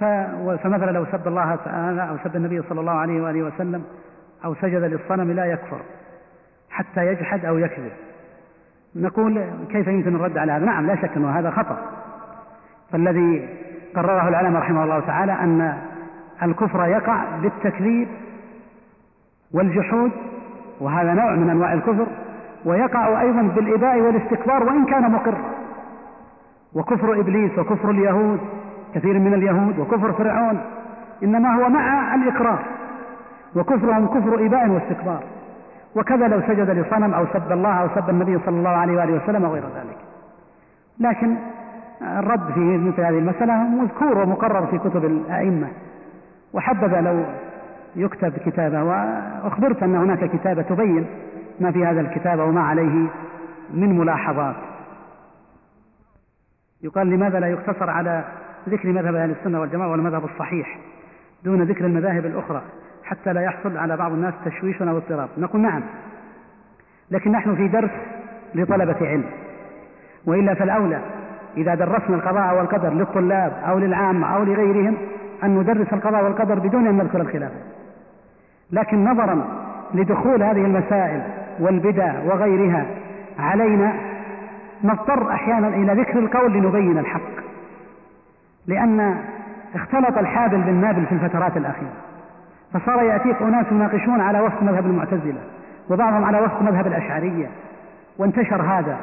فمثلا 0.00 0.90
لو 0.90 1.06
سب 1.12 1.28
الله 1.28 1.56
تعالى 1.56 2.08
أو 2.08 2.16
سب 2.24 2.36
النبي 2.36 2.62
صلى 2.62 2.80
الله 2.80 2.92
عليه 2.92 3.22
وآله 3.22 3.42
وسلم 3.42 3.84
أو 4.44 4.54
سجد 4.54 4.82
للصنم 4.82 5.30
لا 5.32 5.44
يكفر 5.44 5.80
حتى 6.70 7.06
يجحد 7.06 7.44
أو 7.44 7.58
يكذب. 7.58 7.92
نقول 8.96 9.44
كيف 9.68 9.86
يمكن 9.86 10.16
الرد 10.16 10.38
على 10.38 10.52
هذا؟ 10.52 10.64
نعم 10.64 10.86
لا 10.86 10.96
شك 10.96 11.16
أنه 11.16 11.38
هذا 11.38 11.50
خطأ. 11.50 11.78
فالذي 12.92 13.48
قرره 13.94 14.28
العلماء 14.28 14.62
رحمه 14.62 14.84
الله 14.84 15.00
تعالى 15.00 15.32
أن 15.32 15.82
الكفر 16.42 16.86
يقع 16.86 17.36
بالتكذيب 17.36 18.08
والجحود 19.52 20.10
وهذا 20.80 21.14
نوع 21.14 21.34
من 21.34 21.50
أنواع 21.50 21.72
الكفر. 21.72 22.06
ويقع 22.64 23.20
أيضا 23.20 23.42
بالإباء 23.42 24.00
والاستكبار 24.00 24.64
وإن 24.64 24.84
كان 24.84 25.10
مقرا 25.10 25.42
وكفر 26.74 27.20
إبليس 27.20 27.58
وكفر 27.58 27.90
اليهود 27.90 28.40
كثير 28.94 29.18
من 29.18 29.34
اليهود 29.34 29.78
وكفر 29.78 30.12
فرعون 30.12 30.60
إنما 31.22 31.54
هو 31.54 31.68
مع 31.68 32.14
الإقرار. 32.14 32.58
وكفرهم 33.56 34.06
كفر 34.06 34.46
إباء 34.46 34.68
واستكبار. 34.68 35.22
وكذا 35.96 36.28
لو 36.28 36.40
سجد 36.40 36.70
لصنم 36.70 37.14
أو 37.14 37.24
سب 37.32 37.52
الله 37.52 37.72
أو 37.72 37.88
سب 37.94 38.10
النبي 38.10 38.38
صلى 38.46 38.58
الله 38.58 38.70
عليه 38.70 38.96
وآله 38.96 39.22
وسلم 39.22 39.44
أو 39.44 39.52
غير 39.52 39.62
ذلك. 39.62 39.96
لكن 41.00 41.34
الرد 42.02 42.52
في 42.54 42.60
مثل 42.60 43.00
هذه 43.00 43.18
المسألة 43.18 43.54
مذكور 43.54 44.18
ومقرر 44.18 44.66
في 44.66 44.78
كتب 44.78 45.04
الأئمة. 45.04 45.68
وحبذا 46.52 47.00
لو 47.00 47.22
يكتب 47.96 48.32
كتابة 48.46 48.82
وأخبرت 48.82 49.82
أن 49.82 49.94
هناك 49.94 50.24
كتابة 50.24 50.62
تبين 50.62 51.06
ما 51.60 51.72
في 51.72 51.86
هذا 51.86 52.00
الكتاب 52.00 52.38
وما 52.38 52.60
عليه 52.60 53.08
من 53.74 53.98
ملاحظات. 53.98 54.56
يقال 56.82 57.10
لماذا 57.10 57.40
لا 57.40 57.46
يقتصر 57.46 57.90
على 57.90 58.24
ذكر 58.68 58.88
مذهب 58.88 59.14
أهل 59.14 59.30
السنة 59.30 59.60
والجماعة 59.60 59.88
والمذهب 59.88 60.24
الصحيح 60.24 60.78
دون 61.44 61.62
ذكر 61.62 61.86
المذاهب 61.86 62.26
الأخرى 62.26 62.62
حتى 63.04 63.32
لا 63.32 63.40
يحصل 63.40 63.76
على 63.76 63.96
بعض 63.96 64.12
الناس 64.12 64.34
تشويش 64.44 64.82
أو 64.82 64.96
اضطراب 64.96 65.28
نقول 65.38 65.60
نعم 65.60 65.82
لكن 67.10 67.32
نحن 67.32 67.54
في 67.54 67.68
درس 67.68 67.90
لطلبة 68.54 68.96
علم 69.00 69.24
وإلا 70.26 70.54
فالأولى 70.54 71.00
إذا 71.56 71.74
درسنا 71.74 72.16
القضاء 72.16 72.56
والقدر 72.56 72.94
للطلاب 72.94 73.52
أو 73.68 73.78
للعامة 73.78 74.36
أو 74.36 74.44
لغيرهم 74.44 74.96
أن 75.42 75.58
ندرس 75.58 75.92
القضاء 75.92 76.24
والقدر 76.24 76.58
بدون 76.58 76.86
أن 76.86 76.96
نذكر 76.96 77.20
الخلاف 77.20 77.52
لكن 78.72 79.04
نظرا 79.04 79.44
لدخول 79.94 80.42
هذه 80.42 80.64
المسائل 80.64 81.22
والبدع 81.60 82.12
وغيرها 82.24 82.86
علينا 83.38 83.92
نضطر 84.84 85.32
أحيانا 85.32 85.68
إلى 85.68 86.02
ذكر 86.02 86.18
القول 86.18 86.52
لنبين 86.52 86.98
الحق 86.98 87.42
لأن 88.66 89.16
اختلط 89.74 90.18
الحابل 90.18 90.60
بالنابل 90.60 91.06
في 91.06 91.12
الفترات 91.12 91.56
الأخيرة 91.56 91.92
فصار 92.72 93.02
يأتيك 93.02 93.42
أناس 93.42 93.66
يناقشون 93.72 94.20
على 94.20 94.40
وفق 94.40 94.62
مذهب 94.62 94.86
المعتزلة 94.86 95.40
وبعضهم 95.90 96.24
على 96.24 96.40
وفق 96.40 96.62
مذهب 96.62 96.86
الأشعرية 96.86 97.46
وانتشر 98.18 98.62
هذا 98.62 98.96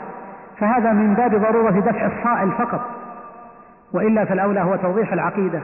فهذا 0.57 0.91
من 0.91 1.13
باب 1.13 1.35
ضرورة 1.35 1.71
دفع 1.71 2.05
الصائل 2.05 2.51
فقط 2.51 2.81
وإلا 3.93 4.25
فالأولى 4.25 4.59
هو 4.59 4.75
توضيح 4.75 5.13
العقيدة 5.13 5.59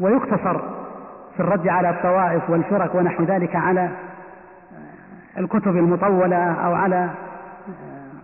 ويقتصر 0.00 0.60
في 1.36 1.40
الرد 1.40 1.68
على 1.68 1.90
الطوائف 1.90 2.50
والفرق 2.50 2.96
ونحو 2.96 3.24
ذلك 3.24 3.56
على 3.56 3.88
الكتب 5.40 5.76
المطولة 5.76 6.52
أو 6.52 6.74
على 6.74 7.10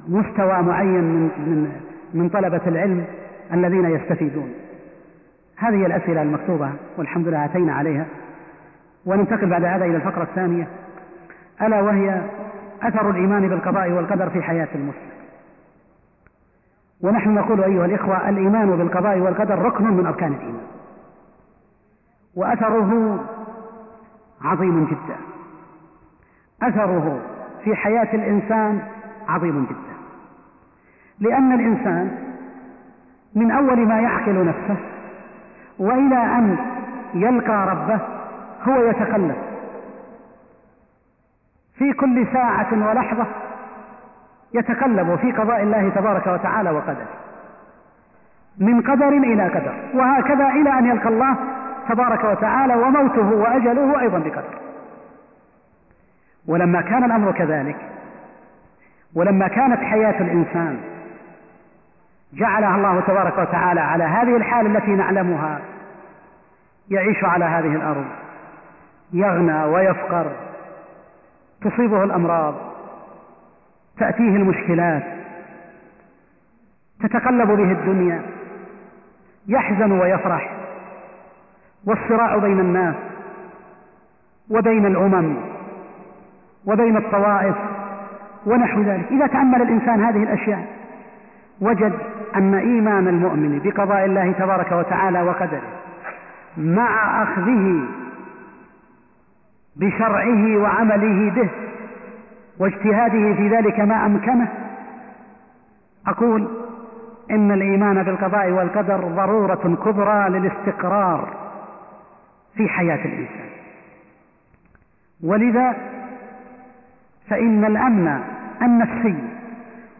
مستوى 0.08 0.62
معين 0.62 1.04
من 1.04 1.22
من 1.22 1.72
من 2.14 2.28
طلبة 2.28 2.60
العلم 2.66 3.04
الذين 3.52 3.84
يستفيدون. 3.84 4.54
هذه 5.56 5.86
الأسئلة 5.86 6.22
المكتوبة 6.22 6.70
والحمد 6.98 7.28
لله 7.28 7.44
أتينا 7.44 7.72
عليها 7.74 8.06
وننتقل 9.06 9.50
بعد 9.50 9.64
هذا 9.64 9.84
إلى 9.84 9.96
الفقرة 9.96 10.22
الثانية 10.22 10.68
ألا 11.62 11.80
وهي 11.80 12.22
أثر 12.82 13.10
الإيمان 13.10 13.48
بالقضاء 13.48 13.90
والقدر 13.90 14.30
في 14.30 14.42
حياة 14.42 14.68
المسلم. 14.74 15.16
ونحن 17.00 17.34
نقول 17.34 17.62
أيها 17.62 17.86
الإخوة 17.86 18.28
الإيمان 18.28 18.76
بالقضاء 18.76 19.18
والقدر 19.18 19.58
ركن 19.58 19.84
من 19.84 20.06
أركان 20.06 20.32
الإيمان. 20.32 20.66
وأثره 22.34 23.20
عظيم 24.42 24.84
جدا. 24.84 25.35
أثره 26.62 27.20
في 27.64 27.76
حياة 27.76 28.08
الإنسان 28.14 28.82
عظيم 29.28 29.64
جدا. 29.64 29.96
لأن 31.20 31.52
الإنسان 31.52 32.10
من 33.34 33.50
أول 33.50 33.88
ما 33.88 34.00
يعقل 34.00 34.46
نفسه 34.46 34.76
وإلى 35.78 36.16
أن 36.16 36.58
يلقى 37.14 37.66
ربه 37.66 38.00
هو 38.68 38.84
يتقلب 38.84 39.36
في 41.74 41.92
كل 41.92 42.26
ساعة 42.32 42.88
ولحظة 42.88 43.26
يتقلب 44.54 45.16
في 45.16 45.32
قضاء 45.32 45.62
الله 45.62 45.88
تبارك 45.88 46.26
وتعالى 46.26 46.70
وقدره. 46.70 47.08
من 48.58 48.80
قدر 48.80 49.08
إلى 49.08 49.48
قدر. 49.48 49.74
وهكذا 49.94 50.48
إلى 50.48 50.78
أن 50.78 50.86
يلقى 50.86 51.08
الله 51.08 51.36
تبارك 51.88 52.24
وتعالى 52.24 52.74
وموته 52.74 53.32
وأجله 53.32 54.00
أيضا 54.00 54.18
بقدر. 54.18 54.65
ولما 56.46 56.80
كان 56.80 57.04
الأمر 57.04 57.32
كذلك 57.32 57.76
ولما 59.14 59.48
كانت 59.48 59.80
حياة 59.80 60.20
الإنسان 60.20 60.80
جعلها 62.32 62.76
الله 62.76 63.00
تبارك 63.00 63.38
وتعالى 63.38 63.80
على 63.80 64.04
هذه 64.04 64.36
الحال 64.36 64.76
التي 64.76 64.90
نعلمها 64.90 65.60
يعيش 66.90 67.24
على 67.24 67.44
هذه 67.44 67.74
الأرض 67.74 68.04
يغنى 69.12 69.64
ويفقر 69.64 70.32
تصيبه 71.62 72.04
الأمراض 72.04 72.54
تأتيه 73.98 74.36
المشكلات 74.36 75.02
تتقلب 77.00 77.48
به 77.48 77.72
الدنيا 77.72 78.22
يحزن 79.48 79.92
ويفرح 79.92 80.50
والصراع 81.84 82.36
بين 82.36 82.60
الناس 82.60 82.94
وبين 84.50 84.86
الأمم. 84.86 85.36
وبين 86.66 86.96
الطوائف 86.96 87.56
ونحو 88.46 88.82
ذلك. 88.82 89.06
إذا 89.10 89.26
تأمل 89.26 89.62
الإنسان 89.62 90.04
هذه 90.04 90.22
الأشياء 90.22 90.66
وجد 91.60 91.92
أن 92.36 92.54
إيمان 92.54 93.08
المؤمن 93.08 93.60
بقضاء 93.64 94.04
الله 94.04 94.32
تبارك 94.32 94.72
وتعالى 94.72 95.22
وقدره 95.22 95.62
مع 96.56 97.22
أخذه 97.22 97.84
بشرعه 99.76 100.56
وعمله 100.56 101.30
به 101.30 101.50
واجتهاده 102.58 103.34
في 103.34 103.48
ذلك 103.48 103.80
ما 103.80 104.06
أمكنه 104.06 104.48
أقول 106.06 106.48
إن 107.30 107.52
الإيمان 107.52 108.02
بالقضاء 108.02 108.50
والقدر 108.50 109.00
ضرورة 109.00 109.76
كبرى 109.84 110.28
للاستقرار 110.28 111.28
في 112.54 112.68
حياة 112.68 113.04
الإنسان. 113.04 113.46
ولذا 115.24 115.76
فإن 117.30 117.64
الأمن 117.64 118.20
النفسي 118.62 119.16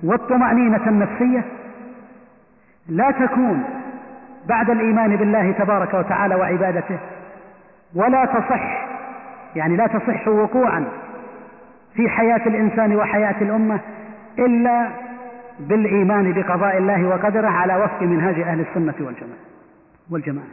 والطمأنينة 0.03 0.89
النفسية 0.89 1.45
لا 2.89 3.11
تكون 3.11 3.65
بعد 4.49 4.71
الإيمان 4.71 5.17
بالله 5.17 5.53
تبارك 5.53 5.95
وتعالى 5.95 6.35
وعبادته 6.35 6.99
ولا 7.95 8.25
تصح 8.25 8.87
يعني 9.57 9.77
لا 9.77 9.87
تصح 9.87 10.29
وقوعا 10.29 10.85
في 11.95 12.09
حياة 12.09 12.47
الإنسان 12.47 12.97
وحياة 12.97 13.43
الأمة 13.43 13.81
إلا 14.39 14.89
بالإيمان 15.61 16.33
بقضاء 16.33 16.79
الله 16.79 17.09
وقدره 17.09 17.49
على 17.49 17.77
وفق 17.77 18.03
منهاج 18.03 18.41
أهل 18.41 18.61
السنة 18.61 18.95
والجماعة. 19.01 19.39
والجماعة. 20.11 20.47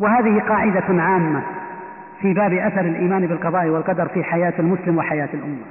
وهذه 0.00 0.40
قاعدة 0.40 1.02
عامة. 1.02 1.42
في 2.24 2.34
باب 2.34 2.52
أثر 2.52 2.80
الإيمان 2.80 3.26
بالقضاء 3.26 3.66
والقدر 3.66 4.08
في 4.08 4.24
حياة 4.24 4.52
المسلم 4.58 4.98
وحياة 4.98 5.28
الأمة. 5.34 5.64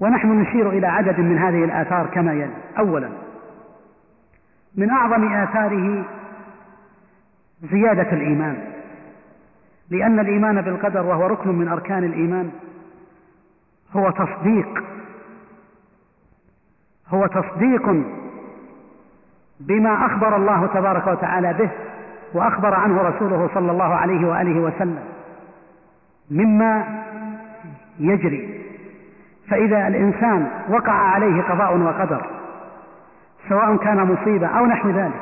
ونحن 0.00 0.40
نشير 0.40 0.70
إلى 0.70 0.86
عدد 0.86 1.20
من 1.20 1.38
هذه 1.38 1.64
الآثار 1.64 2.06
كما 2.06 2.32
يلي. 2.32 2.54
أولا 2.78 3.08
من 4.76 4.90
أعظم 4.90 5.32
آثاره 5.32 6.04
زيادة 7.62 8.12
الإيمان. 8.12 8.56
لأن 9.90 10.20
الإيمان 10.20 10.62
بالقدر 10.62 11.06
وهو 11.06 11.26
ركن 11.26 11.50
من 11.50 11.68
أركان 11.68 12.04
الإيمان 12.04 12.50
هو 13.96 14.10
تصديق 14.10 14.84
هو 17.08 17.26
تصديق 17.26 18.04
بما 19.60 20.06
أخبر 20.06 20.36
الله 20.36 20.66
تبارك 20.66 21.06
وتعالى 21.06 21.52
به 21.52 21.70
وأخبر 22.34 22.74
عنه 22.74 23.02
رسوله 23.02 23.50
صلى 23.54 23.72
الله 23.72 23.94
عليه 23.94 24.26
وآله 24.26 24.60
وسلم. 24.60 25.04
مما 26.30 26.84
يجري. 28.00 28.64
فإذا 29.50 29.88
الإنسان 29.88 30.48
وقع 30.68 30.92
عليه 30.92 31.42
قضاء 31.42 31.76
وقدر 31.78 32.26
سواء 33.48 33.76
كان 33.76 33.96
مصيبة 33.96 34.46
أو 34.46 34.66
نحو 34.66 34.90
ذلك 34.90 35.20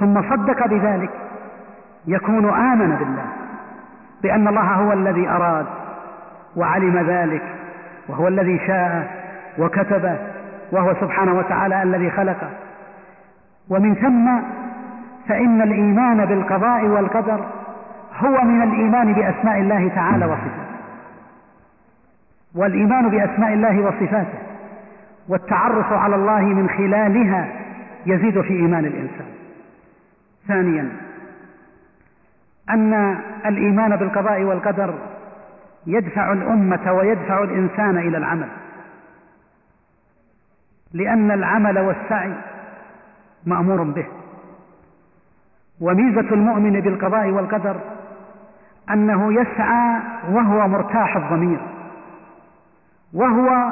ثم 0.00 0.22
صدق 0.22 0.66
بذلك 0.66 1.10
يكون 2.06 2.48
آمن 2.48 2.96
بالله 2.96 3.26
بأن 4.22 4.48
الله 4.48 4.74
هو 4.74 4.92
الذي 4.92 5.28
أراد 5.28 5.66
وعلم 6.56 6.98
ذلك 6.98 7.42
وهو 8.08 8.28
الذي 8.28 8.58
شاء 8.66 9.10
وكتبه 9.58 10.16
وهو 10.72 10.94
سبحانه 11.00 11.38
وتعالى 11.38 11.82
الذي 11.82 12.10
خلقه. 12.10 12.50
ومن 13.70 13.94
ثم 13.94 14.38
فإن 15.28 15.62
الإيمان 15.62 16.24
بالقضاء 16.24 16.84
والقدر 16.84 17.44
هو 18.24 18.44
من 18.44 18.62
الإيمان 18.62 19.12
بأسماء 19.12 19.58
الله 19.58 19.88
تعالى 19.88 20.26
وصفاته. 20.26 20.72
والإيمان 22.54 23.08
بأسماء 23.08 23.52
الله 23.52 23.80
وصفاته. 23.80 24.38
والتعرف 25.28 25.92
على 25.92 26.16
الله 26.16 26.40
من 26.40 26.68
خلالها 26.68 27.48
يزيد 28.06 28.40
في 28.40 28.52
إيمان 28.52 28.84
الإنسان. 28.84 29.26
ثانيا 30.48 30.88
أن 32.70 33.18
الإيمان 33.46 33.96
بالقضاء 33.96 34.42
والقدر 34.42 34.94
يدفع 35.86 36.32
الأمة 36.32 36.92
ويدفع 36.92 37.42
الإنسان 37.42 37.98
إلى 37.98 38.18
العمل. 38.18 38.48
لأن 40.92 41.30
العمل 41.30 41.78
والسعي 41.78 42.32
مأمور 43.46 43.82
به. 43.82 44.06
وميزة 45.80 46.34
المؤمن 46.34 46.80
بالقضاء 46.80 47.30
والقدر 47.30 47.76
أنه 48.90 49.40
يسعى 49.40 50.00
وهو 50.30 50.68
مرتاح 50.68 51.16
الضمير 51.16 51.60
وهو 53.14 53.70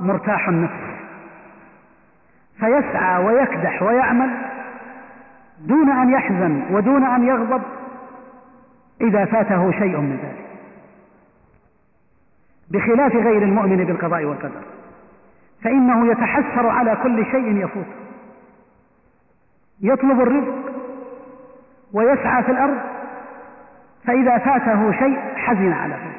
مرتاح 0.00 0.48
النفس 0.48 0.98
فيسعى 2.58 3.24
ويكدح 3.24 3.82
ويعمل 3.82 4.30
دون 5.60 5.90
أن 5.90 6.10
يحزن 6.10 6.62
ودون 6.70 7.04
أن 7.04 7.26
يغضب 7.26 7.62
إذا 9.00 9.24
فاته 9.24 9.70
شيء 9.70 9.96
من 9.96 10.16
ذلك. 10.22 10.48
بخلاف 12.70 13.14
غير 13.14 13.42
المؤمن 13.42 13.84
بالقضاء 13.84 14.24
والقدر 14.24 14.62
فإنه 15.62 16.10
يتحسر 16.10 16.66
على 16.66 16.96
كل 17.02 17.24
شيء 17.24 17.56
يفوته 17.56 17.98
يطلب 19.80 20.20
الرزق 20.20 20.54
ويسعى 21.92 22.42
في 22.42 22.50
الأرض 22.50 22.78
فإذا 24.08 24.38
فاته 24.38 24.92
شيء 24.92 25.18
حزن 25.36 25.72
على 25.72 25.94
ذلك 25.94 26.18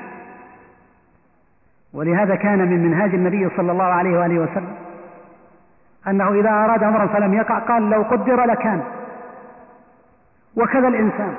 ولهذا 1.93 2.35
كان 2.35 2.59
من 2.59 2.83
منهاج 2.83 3.13
النبي 3.13 3.49
صلى 3.57 3.71
الله 3.71 3.83
عليه 3.83 4.17
وآله 4.17 4.39
وسلم 4.39 4.75
أنه 6.07 6.33
إذا 6.39 6.49
أراد 6.49 6.83
أمرا 6.83 7.07
فلم 7.07 7.33
يقع 7.33 7.59
قال 7.59 7.89
لو 7.89 8.01
قدر 8.01 8.45
لكان. 8.45 8.81
وكذا 10.55 10.87
الإنسان 10.87 11.33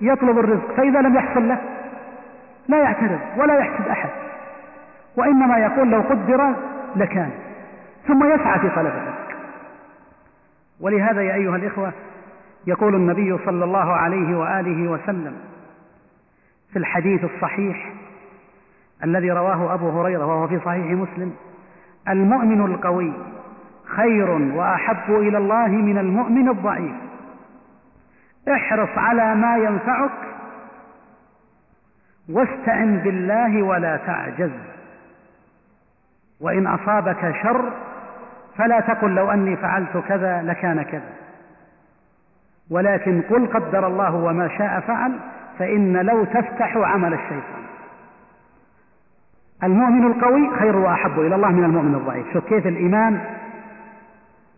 يطلب 0.00 0.38
الرزق 0.38 0.74
فإذا 0.76 1.00
لم 1.00 1.16
يحصل 1.16 1.48
له 1.48 1.58
لا 2.68 2.78
يعترض 2.78 3.20
ولا 3.36 3.58
يحسد 3.58 3.88
أحد 3.88 4.10
وإنما 5.16 5.58
يقول 5.58 5.90
لو 5.90 6.00
قدر 6.00 6.54
لكان 6.96 7.30
ثم 8.06 8.32
يسعى 8.34 8.58
في 8.58 8.68
طلب 8.70 8.86
الرزق. 8.86 9.38
ولهذا 10.80 11.22
يا 11.22 11.34
أيها 11.34 11.56
الإخوة 11.56 11.92
يقول 12.66 12.94
النبي 12.94 13.38
صلى 13.44 13.64
الله 13.64 13.92
عليه 13.92 14.38
وآله 14.38 14.90
وسلم 14.90 15.47
في 16.72 16.78
الحديث 16.78 17.24
الصحيح 17.24 17.92
الذي 19.04 19.30
رواه 19.30 19.74
أبو 19.74 20.00
هريرة 20.00 20.26
وهو 20.26 20.48
في 20.48 20.58
صحيح 20.58 20.86
مسلم 20.86 21.34
المؤمن 22.08 22.64
القوي 22.64 23.12
خير 23.84 24.30
وأحب 24.30 25.10
إلى 25.14 25.38
الله 25.38 25.66
من 25.66 25.98
المؤمن 25.98 26.48
الضعيف. 26.48 26.94
احرص 28.48 28.98
على 28.98 29.34
ما 29.34 29.56
ينفعك 29.56 30.10
واستعن 32.28 32.98
بالله 32.98 33.62
ولا 33.62 33.96
تعجز. 33.96 34.50
وإن 36.40 36.66
أصابك 36.66 37.34
شر 37.42 37.72
فلا 38.56 38.80
تقل 38.80 39.14
لو 39.14 39.30
أني 39.30 39.56
فعلت 39.56 39.96
كذا 39.96 40.42
لكان 40.42 40.82
كذا. 40.82 41.12
ولكن 42.70 43.22
قل 43.22 43.46
قدر 43.46 43.86
الله 43.86 44.14
وما 44.14 44.48
شاء 44.58 44.80
فعل 44.80 45.18
فإن 45.58 45.96
لو 45.96 46.24
تفتح 46.24 46.76
عمل 46.76 47.14
الشيطان. 47.14 47.62
المؤمن 49.62 50.06
القوي 50.06 50.50
خير 50.58 50.76
وأحب 50.76 51.20
إلى 51.20 51.34
الله 51.34 51.48
من 51.50 51.64
المؤمن 51.64 51.94
الضعيف. 51.94 52.32
شوف 52.32 52.44
كيف 52.48 52.66
الإيمان 52.66 53.20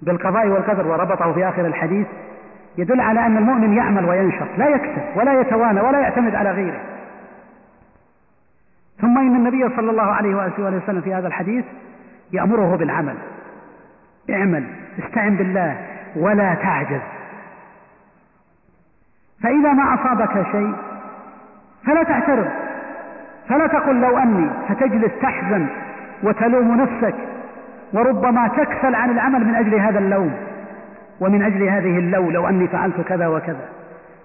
بالقضاء 0.02 0.46
والقدر 0.46 0.86
وربطه 0.86 1.32
في 1.32 1.48
آخر 1.48 1.66
الحديث 1.66 2.06
يدل 2.78 3.00
على 3.00 3.26
أن 3.26 3.36
المؤمن 3.36 3.76
يعمل 3.76 4.04
وينشط 4.04 4.48
لا 4.58 4.68
يكسب 4.68 5.02
ولا 5.16 5.40
يتوانى 5.40 5.80
ولا 5.80 6.00
يعتمد 6.00 6.34
على 6.34 6.50
غيره. 6.50 6.80
ثم 9.00 9.18
إن 9.18 9.36
النبي 9.36 9.76
صلى 9.76 9.90
الله 9.90 10.12
عليه 10.12 10.34
وآله 10.34 10.76
وسلم 10.84 11.00
في 11.00 11.14
هذا 11.14 11.28
الحديث 11.28 11.64
يأمره 12.32 12.76
بالعمل. 12.76 13.14
اعمل 14.30 14.66
استعن 14.98 15.36
بالله 15.36 15.86
ولا 16.16 16.54
تعجز. 16.54 17.00
فإذا 19.42 19.72
ما 19.72 19.94
أصابك 19.94 20.46
شيء 20.52 20.74
فلا 21.86 22.02
تعترض. 22.02 22.48
فلا 23.48 23.66
تقل 23.66 24.00
لو 24.00 24.18
أني 24.18 24.50
فتجلس 24.68 25.12
تحزن 25.22 25.66
وتلوم 26.22 26.80
نفسك 26.80 27.14
وربما 27.92 28.48
تكسل 28.48 28.94
عن 28.94 29.10
العمل 29.10 29.46
من 29.46 29.54
أجل 29.54 29.74
هذا 29.74 29.98
اللوم. 29.98 30.34
ومن 31.20 31.42
أجل 31.42 31.62
هذه 31.62 31.98
اللو 31.98 32.30
لو 32.30 32.48
أني 32.48 32.68
فعلت 32.68 33.00
كذا 33.00 33.26
وكذا. 33.26 33.68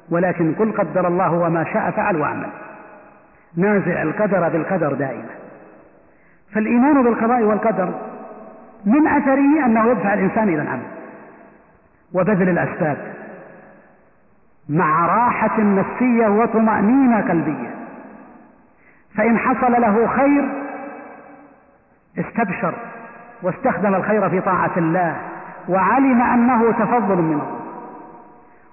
ولكن 0.10 0.53
قل 0.53 0.72
قدر 0.72 1.08
الله 1.08 1.34
وما 1.34 1.64
شاء 1.74 1.91
فعل 1.91 2.16
واعمل. 2.16 2.49
نازع 3.58 4.01
القدر 4.01 4.49
بالقدر 4.49 4.93
دائما. 4.93 5.30
فالإيمان 6.53 7.03
بالقضاء 7.03 7.41
والقدر 7.43 7.89
من 8.86 9.08
أثره 9.08 9.66
أنه 9.66 9.91
يدفع 9.91 10.14
الإنسان 10.14 10.49
إلى 10.49 10.62
العمل. 10.62 10.88
وبذل 12.14 12.49
الأسباب. 12.49 12.97
مع 14.70 15.05
راحة 15.05 15.61
نفسية 15.61 16.28
وطمأنينة 16.28 17.22
قلبية. 17.22 17.76
فإن 19.16 19.38
حصل 19.38 19.72
له 19.72 20.07
خير 20.07 20.49
استبشر 22.20 22.74
واستخدم 23.41 23.95
الخير 23.95 24.30
في 24.30 24.41
طاعة 24.41 24.72
الله 24.78 25.16
وعلم 25.70 26.22
أنه 26.22 26.72
تفضل 26.72 27.16
من 27.16 27.34
الله 27.34 27.59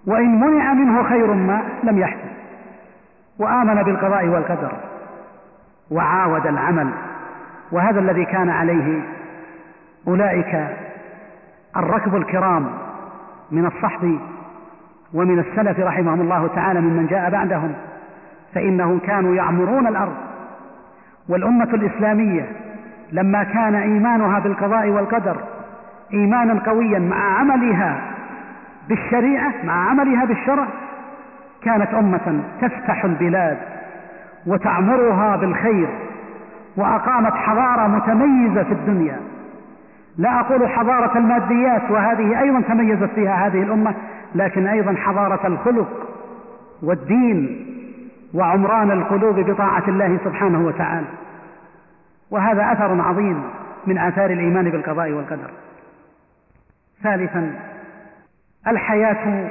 وإن 0.06 0.40
منع 0.40 0.72
منه 0.72 1.02
خير 1.02 1.32
ما 1.32 1.62
لم 1.84 1.98
يحدث 1.98 2.32
وآمن 3.38 3.82
بالقضاء 3.82 4.26
والقدر 4.26 4.72
وعاود 5.90 6.46
العمل. 6.46 6.90
وهذا 7.72 8.00
الذي 8.00 8.24
كان 8.24 8.50
عليه 8.50 9.02
أولئك 10.08 10.76
الركب 11.76 12.16
الكرام 12.16 12.66
من 13.50 13.66
الصحب 13.66 14.18
ومن 15.14 15.38
السلف 15.38 15.80
رحمهم 15.80 16.20
الله 16.20 16.46
تعالى 16.54 16.80
ممن 16.80 17.06
جاء 17.06 17.30
بعدهم 17.30 17.72
فإنهم 18.54 18.98
كانوا 18.98 19.34
يعمرون 19.34 19.86
الأرض. 19.86 20.14
والأمة 21.28 21.68
الإسلامية 21.74 22.48
لما 23.12 23.42
كان 23.42 23.74
إيمانها 23.74 24.38
بالقضاء 24.38 24.88
والقدر 24.88 25.36
إيمانا 26.14 26.60
قويا 26.66 26.98
مع 26.98 27.38
عملها 27.38 28.00
بالشريعة 28.88 29.52
مع 29.64 29.90
عملها 29.90 30.24
بالشرع 30.24 30.66
كانت 31.62 31.94
أمة 31.94 32.42
تفتح 32.60 33.04
البلاد 33.04 33.58
وتعمرها 34.46 35.36
بالخير 35.36 35.88
وأقامت 36.76 37.32
حضارة 37.32 37.86
متميزة 37.86 38.62
في 38.62 38.72
الدنيا. 38.72 39.16
لا 40.18 40.40
أقول 40.40 40.68
حضارة 40.68 41.18
الماديات 41.18 41.90
وهذه 41.90 42.40
أيضا 42.40 42.60
تميزت 42.60 43.10
فيها 43.14 43.46
هذه 43.46 43.62
الأمة 43.62 43.94
لكن 44.34 44.66
أيضا 44.66 44.94
حضارة 44.94 45.46
الخلق 45.46 45.88
والدين 46.82 47.66
وعمران 48.34 48.90
القلوب 48.90 49.40
بطاعة 49.40 49.82
الله 49.88 50.18
سبحانه 50.24 50.66
وتعالى. 50.66 51.06
وهذا 52.30 52.72
أثر 52.72 53.00
عظيم 53.00 53.42
من 53.86 53.98
آثار 53.98 54.30
الإيمان 54.30 54.70
بالقضاء 54.70 55.10
والقدر. 55.10 55.50
ثالثا 57.02 57.54
الحياة 58.66 59.50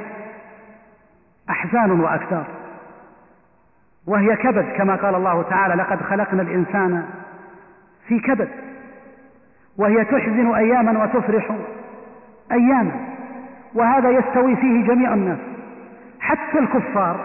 أحزان 1.50 2.00
وأكثار. 2.00 2.44
وهي 4.06 4.36
كبد 4.36 4.72
كما 4.76 4.96
قال 4.96 5.14
الله 5.14 5.42
تعالى 5.42 5.74
لقد 5.74 6.02
خلقنا 6.02 6.42
الإنسان 6.42 7.04
في 8.08 8.20
كبد. 8.20 8.48
وهي 9.78 10.04
تحزن 10.04 10.54
أياما 10.54 11.04
وتفرح 11.04 11.50
أياما 12.52 12.92
وهذا 13.74 14.10
يستوي 14.10 14.56
فيه 14.56 14.86
جميع 14.86 15.14
الناس 15.14 15.38
حتى 16.20 16.58
الكفار. 16.58 17.20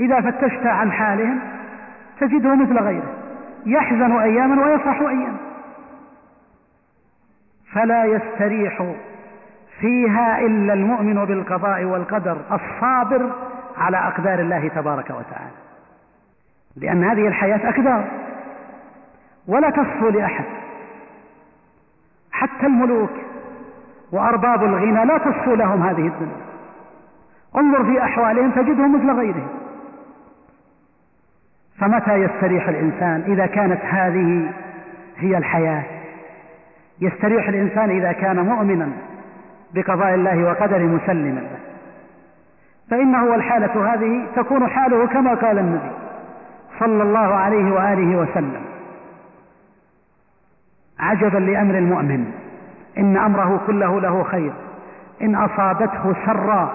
إذا 0.00 0.20
فتشت 0.20 0.66
عن 0.66 0.92
حالهم 0.92 1.38
تجده 2.20 2.54
مثل 2.54 2.78
غيره 2.78 3.12
يحزن 3.66 4.18
أياما 4.18 4.64
ويفرح 4.64 5.00
أياما. 5.00 5.36
فلا 7.72 8.04
يستريح 8.04 8.92
فيها 9.80 10.40
إلا 10.40 10.72
المؤمن 10.72 11.24
بالقضاء 11.24 11.84
والقدر 11.84 12.36
الصابر 12.52 13.30
على 13.76 13.96
أقدار 13.96 14.40
الله 14.40 14.68
تبارك 14.68 15.10
وتعالى. 15.10 15.58
لأن 16.76 17.04
هذه 17.04 17.28
الحياة 17.28 17.68
أقدار 17.68 18.04
ولا 19.48 19.70
تصفو 19.70 20.08
لأحد. 20.08 20.44
حتى 22.38 22.66
الملوك 22.66 23.10
وأرباب 24.12 24.64
الغنى 24.64 25.04
لا 25.04 25.18
تصفو 25.18 25.54
لهم 25.54 25.82
هذه 25.82 26.06
الدنيا 26.06 26.48
انظر 27.56 27.84
في 27.84 28.02
أحوالهم 28.02 28.50
تجدهم 28.50 28.94
مثل 28.96 29.18
غيرهم. 29.18 29.48
فمتى 31.78 32.14
يستريح 32.14 32.68
الإنسان 32.68 33.24
إذا 33.26 33.46
كانت 33.46 33.80
هذه 33.84 34.52
هي 35.16 35.38
الحياة؟ 35.38 35.82
يستريح 37.00 37.48
الإنسان 37.48 37.90
إذا 37.90 38.12
كان 38.12 38.36
مؤمنا 38.36 38.88
بقضاء 39.74 40.14
الله 40.14 40.44
وقدره 40.44 41.00
مسلما 41.02 41.40
له. 41.40 41.58
فإنه 42.90 43.24
والحالة 43.24 43.94
هذه 43.94 44.26
تكون 44.36 44.68
حاله 44.68 45.06
كما 45.06 45.34
قال 45.34 45.58
النبي 45.58 45.90
صلى 46.78 47.02
الله 47.02 47.34
عليه 47.34 47.72
وآله 47.72 48.16
وسلم. 48.16 48.77
عجبا 51.00 51.38
لأمر 51.38 51.78
المؤمن. 51.78 52.32
إن 52.98 53.16
أمره 53.16 53.60
كله 53.66 54.00
له 54.00 54.22
خير. 54.22 54.52
إن 55.22 55.34
أصابته 55.34 56.14
سرا 56.26 56.72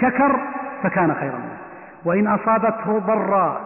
شكر 0.00 0.36
فكان 0.82 1.14
خيرا. 1.14 1.32
له 1.32 1.56
وإن 2.04 2.26
أصابته 2.26 2.98
ضرا 2.98 3.60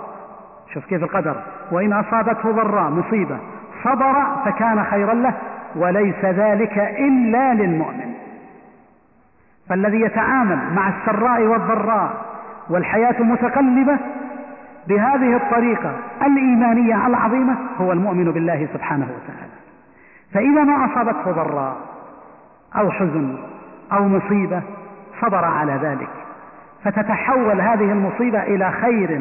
شوف 0.74 0.86
كيف 0.86 1.02
القدر. 1.02 1.36
وإن 1.72 1.92
أصابته 1.92 2.52
ضرا 2.52 2.90
مصيبة 2.90 3.38
صبر 3.84 4.26
فكان 4.44 4.84
خيرا 4.84 5.14
له. 5.14 5.32
وليس 5.76 6.24
ذلك 6.24 6.78
إلا 6.78 7.54
للمؤمن. 7.54 8.14
فالذي 9.68 10.00
يتعامل 10.00 10.58
مع 10.74 10.88
السراء 10.88 11.42
والضراء 11.42 12.10
والحياة 12.70 13.22
متقلبة 13.22 13.98
بهذه 14.88 15.36
الطريقة 15.36 15.92
الإيمانية 16.26 17.06
العظيمة 17.06 17.54
هو 17.80 17.92
المؤمن 17.92 18.32
بالله 18.32 18.68
سبحانه 18.72 19.04
وتعالى. 19.04 19.57
فإذا 20.34 20.64
ما 20.64 20.92
أصابته 20.92 21.32
ضراء 21.32 21.76
أو 22.76 22.90
حزن 22.90 23.38
أو 23.92 24.08
مصيبة 24.08 24.62
صبر 25.20 25.44
على 25.44 25.72
ذلك. 25.72 26.08
فتتحول 26.84 27.60
هذه 27.60 27.92
المصيبة 27.92 28.42
إلى 28.42 28.72
خير 28.72 29.20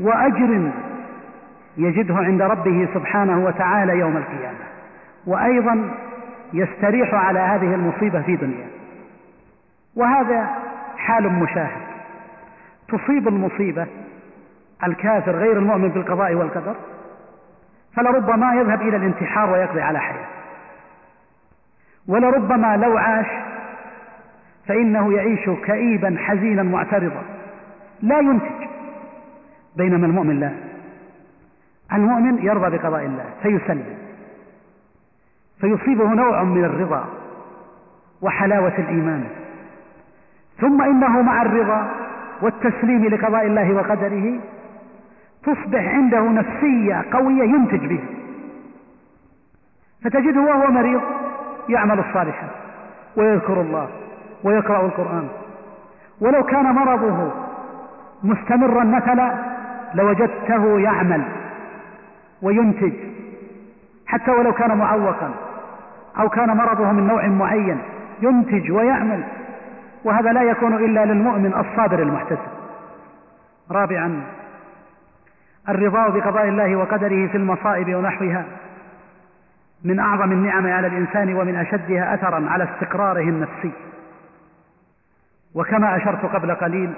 وأجر 0.00 0.70
يجده 1.76 2.16
عند 2.16 2.42
ربه 2.42 2.88
سبحانه 2.94 3.44
وتعالى 3.44 3.98
يوم 3.98 4.16
القيامة. 4.16 4.66
وأيضا 5.26 5.90
يستريح 6.52 7.14
على 7.14 7.38
هذه 7.38 7.74
المصيبة 7.74 8.22
في 8.22 8.36
دنياه 8.36 8.68
وهذا 9.96 10.48
حال 10.96 11.32
مشاهد. 11.32 11.86
تصيب 12.88 13.28
المصيبة 13.28 13.86
الكافر 14.84 15.36
غير 15.36 15.58
المؤمن 15.58 15.88
بالقضاء 15.88 16.34
والقدر؟ 16.34 16.74
فلربما 17.96 18.54
يذهب 18.54 18.82
إلى 18.82 18.96
الانتحار 18.96 19.50
ويقضي 19.50 19.80
على 19.80 20.00
حياته. 20.00 20.26
ولربما 22.08 22.76
لو 22.76 22.98
عاش 22.98 23.26
فإنه 24.66 25.12
يعيش 25.12 25.50
كئيبا 25.50 26.16
حزينا 26.18 26.62
معترضا. 26.62 27.22
لا 28.02 28.18
ينتج 28.18 28.66
بينما 29.76 30.06
المؤمن 30.06 30.40
لا. 30.40 30.52
المؤمن 31.92 32.38
يرضى 32.44 32.76
بقضاء 32.76 33.04
الله 33.04 33.24
فيسلم. 33.42 33.96
فيصيبه 35.60 36.08
نوع 36.08 36.42
من 36.42 36.64
الرضا 36.64 37.04
وحلاوة 38.22 38.78
الإيمان. 38.78 39.24
ثم 40.60 40.82
إنه 40.82 41.22
مع 41.22 41.42
الرضا 41.42 41.90
والتسليم 42.42 43.04
لقضاء 43.04 43.46
الله 43.46 43.74
وقدره 43.74 44.40
تصبح 45.46 45.94
عنده 45.94 46.20
نفسية 46.20 47.04
قوية 47.12 47.42
ينتج 47.42 47.86
به 47.86 48.00
فتجده 50.04 50.40
وهو 50.40 50.70
مريض 50.70 51.00
يعمل 51.68 51.98
الصالحات 51.98 52.50
ويذكر 53.16 53.60
الله 53.60 53.88
ويقرأ 54.44 54.86
القرآن. 54.86 55.28
ولو 56.20 56.42
كان 56.42 56.74
مرضه 56.74 57.32
مستمرا 58.22 58.84
مثلا 58.84 59.34
لوجدته 59.94 60.78
يعمل 60.78 61.22
وينتج. 62.42 62.92
حتى 64.06 64.30
ولو 64.30 64.52
كان 64.52 64.78
معوقا 64.78 65.30
أو 66.18 66.28
كان 66.28 66.56
مرضه 66.56 66.92
من 66.92 67.06
نوع 67.06 67.26
معين 67.26 67.78
ينتج 68.22 68.72
ويعمل. 68.72 69.24
وهذا 70.04 70.32
لا 70.32 70.42
يكون 70.42 70.74
إلا 70.74 71.04
للمؤمن 71.04 71.54
الصابر 71.54 72.02
المحتسب. 72.02 72.50
رابعا 73.70 74.22
الرضا 75.68 76.08
بقضاء 76.08 76.48
الله 76.48 76.76
وقدره 76.76 77.28
في 77.28 77.36
المصائب 77.36 77.94
ونحوها. 77.94 78.44
من 79.84 79.98
أعظم 79.98 80.32
النعم 80.32 80.66
على 80.66 80.86
الإنسان 80.86 81.34
ومن 81.34 81.56
أشدها 81.56 82.14
أثرا 82.14 82.46
على 82.50 82.64
استقراره 82.64 83.22
النفسي. 83.22 83.72
وكما 85.54 85.96
أشرت 85.96 86.24
قبل 86.24 86.54
قليل 86.54 86.92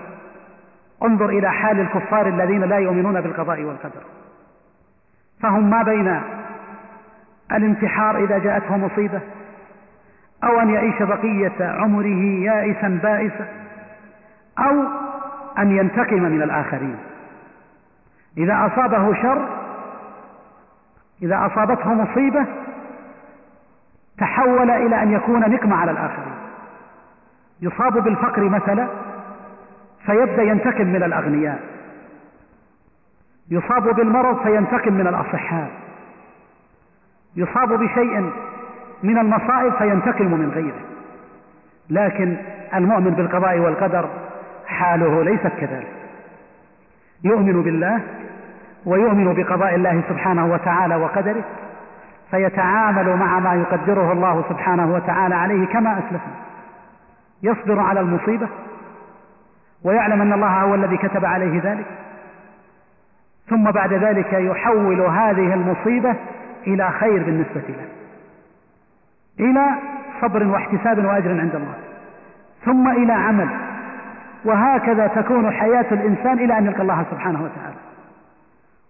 انظر 1.02 1.28
إلى 1.28 1.52
حال 1.52 1.80
الكفار 1.80 2.26
الذين 2.26 2.60
لا 2.60 2.78
يؤمنون 2.78 3.20
بالقضاء 3.20 3.62
والقدر. 3.62 4.02
فهم 5.40 5.70
ما 5.70 5.82
بين 5.82 6.20
الانتحار 7.52 8.24
إذا 8.24 8.38
جاءته 8.38 8.76
مصيبة 8.76 9.20
أو 10.44 10.60
أن 10.60 10.70
يعيش 10.70 11.02
بقية 11.02 11.64
عمره 11.64 12.42
يائسا 12.44 13.00
بائسا 13.02 13.48
أو 14.58 14.84
أن 15.58 15.76
ينتقم 15.76 16.22
من 16.22 16.42
الآخرين. 16.42 16.96
إذا 18.38 18.66
أصابه 18.66 19.22
شر 19.22 19.48
إذا 21.22 21.46
أصابته 21.46 21.94
مصيبة 21.94 22.46
تحول 24.18 24.70
إلى 24.70 25.02
أن 25.02 25.12
يكون 25.12 25.40
نقمة 25.40 25.76
على 25.76 25.90
الآخرين. 25.90 26.34
يصاب 27.60 27.98
بالفقر 28.04 28.48
مثلا 28.48 28.88
فيبدأ 30.06 30.42
ينتقم 30.42 30.86
من 30.86 31.02
الأغنياء. 31.02 31.60
يصاب 33.50 33.94
بالمرض 33.94 34.42
فينتقم 34.42 34.92
من 34.92 35.06
الأصحاء. 35.06 35.70
يصاب 37.36 37.72
بشيء 37.72 38.30
من 39.02 39.18
المصائب 39.18 39.72
فينتقم 39.72 40.26
من 40.26 40.50
غيره. 40.54 40.80
لكن 41.90 42.36
المؤمن 42.74 43.10
بالقضاء 43.10 43.58
والقدر 43.58 44.08
حاله 44.66 45.24
ليست 45.24 45.52
كذلك. 45.60 45.92
يؤمن 47.24 47.62
بالله 47.62 48.00
ويؤمن 48.88 49.34
بقضاء 49.34 49.74
الله 49.74 50.02
سبحانه 50.08 50.46
وتعالى 50.52 50.96
وقدره 50.96 51.44
فيتعامل 52.30 53.16
مع 53.16 53.38
ما 53.38 53.54
يقدره 53.54 54.12
الله 54.12 54.44
سبحانه 54.48 54.94
وتعالى 54.94 55.34
عليه 55.34 55.66
كما 55.66 55.92
أسلفنا 55.92 56.34
يصبر 57.42 57.80
على 57.80 58.00
المصيبة 58.00 58.48
ويعلم 59.84 60.20
أن 60.20 60.32
الله 60.32 60.62
هو 60.62 60.74
الذي 60.74 60.96
كتب 60.96 61.24
عليه 61.24 61.60
ذلك. 61.64 61.86
ثم 63.48 63.70
بعد 63.70 63.92
ذلك 63.92 64.32
يحول 64.32 65.00
هذه 65.00 65.54
المصيبة 65.54 66.14
إلى 66.66 66.90
خير 66.90 67.22
بالنسبة 67.22 67.62
له 67.68 67.88
إلى 69.40 69.66
صبر 70.20 70.46
واحتساب 70.46 71.04
وأجر 71.04 71.40
عند 71.40 71.54
الله 71.54 71.74
ثم 72.64 72.88
إلى 72.88 73.12
عمل. 73.12 73.48
وهكذا 74.44 75.06
تكون 75.06 75.50
حياة 75.50 75.86
الإنسان 75.92 76.38
إلى 76.38 76.58
أن 76.58 76.66
يلقى 76.66 76.82
الله 76.82 77.04
سبحانه 77.10 77.42
وتعالى. 77.42 77.87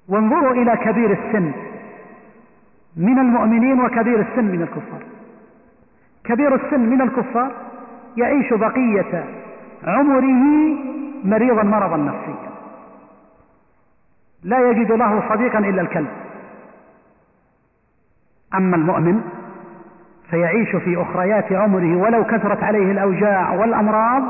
وانظروا 0.09 0.53
إلى 0.53 0.77
كبير 0.77 1.11
السن. 1.11 1.53
من 2.97 3.19
المؤمنين 3.19 3.81
وكبير 3.81 4.21
السن 4.21 4.45
من 4.45 4.63
الكفار. 4.63 5.03
كبير 6.25 6.55
السن 6.55 6.81
من 6.81 7.01
الكفار 7.01 7.53
يعيش 8.17 8.53
بقية 8.53 9.25
عمره 9.85 10.25
مريضا 11.25 11.63
مرضا 11.63 11.97
نفسيا. 11.97 12.49
لا 14.43 14.71
يجد 14.71 14.93
له 14.93 15.29
صديقا 15.29 15.59
إلا 15.59 15.83
الكلب. 15.83 16.09
أما 18.55 18.77
المؤمن 18.77 19.21
فيعيش 20.31 20.77
في 20.77 21.03
أخريات 21.03 21.53
عمره 21.53 21.97
ولو 21.97 22.25
كثرت 22.25 22.63
عليه 22.63 22.93
الأوجاع 22.93 23.53
والأمراض 23.55 24.23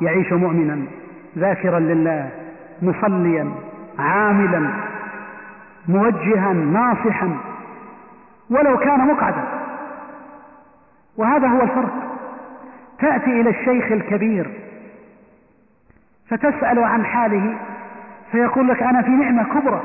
يعيش 0.00 0.32
مؤمنا 0.32 0.78
ذاكرا 1.38 1.80
لله 1.80 2.30
مصليا 2.82 3.52
عاملا 3.98 4.70
موجها 5.88 6.52
ناصحا 6.52 7.36
ولو 8.50 8.78
كان 8.78 9.06
مقعدا. 9.06 9.44
وهذا 11.16 11.48
هو 11.48 11.62
الفرق. 11.62 11.92
تأتي 12.98 13.40
إلى 13.40 13.50
الشيخ 13.50 13.92
الكبير 13.92 14.50
فتسأل 16.28 16.78
عن 16.78 17.04
حاله 17.04 17.58
فيقول 18.32 18.68
لك 18.68 18.82
أنا 18.82 19.02
في 19.02 19.10
نعمة 19.10 19.44
كبرى 19.44 19.82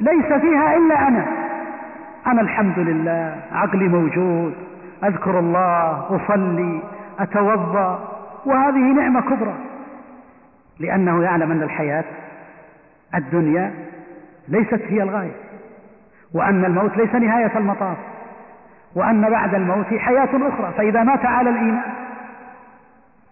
ليس 0.00 0.26
فيها 0.26 0.76
إلا 0.76 1.08
أنا. 1.08 1.26
أنا 2.26 2.40
الحمد 2.40 2.78
لله 2.78 3.42
عقلي 3.52 3.88
موجود 3.88 4.54
أذكر 5.04 5.38
الله 5.38 6.06
أصلي 6.16 6.82
أتوضأ 7.18 8.08
وهذه 8.46 8.92
نعمة 8.92 9.20
كبرى. 9.20 9.54
لأنه 10.80 11.22
يعلم 11.22 11.50
أن 11.50 11.62
الحياة 11.62 12.04
الدنيا 13.14 13.74
ليست 14.48 14.82
هي 14.88 15.02
الغاية. 15.02 15.34
وأن 16.34 16.64
الموت 16.64 16.96
ليس 16.96 17.14
نهاية 17.14 17.58
المطاف. 17.58 17.96
وأن 18.94 19.30
بعد 19.30 19.54
الموت 19.54 19.86
حياة 19.86 20.28
أخرى. 20.48 20.72
فإذا 20.76 21.02
مات 21.02 21.26
على 21.26 21.50
الإيمان 21.50 21.92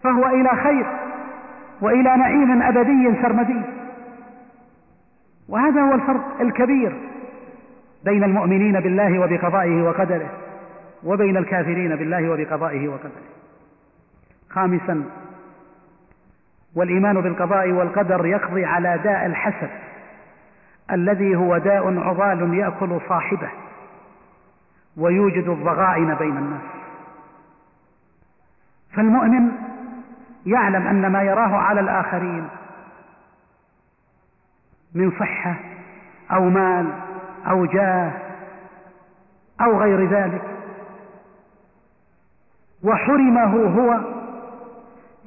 فهو 0.03 0.27
إلى 0.27 0.49
خير 0.49 0.87
وإلى 1.81 2.17
نعيم 2.17 2.63
أبدي 2.63 3.23
سرمدي. 3.23 3.61
وهذا 5.49 5.81
هو 5.81 5.95
الفرق 5.95 6.41
الكبير 6.41 6.93
بين 8.05 8.25
المؤمنين 8.25 8.81
بالله 8.81 9.19
وبقضائه 9.19 9.83
وقدره 9.83 10.31
وبين 11.05 11.37
الكافرين 11.37 11.97
بالله 11.97 12.31
وبقضائه 12.31 12.89
وقدره. 12.89 13.31
خامسا 14.51 15.05
والإيمان 16.77 17.21
بالقضاء 17.21 17.71
والقدر 17.71 18.27
يقضي 18.27 18.65
على 18.65 19.01
داء 19.05 19.27
الحسد. 19.27 19.71
الذي 20.93 21.36
هو 21.36 21.59
داء 21.59 21.99
عضال 21.99 22.55
يأكل 22.55 23.01
صاحبه 23.09 23.49
ويوجد 24.97 25.49
الضغائن 25.49 26.14
بين 26.14 26.36
الناس. 26.36 26.62
فالمؤمن 28.93 29.53
يعلم 30.47 30.86
أن 30.86 31.12
ما 31.12 31.22
يراه 31.22 31.57
على 31.57 31.80
الآخرين 31.80 32.49
من 34.95 35.11
صحة 35.11 35.55
أو 36.32 36.45
مال 36.45 36.93
أو 37.47 37.64
جاه 37.64 38.12
أو 39.61 39.80
غير 39.80 40.09
ذلك. 40.09 40.43
وحرمه 42.82 43.55
هو 43.55 44.01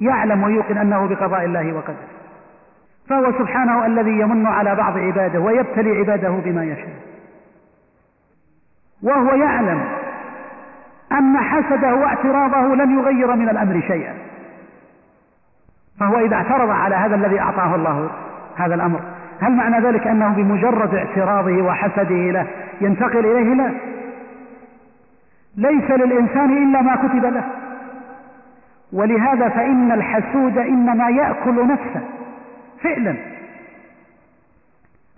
يعلم 0.02 0.44
ويوقن 0.44 0.78
أنه 0.78 1.08
بقضاء 1.08 1.46
الله 1.46 1.74
وقدره. 1.74 2.23
فهو 3.10 3.32
سبحانه 3.32 3.86
الذي 3.86 4.20
يمن 4.20 4.46
على 4.46 4.76
بعض 4.76 4.98
عباده 4.98 5.40
ويبتلي 5.40 5.98
عباده 5.98 6.30
بما 6.30 6.66
يشاء. 6.66 6.96
وهو 9.04 9.34
يعلم 9.34 9.84
أن 11.12 11.38
حسده 11.38 11.96
واعتراضه 11.96 12.76
لن 12.76 13.00
يغير 13.00 13.36
من 13.36 13.50
الأمر 13.50 13.82
شيئا. 13.88 14.14
فهو 16.00 16.20
إذا 16.20 16.36
اعترض 16.36 16.70
على 16.70 16.96
هذا 16.96 17.16
الذي 17.16 17.40
أعطاه 17.40 17.76
الله 17.76 18.10
هذا 18.56 18.76
الأمر 18.76 19.00
هل 19.42 19.52
معنى 19.52 19.80
ذلك 19.80 20.08
أنه 20.08 20.34
بمجرد 20.34 20.96
اعتراضه 20.96 21.62
وحسده 21.62 22.32
له 22.32 22.48
ينتقل 22.82 23.26
إليه؟ 23.26 23.54
لا. 23.54 23.72
ليس 25.58 25.92
للإنسان 25.92 26.58
إلا 26.58 26.82
ما 26.82 26.96
كتب 26.96 27.26
له. 27.26 27.44
ولهذا 28.94 29.50
فإن 29.50 29.92
الحسود 29.92 30.58
إنما 30.58 31.10
يأكل 31.10 31.68
نفسه. 31.68 32.02
فعلا. 32.84 33.16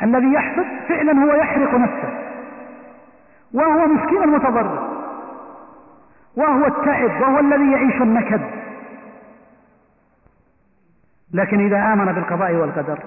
الذي 0.04 0.34
يحسد 0.34 0.66
فعلا 0.90 1.24
هو 1.24 1.34
يحرق 1.34 1.76
نفسه. 1.76 2.10
وهو 3.54 3.88
مسكين 3.88 4.24
المتضرر 4.24 4.96
وهو 6.36 6.66
التعب 6.66 7.22
وهو 7.22 7.40
الذي 7.40 7.72
يعيش 7.72 8.02
النكد. 8.02 8.42
لكن 11.34 11.66
إذا 11.66 11.94
آمن 11.94 12.14
بالقضاء 12.14 12.54
والقدر 12.54 13.00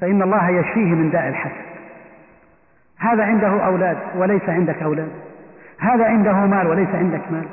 فإن 0.00 0.22
الله 0.22 0.50
يشفيه 0.50 0.94
من 0.94 1.10
داء 1.10 1.28
الحسد. 1.28 1.68
هذا 2.98 3.24
عنده 3.24 3.66
أولاد 3.66 3.98
وليس 4.16 4.48
عندك 4.48 4.82
أولاد. 4.82 5.10
هذا 5.78 6.04
عنده 6.04 6.32
مال 6.32 6.66
وليس 6.66 6.88
عندك 6.88 7.32
مال. 7.32 7.48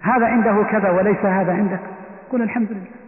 هذا 0.00 0.26
عنده 0.26 0.62
كذا 0.70 0.90
وليس 0.90 1.24
هذا 1.24 1.52
عندك. 1.52 1.80
قل 2.32 2.42
الحمد 2.42 2.70
لله. 2.70 3.05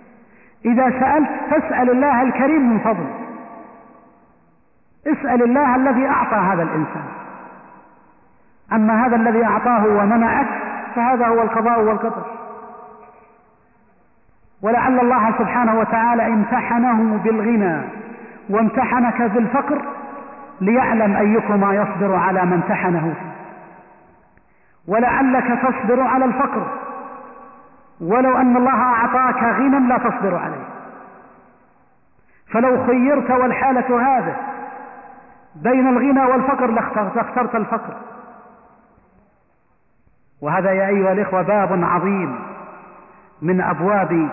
إذا 0.65 0.91
سألت 1.01 1.29
فاسأل 1.51 1.91
الله 1.91 2.23
الكريم 2.23 2.73
من 2.73 2.79
فضله. 2.79 3.15
اسأل 5.07 5.43
الله 5.43 5.77
الذي 5.77 6.07
أعطى 6.07 6.37
هذا 6.37 6.63
الإنسان. 6.63 7.05
أما 8.73 9.07
هذا 9.07 9.17
الذي 9.17 9.45
أعطاه 9.45 9.87
ومنعك 9.87 10.47
فهذا 10.95 11.27
هو 11.27 11.43
القضاء 11.43 11.81
والقدر. 11.81 12.27
ولعل 14.63 15.01
الله 15.01 15.39
سبحانه 15.39 15.79
وتعالى 15.79 16.27
امتحنه 16.27 17.21
بالغنى 17.25 17.83
وامتحنك 18.51 19.23
بالفقر 19.23 19.83
ليعلم 20.61 21.17
أيكما 21.17 21.75
يصبر 21.75 22.17
على 22.17 22.45
ما 22.45 22.55
امتحنه. 22.55 23.15
فيه 23.15 23.29
ولعلك 24.93 25.59
تصبر 25.63 26.03
على 26.03 26.25
الفقر. 26.25 26.67
ولو 28.01 28.37
أن 28.37 28.57
الله 28.57 28.83
أعطاك 28.83 29.43
غنى 29.43 29.89
لا 29.89 29.99
تصبر 29.99 30.35
عليه. 30.35 30.69
فلو 32.53 32.87
خيرت 32.87 33.31
والحالة 33.31 34.19
هذه 34.19 34.37
بين 35.55 35.89
الغنى 35.89 36.25
والفقر 36.25 36.71
لاخترت 37.17 37.55
الفقر. 37.55 37.97
وهذا 40.41 40.73
يا 40.73 40.89
أيها 40.89 41.13
الإخوة 41.13 41.43
باب 41.43 41.85
عظيم 41.85 42.39
من 43.43 43.61
أبواب 43.61 44.29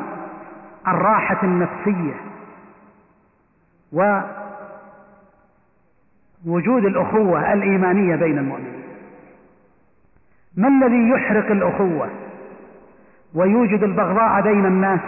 الراحة 0.88 1.44
النفسية 1.44 2.14
ووجود 6.46 6.86
الأخوة 6.86 7.54
الإيمانية 7.54 8.16
بين 8.16 8.38
المؤمنين. 8.38 8.84
ما 10.58 10.68
الذي 10.68 11.10
يحرق 11.10 11.52
الأخوة؟ 11.52 12.25
ويوجد 13.36 13.84
البغضاء 13.84 14.42
بين 14.42 14.66
الناس 14.66 15.00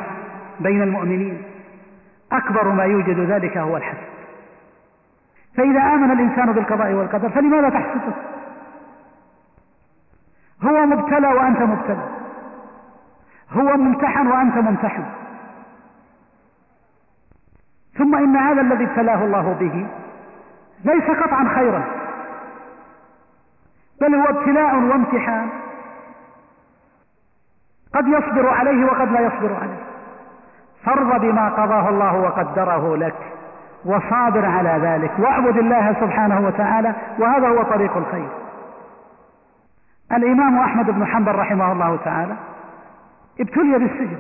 بين 0.60 0.82
المؤمنين. 0.82 1.44
أكبر 2.32 2.68
ما 2.68 2.84
يوجد 2.84 3.20
ذلك 3.20 3.58
هو 3.58 3.78
الحسد. 3.78 4.08
فإذا 5.58 5.82
آمن 5.82 6.12
الإنسان 6.12 6.52
بالقضاء 6.52 6.94
والقدر 6.94 7.30
فلماذا 7.30 7.70
تحسده؟ 7.70 8.14
هو 10.64 10.86
مبتلى 10.86 11.28
وأنت 11.28 11.62
مبتلى. 11.62 12.10
هو 13.52 13.78
ممتحن 13.78 14.28
وأنت 14.28 14.58
ممتحن. 14.58 15.04
ثم 17.98 18.16
إن 18.16 18.36
هذا 18.36 18.62
الذي 18.62 18.84
ابتلاه 18.84 19.26
الله 19.26 19.54
به 19.60 19.88
ليس 20.86 21.04
قطعا 21.04 21.56
خيرا 21.56 21.84
بل 24.02 24.16
هو 24.16 24.26
ابتلاء 24.26 24.76
وامتحان. 24.76 25.50
قد 27.98 28.08
يصبر 28.08 28.50
عليه 28.50 28.86
وقد 28.86 29.12
لا 29.12 29.20
يصبر 29.20 29.56
عليه. 29.62 29.84
فارض 30.84 31.22
بما 31.22 31.50
قضاه 31.50 31.90
الله 31.90 32.16
وقدره 32.16 32.96
لك 32.96 33.16
وصابر 33.86 34.46
على 34.46 34.70
ذلك 34.70 35.12
واعبد 35.20 35.58
الله 35.58 35.94
سبحانه 35.94 36.48
وتعالى 36.48 36.96
وهذا 37.20 37.48
هو 37.48 37.64
طريق 37.64 37.98
الخير. 37.98 38.30
الإمام 40.12 40.60
أحمد 40.60 40.86
بن 40.86 41.06
حنبل 41.06 41.36
رحمه 41.36 41.72
الله 41.72 42.00
تعالى 42.06 42.36
ابتلي 43.40 43.80
بالسجن 43.80 44.20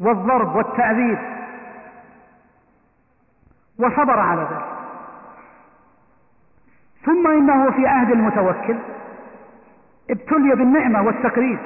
والضرب 0.00 0.56
والتعذيب 0.56 1.18
وصبر 3.78 4.20
على 4.20 4.40
ذلك. 4.40 4.66
ثم 7.04 7.26
إنه 7.26 7.70
في 7.70 7.86
عهد 7.86 8.10
المتوكل 8.10 8.76
ابتلي 10.10 10.54
بالنعمة 10.54 11.02
والتقريب. 11.02 11.58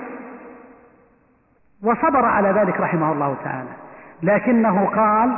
وصبر 1.83 2.24
على 2.24 2.49
ذلك 2.49 2.81
رحمه 2.81 3.12
الله 3.12 3.37
تعالى. 3.45 3.68
لكنه 4.22 4.87
قال 4.87 5.37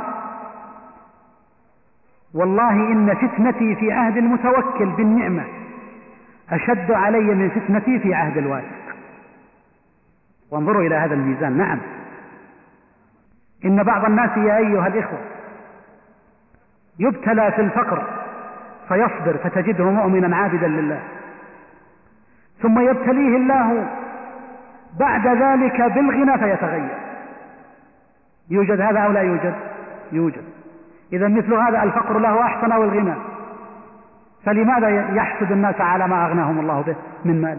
والله 2.33 2.71
إن 2.71 3.15
فتنتي 3.15 3.75
في 3.75 3.91
عهد 3.91 4.17
المتوكل 4.17 4.85
بالنعمة 4.85 5.43
أشد 6.51 6.91
علي 6.91 7.19
من 7.19 7.49
فتنتي 7.49 7.99
في 7.99 8.13
عهد 8.13 8.37
الواثق 8.37 8.95
وانظروا 10.51 10.81
إلى 10.81 10.95
هذا 10.95 11.13
الميزان. 11.13 11.57
نعم. 11.57 11.79
إن 13.65 13.83
بعض 13.83 14.05
الناس 14.05 14.37
يا 14.37 14.57
أيها 14.57 14.87
الإخوة 14.87 15.19
يبتلى 16.99 17.51
في 17.51 17.61
الفقر 17.61 18.03
فيصبر 18.87 19.37
فتجده 19.43 19.89
مؤمنا 19.89 20.37
عابدا 20.37 20.67
لله 20.67 20.99
ثم 22.61 22.79
يبتليه 22.79 23.37
الله 23.37 23.89
بعد 24.99 25.27
ذلك 25.27 25.81
بالغنى 25.81 26.37
فيتغير. 26.37 26.97
يوجد 28.49 28.81
هذا 28.81 28.99
أو 28.99 29.11
لا 29.11 29.21
يوجد؟ 29.21 29.53
يوجد. 30.11 30.43
إذا 31.13 31.27
مثل 31.27 31.53
هذا 31.53 31.83
الفقر 31.83 32.19
له 32.19 32.41
أحسن 32.41 32.71
أو 32.71 32.83
الغنى؟ 32.83 33.13
فلماذا 34.45 34.89
يحسد 35.15 35.51
الناس 35.51 35.81
على 35.81 36.07
ما 36.07 36.25
أغناهم 36.25 36.59
الله 36.59 36.81
به 36.81 36.95
من 37.25 37.41
مال؟ 37.41 37.57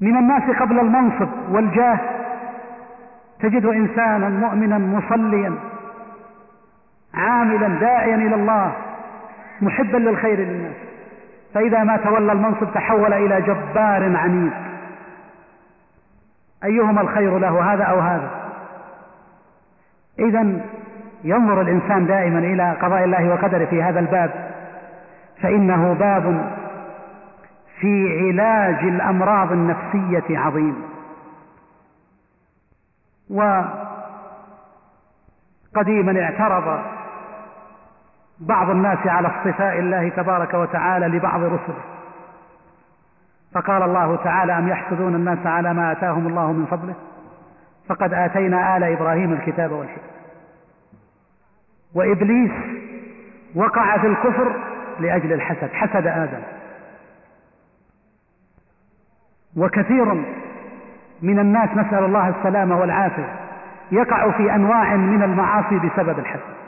من 0.00 0.16
الناس 0.16 0.42
قبل 0.42 0.78
المنصب 0.78 1.28
والجاه. 1.50 1.98
تجد 3.40 3.66
إنسانا 3.66 4.28
مؤمنا 4.28 4.78
مصليا 4.78 5.54
عاملا 7.14 7.68
داعيا 7.68 8.14
إلى 8.14 8.34
الله 8.34 8.72
محبا 9.60 9.96
للخير 9.96 10.38
للناس. 10.38 10.76
فإذا 11.54 11.84
ما 11.84 11.96
تولى 11.96 12.32
المنصب 12.32 12.72
تحول 12.74 13.12
إلى 13.12 13.40
جبار 13.40 14.16
عنيد 14.16 14.52
أيهما 16.64 17.00
الخير 17.00 17.38
له 17.38 17.74
هذا 17.74 17.84
أو 17.84 17.98
هذا. 18.00 18.30
إذا 20.18 20.60
ينظر 21.24 21.60
الإنسان 21.60 22.06
دائما 22.06 22.38
إلى 22.38 22.76
قضاء 22.82 23.04
الله 23.04 23.28
وقدره 23.28 23.64
في 23.64 23.82
هذا 23.82 24.00
الباب 24.00 24.50
فإنه 25.42 25.92
باب 25.94 26.54
في 27.80 28.18
علاج 28.18 28.84
الأمراض 28.84 29.52
النفسية 29.52 30.38
عظيم. 30.38 30.82
وقديما 35.74 36.22
اعترض 36.22 36.80
بعض 38.40 38.70
الناس 38.70 39.06
على 39.06 39.28
اصطفاء 39.28 39.78
الله 39.78 40.08
تبارك 40.08 40.54
وتعالى 40.54 41.06
لبعض 41.06 41.40
رسله. 41.40 41.97
فقال 43.54 43.82
الله 43.82 44.16
تعالى 44.16 44.58
أم 44.58 44.68
يحسدون 44.68 45.14
الناس 45.14 45.46
على 45.46 45.74
ما 45.74 45.92
آتاهم 45.92 46.26
الله 46.26 46.52
من 46.52 46.66
فضله؟ 46.66 46.94
فقد 47.88 48.14
آتينا 48.14 48.76
آل 48.76 48.84
إبراهيم 48.84 49.32
الكتاب 49.32 49.72
والحكمة. 49.72 50.08
وإبليس 51.94 52.52
وقع 53.54 53.98
في 53.98 54.06
الكفر 54.06 54.56
لأجل 55.00 55.32
الحسد 55.32 55.70
حسد 55.72 56.06
آدم. 56.06 56.42
وكثير 59.56 60.14
من 61.22 61.38
الناس 61.38 61.70
نسأل 61.70 62.04
الله 62.04 62.28
السلامة 62.28 62.80
والعافية 62.80 63.36
يقع 63.92 64.30
في 64.30 64.54
أنواع 64.54 64.96
من 64.96 65.22
المعاصي 65.22 65.78
بسبب 65.78 66.18
الحسد. 66.18 66.58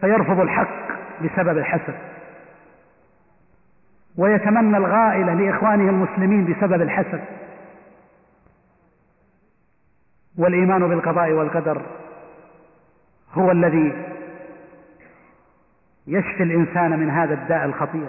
فيرفض 0.00 0.40
الحق 0.40 0.88
بسبب 1.24 1.58
الحسد. 1.58 2.09
ويتمنى 4.18 4.76
الغائلة 4.76 5.34
لإخوانه 5.34 5.90
المسلمين 5.90 6.44
بسبب 6.44 6.82
الحسد 6.82 7.20
والإيمان 10.38 10.88
بالقضاء 10.88 11.32
والقدر 11.32 11.82
هو 13.34 13.50
الذي 13.50 13.92
يشفي 16.06 16.42
الإنسان 16.42 16.98
من 16.98 17.10
هذا 17.10 17.34
الداء 17.34 17.64
الخطير. 17.64 18.08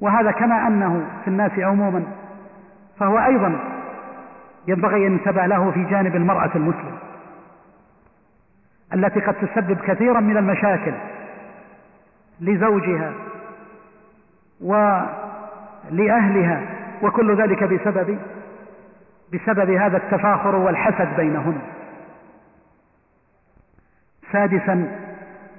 وهذا 0.00 0.30
كما 0.30 0.66
أنه 0.66 1.06
في 1.24 1.28
الناس 1.28 1.52
عموما 1.58 2.04
فهو 2.98 3.18
أيضا 3.18 3.58
ينبغي 4.68 5.06
أن 5.06 5.12
ينتبه 5.12 5.46
له 5.46 5.70
في 5.70 5.84
جانب 5.84 6.16
المرأة 6.16 6.50
المسلمة 6.54 6.98
التي 8.94 9.20
قد 9.20 9.34
تسبب 9.34 9.78
كثيرا 9.80 10.20
من 10.20 10.36
المشاكل 10.36 10.92
لزوجها 12.40 13.12
ولأهلها 14.62 16.62
وكل 17.02 17.36
ذلك 17.36 17.64
بسبب 17.64 18.18
بسبب 19.32 19.70
هذا 19.70 19.96
التفاخر 19.96 20.56
والحسد 20.56 21.16
بينهن. 21.16 21.58
سادسا 24.32 24.98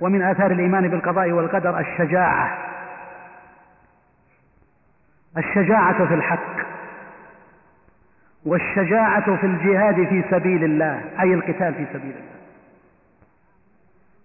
ومن 0.02 0.22
آثار 0.22 0.52
الإيمان 0.52 0.88
بالقضاء 0.88 1.32
والقدر 1.32 1.80
الشجاعة. 1.80 2.58
الشجاعة 5.38 6.08
في 6.08 6.14
الحق 6.14 6.72
والشجاعة 8.46 9.36
في 9.36 9.46
الجهاد 9.46 9.96
في 9.96 10.24
سبيل 10.32 10.64
الله 10.64 11.02
أي 11.20 11.34
القتال 11.34 11.74
في 11.74 11.86
سبيل 11.94 12.12
الله. 12.12 12.32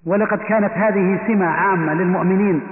ولقد 0.06 0.38
كانت 0.38 0.72
هذه 0.72 1.26
سمة 1.26 1.46
عامة 1.46 1.94
للمؤمنين 1.94 2.62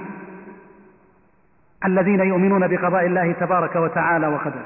الذين 1.85 2.19
يؤمنون 2.19 2.67
بقضاء 2.67 3.05
الله 3.05 3.31
تبارك 3.31 3.75
وتعالى 3.75 4.27
وقدره. 4.27 4.65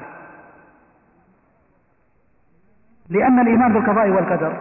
لأن 3.08 3.38
الإيمان 3.38 3.72
بالقضاء 3.72 4.08
والقدر 4.08 4.52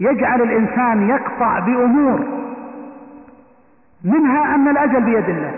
يجعل 0.00 0.42
الإنسان 0.42 1.08
يقطع 1.08 1.58
بأمور 1.58 2.26
منها 4.04 4.54
أن 4.54 4.68
الأجل 4.68 5.00
بيد 5.00 5.28
الله 5.28 5.54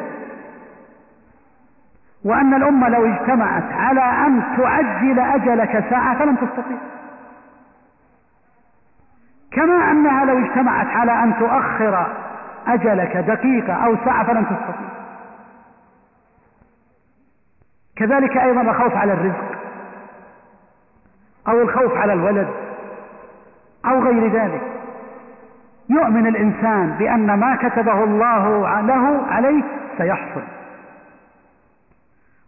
وأن 2.25 2.55
الأمة 2.55 2.89
لو 2.89 3.07
اجتمعت 3.07 3.73
على 3.73 4.01
أن 4.01 4.43
تعجل 4.57 5.19
أجلك 5.21 5.85
ساعة 5.91 6.19
فلن 6.19 6.37
تستطيع. 6.37 6.79
كما 9.51 9.91
أنها 9.91 10.25
لو 10.25 10.39
اجتمعت 10.39 10.87
على 10.87 11.13
أن 11.13 11.39
تؤخر 11.39 12.24
أجلك 12.67 13.17
دقيقة 13.17 13.73
أو 13.73 13.97
ساعة 14.05 14.27
فلن 14.27 14.45
تستطيع. 14.45 14.89
كذلك 17.97 18.37
أيضا 18.37 18.61
الخوف 18.61 18.97
على 18.97 19.13
الرزق 19.13 19.59
أو 21.49 21.63
الخوف 21.63 21.97
على 21.97 22.13
الولد 22.13 22.49
أو 23.87 24.03
غير 24.03 24.33
ذلك. 24.33 24.63
يؤمن 25.89 26.27
الإنسان 26.27 26.91
بأن 26.99 27.35
ما 27.35 27.57
كتبه 27.57 28.05
الله 28.05 28.81
له 28.81 29.27
عليه 29.27 29.63
سيحصل. 29.99 30.43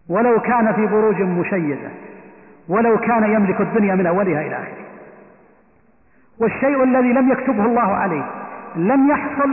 ولو 0.08 0.40
كان 0.40 0.72
في 0.72 0.86
بروج 0.86 1.22
مشيدة 1.22 1.88
ولو 2.68 2.98
كان 2.98 3.24
يملك 3.24 3.60
الدنيا 3.60 3.94
من 3.94 4.06
أولها 4.06 4.40
إلى 4.40 4.54
آخرها 4.54 4.86
والشيء 6.40 6.84
الذي 6.84 7.12
لم 7.12 7.32
يكتبه 7.32 7.64
الله 7.64 7.94
عليه 7.94 8.24
لم 8.76 9.10
يحصل 9.10 9.50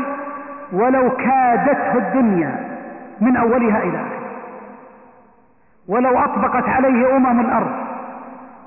ولو 0.73 1.09
كادته 1.09 1.97
الدنيا 1.97 2.79
من 3.21 3.37
أولها 3.37 3.83
إلى 3.83 3.97
آخرها. 3.97 4.23
ولو 5.87 6.17
أطبقت 6.17 6.69
عليه 6.69 7.15
أمم 7.15 7.39
الأرض 7.39 7.71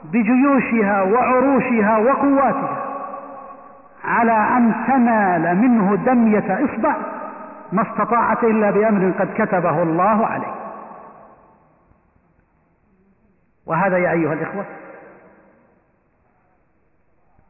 بجيوشها 0.05 1.03
وعروشها 1.03 1.99
وقواتها 1.99 2.83
على 4.05 4.33
أن 4.33 4.75
تنال 4.87 5.57
منه 5.57 5.97
دمية 5.97 6.65
إصبع 6.65 6.95
ما 7.73 7.83
استطاعت 7.83 8.45
إلا 8.45 8.71
بأمر 8.71 9.13
قد 9.19 9.29
كتبه 9.35 9.83
الله 9.83 10.27
عليه. 10.27 10.55
وهذا 13.67 13.99
يا 13.99 14.11
أيها 14.11 14.33
الإخوة 14.33 14.65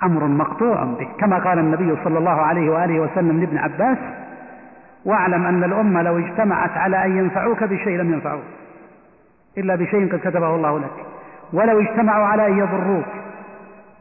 أمر 0.02 0.24
مقطوع 0.24 0.84
به 0.84 1.08
كما 1.20 1.38
قال 1.38 1.58
النبي 1.58 1.96
صلى 2.04 2.18
الله 2.18 2.40
عليه 2.42 2.70
وآله 2.70 3.00
وسلم 3.00 3.40
لابن 3.40 3.58
عباس 3.58 3.98
واعلم 5.06 5.46
أن 5.46 5.64
الأمة 5.64 6.02
لو 6.02 6.18
اجتمعت 6.18 6.70
على 6.70 7.04
أن 7.04 7.18
ينفعوك 7.18 7.64
بشيء 7.64 7.98
لم 7.98 8.12
ينفعوك 8.12 8.44
إلا 9.58 9.74
بشيء 9.74 10.12
قد 10.12 10.18
كتبه 10.18 10.54
الله 10.54 10.78
لك. 10.78 11.06
ولو 11.52 11.80
اجتمعوا 11.80 12.26
على 12.26 12.46
أن 12.46 12.58
يضروك 12.58 13.06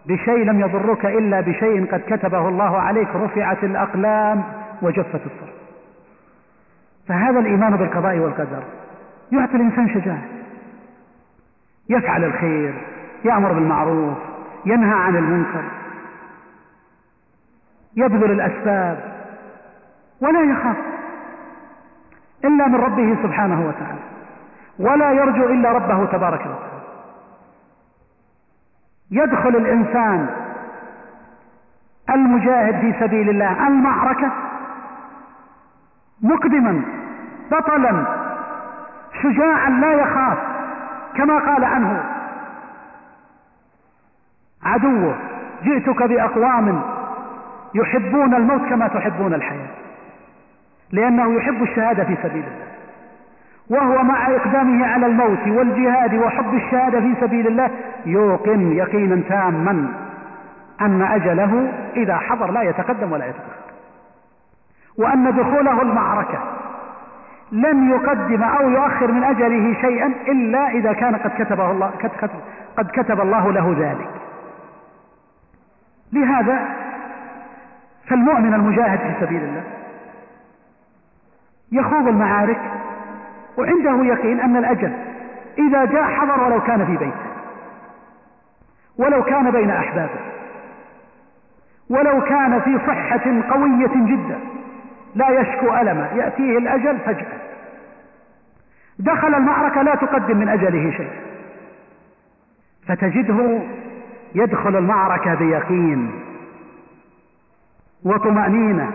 بشيء 0.06 0.46
لم 0.46 0.60
يضرك 0.60 1.06
إلا 1.06 1.42
بشيء 1.42 1.92
قد 1.92 2.02
كتبه 2.08 2.48
الله 2.48 2.78
عليك 2.78 3.08
رفعت 3.16 3.64
الأقلام 3.64 4.44
وجفت 4.82 5.16
الصرف. 5.16 5.56
فهذا 7.08 7.40
الإيمان 7.40 7.76
بالقضاء 7.76 8.18
والقدر. 8.18 8.64
يعطي 9.32 9.56
الإنسان 9.56 9.90
شجاعة. 9.90 10.24
يفعل 11.90 12.24
الخير 12.24 12.74
يأمر 13.26 13.54
بالمعروف 13.54 14.18
ينهى 14.66 14.94
عن 14.94 15.16
المنكر. 15.16 15.64
يبذل 17.96 18.32
الأسباب. 18.32 19.15
ولا 20.22 20.42
يخاف 20.42 20.78
إلا 22.46 22.68
من 22.68 22.76
ربه 22.76 23.24
سبحانه 23.24 23.68
وتعالى 23.68 24.00
ولا 24.80 25.12
يرجو 25.12 25.46
إلا 25.46 25.72
ربه 25.72 26.06
تبارك 26.06 26.40
وتعالى. 26.40 26.76
يدخل 29.12 29.50
الإنسان 29.50 30.30
المجاهد 32.10 32.80
في 32.82 33.00
سبيل 33.00 33.30
الله 33.30 33.68
المعركة 33.68 34.32
مقدما 36.22 36.82
بطلا 37.52 38.06
شجاعا 39.22 39.70
لا 39.70 39.94
يخاف 39.94 40.38
كما 41.16 41.38
قال 41.38 41.64
عنه. 41.64 42.04
عدوه 44.64 45.16
جئتك 45.64 46.04
بأقوام 46.04 46.82
يحبون 47.76 48.34
الموت 48.34 48.70
كما 48.70 48.88
تحبون 48.88 49.34
الحياة. 49.34 49.85
لأنه 50.92 51.36
يحب 51.36 51.64
الشهادة 51.64 52.04
في 52.04 52.18
سبيل 52.24 52.44
الله. 52.44 52.66
وهو 53.70 54.04
مع 54.04 54.28
إقدامه 54.28 54.88
على 54.88 55.06
الموت 55.06 55.48
والجهاد 55.48 56.14
وحب 56.14 56.54
الشهادة 56.54 57.00
في 57.00 57.16
سبيل 57.22 57.48
الله 57.48 57.70
يوقن 58.06 58.72
يقينا 58.72 59.22
تاما 59.30 59.88
أن 60.82 61.02
أجله 61.02 61.72
إذا 61.96 62.18
حضر 62.18 62.52
لا 62.52 62.62
يتقدم 62.62 63.12
ولا 63.12 63.26
يتأخر. 63.26 63.66
وأن 64.98 65.36
دخوله 65.36 65.82
المعركة 65.82 66.40
لن 67.52 67.90
يقدم 67.90 68.44
أو 68.44 68.70
يؤخر 68.70 69.12
من 69.12 69.24
أجله 69.24 69.82
شيئا 69.82 70.14
إلا 70.28 70.70
إذا 70.70 70.94
كان 70.94 71.16
قد 71.16 71.32
كتبه 71.38 71.72
الله 71.72 71.92
قد 72.78 72.88
كتب 72.94 73.22
الله 73.22 73.52
له 73.52 73.76
ذلك. 73.80 74.10
لهذا 76.14 76.60
فالمؤمن 78.08 78.54
المجاهد 78.54 79.00
في 79.00 79.26
سبيل 79.26 79.44
الله 79.44 79.64
يخوض 81.76 82.08
المعارك 82.08 82.62
وعنده 83.58 84.04
يقين 84.04 84.40
أن 84.40 84.58
الأجل 84.58 84.94
إذا 85.58 85.86
جاء 85.86 86.04
حضر 86.04 86.44
ولو 86.44 86.62
كان 86.62 86.86
في 86.86 86.98
بيته 86.98 87.26
ولو 88.98 89.24
كان 89.24 89.52
بين 89.52 89.70
أحبابه 89.70 90.20
ولو 91.90 92.22
كان 92.22 92.62
في 92.62 92.80
صحة 92.88 93.54
قوية 93.54 94.06
جدا 94.08 94.40
لا 95.16 95.30
يشكو 95.30 95.74
ألما 95.74 96.10
يأتيه 96.16 96.58
الأجل 96.58 97.00
فجأة. 97.00 97.42
دخل 99.00 99.36
المعركة 99.36 99.82
لا 99.82 99.96
تقدم 99.96 100.38
من 100.38 100.50
أجله 100.50 100.92
شيء. 100.98 101.12
فتجده 102.88 103.60
يدخل 104.36 104.76
المعركة 104.76 105.36
بيقين 105.36 106.12
وطمأنينة. 108.06 108.92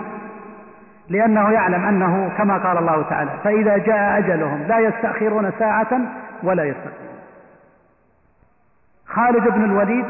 لأنه 1.11 1.51
يعلم 1.51 1.85
أنه 1.85 2.31
كما 2.39 2.59
قال 2.59 2.79
الله 2.79 3.03
تعالى 3.03 3.31
فإذا 3.45 3.77
جاء 3.79 4.19
أجلهم 4.19 4.63
لا 4.63 4.79
يستأخرون 4.79 5.53
ساعة 5.59 6.01
ولا 6.43 6.65
يستقيمون 6.65 7.11
خالد 9.07 9.49
بن 9.49 9.65
الوليد 9.65 10.05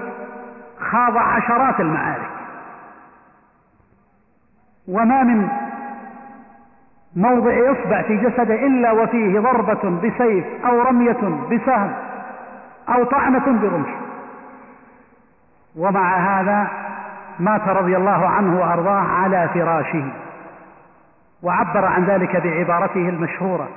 خاض 0.81 1.17
عشرات 1.17 1.81
المعارك. 1.81 2.31
وما 4.89 5.23
من 5.23 5.49
موضع 7.17 7.73
إصبع 7.73 8.03
في 8.03 8.17
جسده 8.17 8.67
إلا 8.67 8.93
وفيه 8.93 9.41
ضربة 9.41 9.91
بسيف 9.91 10.45
أو 10.67 10.83
رمية 10.83 11.47
بسهم 11.51 11.93
أو 12.89 13.05
طعنة 13.05 13.61
برمح. 13.63 14.01
ومع 15.77 16.17
هذا 16.17 16.69
مات 17.39 17.69
رضي 17.69 17.97
الله 17.97 18.29
عنه 18.29 18.61
وأرضاه 18.61 19.01
على 19.01 19.49
فراشه. 19.55 20.05
وعبر 21.43 21.85
عن 21.85 22.05
ذلك 22.05 22.37
بعبارته 22.37 23.09
المشهورة 23.09 23.69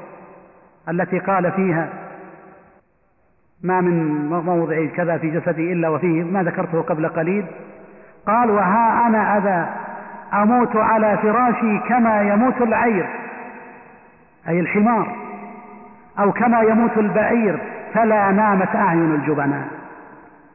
التي 0.90 1.20
قال 1.20 1.52
فيها 1.52 1.90
ما 3.64 3.82
من 3.82 4.26
موضع 4.30 4.86
كذا 4.86 5.18
في 5.18 5.30
جسدي 5.30 5.74
إلا 5.74 5.90
وفيه 5.90 6.24
ما 6.24 6.44
ذكرته 6.44 6.82
قبل 6.82 7.08
قليل. 7.08 7.46
قال 8.28 8.52
وها 8.52 9.08
أنا 9.08 9.38
أذا 9.38 9.70
أموت 10.34 10.76
على 10.76 11.18
فراشي 11.18 11.80
كما 11.80 12.22
يموت 12.22 12.62
العير 12.62 13.06
أي 14.48 14.60
الحمار 14.60 15.16
أو 16.20 16.32
كما 16.32 16.62
يموت 16.62 16.98
البعير 16.98 17.60
فلا 17.94 18.32
نامت 18.32 18.76
أعين 18.76 19.16
الجبناء. 19.16 19.68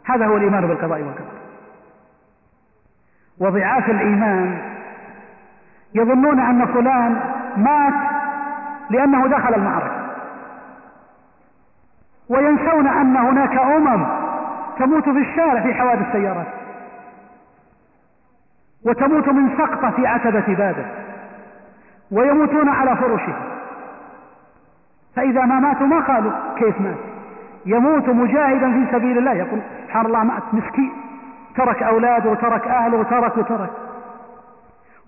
هذا 0.05 0.27
هو 0.27 0.37
الإيمان 0.37 0.67
بالقضاء 0.67 1.01
والقدر. 1.01 1.39
وضعاف 3.39 3.91
الإيمان 3.91 4.59
يظنون 5.95 6.41
أن 6.41 6.67
فلان 6.67 7.21
مات 7.57 7.95
لأنه 8.91 9.27
دخل 9.27 9.55
المعركة. 9.55 10.09
وينسون 12.29 12.89
أن 12.89 13.17
هناك 13.17 13.59
أمم 13.59 14.07
تموت 14.79 15.05
في 15.05 15.19
الشارع 15.19 15.61
في 15.61 15.75
حوادث 15.75 16.07
السيارات 16.07 16.47
وتموت 18.87 19.29
من 19.29 19.57
سقطة 19.59 19.91
في 19.91 20.07
عتبة 20.07 20.55
بابه 20.55 20.87
ويموتون 22.11 22.69
على 22.69 22.97
فرشه 22.97 23.35
فإذا 25.17 25.45
ما 25.45 25.61
ماتوا 25.61 25.87
ما 25.87 26.01
قالوا 26.01 26.33
كيف 26.57 26.81
مات. 26.81 26.97
يموت 27.67 28.09
مجاهدا 28.09 28.73
في 28.73 28.93
سبيل 28.93 29.19
الله. 29.19 29.33
يقول 29.33 29.61
سبحان 29.85 30.07
الله 30.07 30.25
مات 30.25 30.43
مسكين. 30.53 30.93
ترك 31.57 31.83
أولاده 31.83 32.31
وترك 32.31 32.69
أهله 32.69 32.99
وترك 32.99 33.37
وترك. 33.37 33.71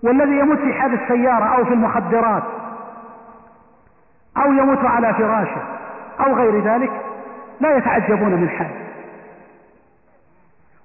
والذي 0.03 0.39
يموت 0.39 0.57
في 0.57 0.73
حادث 0.73 1.07
سيارة 1.07 1.45
أو 1.45 1.65
في 1.65 1.73
المخدرات 1.73 2.43
أو 4.37 4.53
يموت 4.53 4.85
على 4.85 5.13
فراشه 5.13 5.61
أو 6.19 6.35
غير 6.35 6.63
ذلك 6.63 6.91
لا 7.59 7.77
يتعجبون 7.77 8.31
من 8.31 8.49
حال 8.49 8.71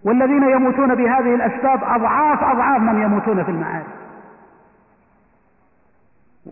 والذين 0.04 0.42
يموتون 0.42 0.94
بهذه 0.94 1.34
الأسباب 1.34 1.84
أضعاف 1.84 2.42
أضعاف 2.42 2.80
من 2.80 3.02
يموتون 3.02 3.44
في 3.44 3.50
المعارك. 3.50 3.86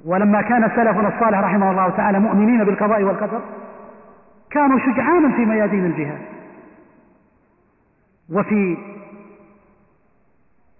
ولما 0.04 0.42
كان 0.42 0.70
سلفنا 0.76 1.08
الصالح 1.08 1.38
رحمه 1.38 1.70
الله 1.70 1.88
تعالى 1.88 2.18
مؤمنين 2.18 2.64
بالقضاء 2.64 3.02
والقدر 3.02 3.40
كانوا 4.50 4.78
شجعانا 4.78 5.36
في 5.36 5.44
ميادين 5.44 5.86
الجهاد. 5.86 6.22
وفي 8.32 8.76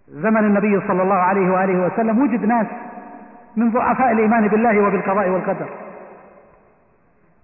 زمن 0.09 0.45
النبي 0.45 0.81
صلى 0.89 1.03
الله 1.03 1.15
عليه 1.15 1.51
وآله 1.51 1.87
وسلم 1.87 2.23
وجد 2.23 2.45
ناس 2.45 2.67
من 3.57 3.71
ضعفاء 3.71 4.13
الإيمان 4.13 4.49
بالله 4.49 4.81
وبالقضاء 4.81 5.29
والقدر. 5.29 5.67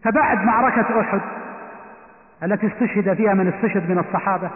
فبعد 0.04 0.44
معركة 0.44 1.00
أحد 1.00 1.20
التي 2.42 2.66
استشهد 2.66 3.14
فيها 3.14 3.34
من 3.34 3.48
استشهد 3.48 3.90
من 3.90 3.98
الصحابة 3.98 4.50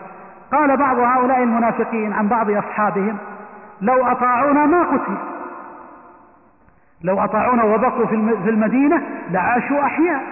قال 0.53 0.77
بعض 0.77 0.99
هؤلاء 0.99 1.43
المنافقين 1.43 2.13
عن 2.13 2.29
بعض 2.29 2.51
أصحابهم 2.51 3.17
لو 3.81 4.07
أطاعونا 4.07 4.67
ما 4.67 4.83
قتل. 4.83 5.15
لو 7.03 7.25
أطاعونا 7.25 7.65
وبقوا 7.65 8.07
في 8.45 8.51
المدينة 8.51 9.03
لعاشوا 9.31 9.83
أحياء 9.83 10.23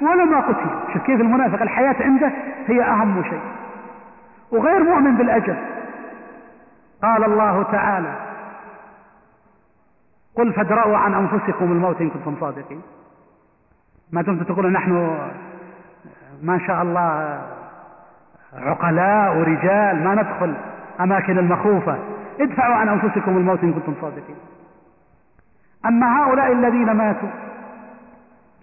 ولما 0.00 0.40
قتل 0.40 0.92
شوف 0.92 1.02
كيف 1.02 1.20
المنافق 1.20 1.62
الحياة 1.62 1.96
عنده 2.00 2.32
هي 2.66 2.82
أهم 2.82 3.22
شيء. 3.22 3.40
وغير 4.52 4.82
مؤمن 4.82 5.14
بالأجل. 5.14 5.56
قال 7.02 7.24
الله 7.24 7.62
تعالى 7.62 8.14
قل 10.36 10.52
فادرأوا 10.52 10.96
عن 10.96 11.14
أنفسكم 11.14 11.72
الموت 11.72 12.00
إن 12.00 12.10
كنتم 12.10 12.36
صادقين. 12.40 12.82
ما 14.12 14.22
دمتم 14.22 14.44
تقولون 14.44 14.72
نحن 14.72 15.18
ما 16.42 16.58
شاء 16.66 16.82
الله 16.82 17.40
عقلاء 18.54 19.36
ورجال 19.36 20.04
ما 20.04 20.14
ندخل 20.14 20.54
أماكن 21.00 21.38
المخوفة. 21.38 21.98
ادفعوا 22.40 22.74
عن 22.74 22.88
أنفسكم 22.88 23.36
الموت 23.36 23.62
إن 23.62 23.72
كنتم 23.72 23.94
صادقين. 24.00 24.36
أما 25.86 26.22
هؤلاء 26.22 26.52
الذين 26.52 26.92
ماتوا 26.92 27.28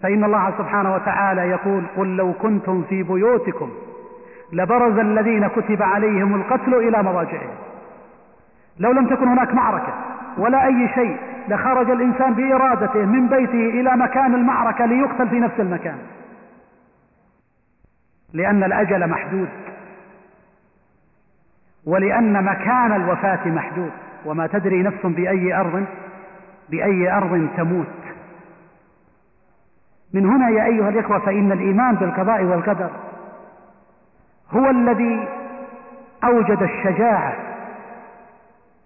فإن 0.02 0.24
الله 0.24 0.50
سبحانه 0.58 0.94
وتعالى 0.94 1.40
يقول 1.40 1.84
قل 1.96 2.16
لو 2.16 2.32
كنتم 2.32 2.82
في 2.88 3.02
بيوتكم 3.02 3.70
لبرز 4.52 4.98
الذين 4.98 5.48
كتب 5.48 5.82
عليهم 5.82 6.34
القتل 6.34 6.74
إلى 6.74 7.02
مضاجعهم. 7.02 7.67
لو 8.78 8.92
لم 8.92 9.06
تكن 9.06 9.28
هناك 9.28 9.54
معركة 9.54 9.94
ولا 10.38 10.66
أي 10.66 10.88
شيء 10.94 11.16
لخرج 11.48 11.90
الإنسان 11.90 12.34
بإرادته 12.34 13.04
من 13.04 13.28
بيته 13.28 13.80
إلى 13.80 13.96
مكان 13.96 14.34
المعركة 14.34 14.86
ليقتل 14.86 15.28
في 15.28 15.40
نفس 15.40 15.60
المكان. 15.60 15.98
لأن 18.32 18.64
الأجل 18.64 19.08
محدود. 19.08 19.48
ولأن 21.86 22.44
مكان 22.44 22.92
الوفاة 22.92 23.48
محدود. 23.48 23.90
وما 24.24 24.46
تدري 24.46 24.82
نفس 24.82 25.06
بأي 25.06 25.54
أرض 25.54 25.84
بأي 26.70 27.12
أرض 27.12 27.48
تموت. 27.56 27.86
من 30.14 30.26
هنا 30.26 30.48
يا 30.48 30.64
أيها 30.64 30.88
الإخوة 30.88 31.18
فإن 31.18 31.52
الإيمان 31.52 31.94
بالقضاء 31.94 32.44
والقدر 32.44 32.90
هو 34.50 34.70
الذي 34.70 35.28
أوجد 36.24 36.62
الشجاعة 36.62 37.47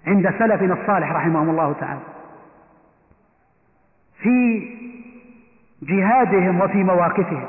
عند 0.06 0.30
سلفنا 0.38 0.74
الصالح 0.74 1.12
رحمهم 1.12 1.50
الله 1.50 1.72
تعالى. 1.72 2.00
في 4.18 4.68
جهادهم 5.82 6.60
وفي 6.60 6.84
مواقفهم. 6.84 7.44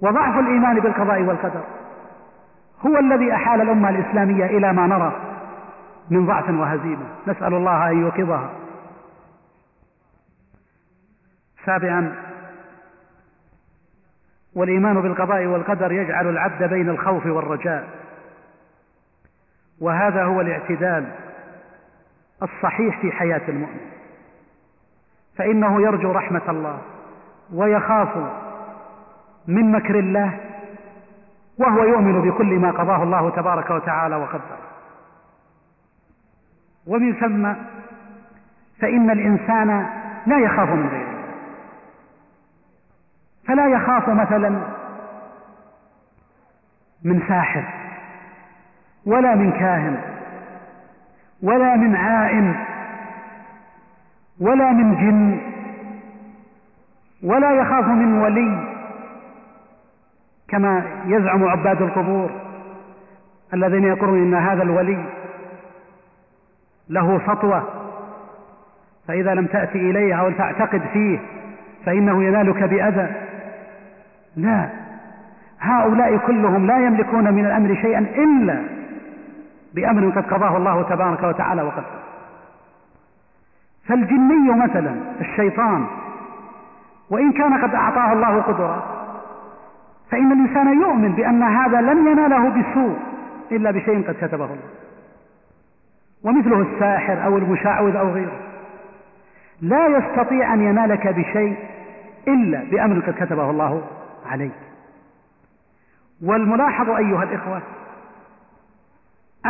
وضعف 0.00 0.38
الإيمان 0.38 0.80
بالقضاء 0.80 1.22
والقدر. 1.22 1.62
هو 2.86 2.98
الذي 2.98 3.34
أحال 3.34 3.60
الأمة 3.60 3.88
الإسلامية 3.88 4.46
إلى 4.46 4.72
ما 4.72 4.86
نرى 4.86 5.12
من 6.10 6.26
ضعف 6.26 6.50
وهزيمة. 6.50 7.06
نسأل 7.26 7.54
الله 7.54 7.90
أن 7.90 8.00
يوقظها. 8.00 8.50
سابعا 11.64 12.14
والإيمان 14.54 15.00
بالقضاء 15.00 15.44
والقدر 15.44 15.92
يجعل 15.92 16.28
العبد 16.28 16.62
بين 16.70 16.88
الخوف 16.88 17.26
والرجاء. 17.26 18.05
وهذا 19.80 20.24
هو 20.24 20.40
الاعتدال 20.40 21.12
الصحيح 22.42 23.00
في 23.00 23.12
حياة 23.12 23.42
المؤمن. 23.48 23.90
فإنه 25.36 25.82
يرجو 25.82 26.12
رحمة 26.12 26.42
الله 26.48 26.78
ويخاف 27.54 28.16
من 29.46 29.72
مكر 29.72 29.98
الله 29.98 30.40
وهو 31.58 31.84
يؤمن 31.84 32.30
بكل 32.30 32.58
ما 32.58 32.70
قضاه 32.70 33.02
الله 33.02 33.30
تبارك 33.30 33.70
وتعالى 33.70 34.16
وقدر 34.16 34.56
ومن 36.86 37.14
ثم 37.14 37.52
فإن 38.80 39.10
الإنسان 39.10 39.86
لا 40.26 40.38
يخاف 40.38 40.68
من 40.68 40.88
غيره. 40.88 41.16
فلا 43.46 43.68
يخاف 43.68 44.08
مثلا 44.08 44.60
من 47.04 47.22
ساحر. 47.28 47.85
ولا 49.06 49.34
من 49.34 49.52
كاهن 49.52 49.98
ولا 51.42 51.76
من 51.76 51.96
عائن 51.96 52.54
ولا 54.40 54.72
من 54.72 54.94
جن 54.94 55.40
ولا 57.22 57.50
يخاف 57.50 57.84
من 57.84 58.18
ولي 58.18 58.76
كما 60.48 60.82
يزعم 61.06 61.44
عباد 61.44 61.82
القبور 61.82 62.30
الذين 63.54 63.84
يقولون 63.84 64.18
إن 64.18 64.34
هذا 64.34 64.62
الولي 64.62 65.04
له 66.88 67.20
سطوة 67.26 67.62
فإذا 69.08 69.34
لم 69.34 69.46
تأتي 69.46 69.78
اليه 69.78 70.14
أو 70.20 70.30
تعتقد 70.30 70.82
فيه 70.92 71.18
فإنه 71.84 72.24
ينالك 72.24 72.62
بأذى. 72.62 73.14
لا 74.36 74.68
هؤلاء 75.60 76.16
كلهم 76.16 76.66
لا 76.66 76.86
يملكون 76.86 77.34
من 77.34 77.46
الأمر 77.46 77.74
شيئا 77.74 77.98
إلا 77.98 78.75
بأمر 79.76 80.10
قد 80.10 80.26
قضاه 80.34 80.56
الله 80.56 80.82
تبارك 80.82 81.22
وتعالى 81.22 81.62
وقدر 81.62 81.84
فالجني 83.88 84.50
مثلا 84.64 84.96
الشيطان 85.20 85.86
وإن 87.10 87.32
كان 87.32 87.64
قد 87.64 87.74
أعطاه 87.74 88.12
الله 88.12 88.42
قدرة 88.42 88.84
فإن 90.10 90.32
الإنسان 90.32 90.80
يؤمن 90.80 91.12
بأن 91.12 91.42
هذا 91.42 91.80
لن 91.80 92.06
يناله 92.06 92.48
بسوء 92.48 92.96
إلا 93.52 93.70
بشيء 93.70 94.08
قد 94.08 94.14
كتبه 94.14 94.44
الله. 94.44 94.70
ومثله 96.24 96.60
الساحر 96.60 97.24
أو 97.24 97.38
المشعوذ 97.38 97.96
أو 97.96 98.08
غيره. 98.08 98.40
لا 99.60 99.86
يستطيع 99.86 100.54
أن 100.54 100.62
ينالك 100.62 101.06
بشيء 101.06 101.56
إلا 102.28 102.64
بأمر 102.70 103.00
قد 103.00 103.14
كتبه 103.24 103.50
الله 103.50 103.82
عليك. 104.26 104.52
والملاحظ 106.24 106.90
أيها 106.90 107.22
الإخوة 107.22 107.62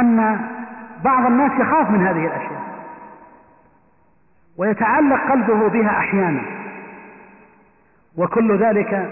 أن 0.00 0.40
بعض 1.04 1.26
الناس 1.26 1.52
يخاف 1.60 1.90
من 1.90 2.06
هذه 2.06 2.26
الأشياء 2.26 2.62
ويتعلق 4.58 5.30
قلبه 5.30 5.68
بها 5.68 5.90
أحيانا. 5.90 6.42
وكل 8.16 8.58
ذلك 8.58 9.10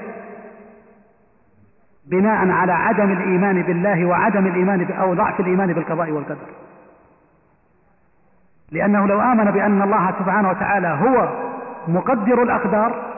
بناء 2.06 2.50
على 2.50 2.72
عدم 2.72 3.12
الإيمان 3.12 3.62
بالله 3.62 4.04
وعدم 4.04 4.46
الإيمان 4.46 4.92
أو 4.92 5.14
ضعف 5.14 5.40
الإيمان 5.40 5.72
بالقضاء 5.72 6.10
والقدر. 6.10 6.46
لأنه 8.70 9.06
لو 9.06 9.20
آمن 9.20 9.50
بأن 9.50 9.82
الله 9.82 10.14
سبحانه 10.18 10.50
وتعالى 10.50 10.88
هو 10.88 11.28
مقدر 11.88 12.42
الأقدار 12.42 13.14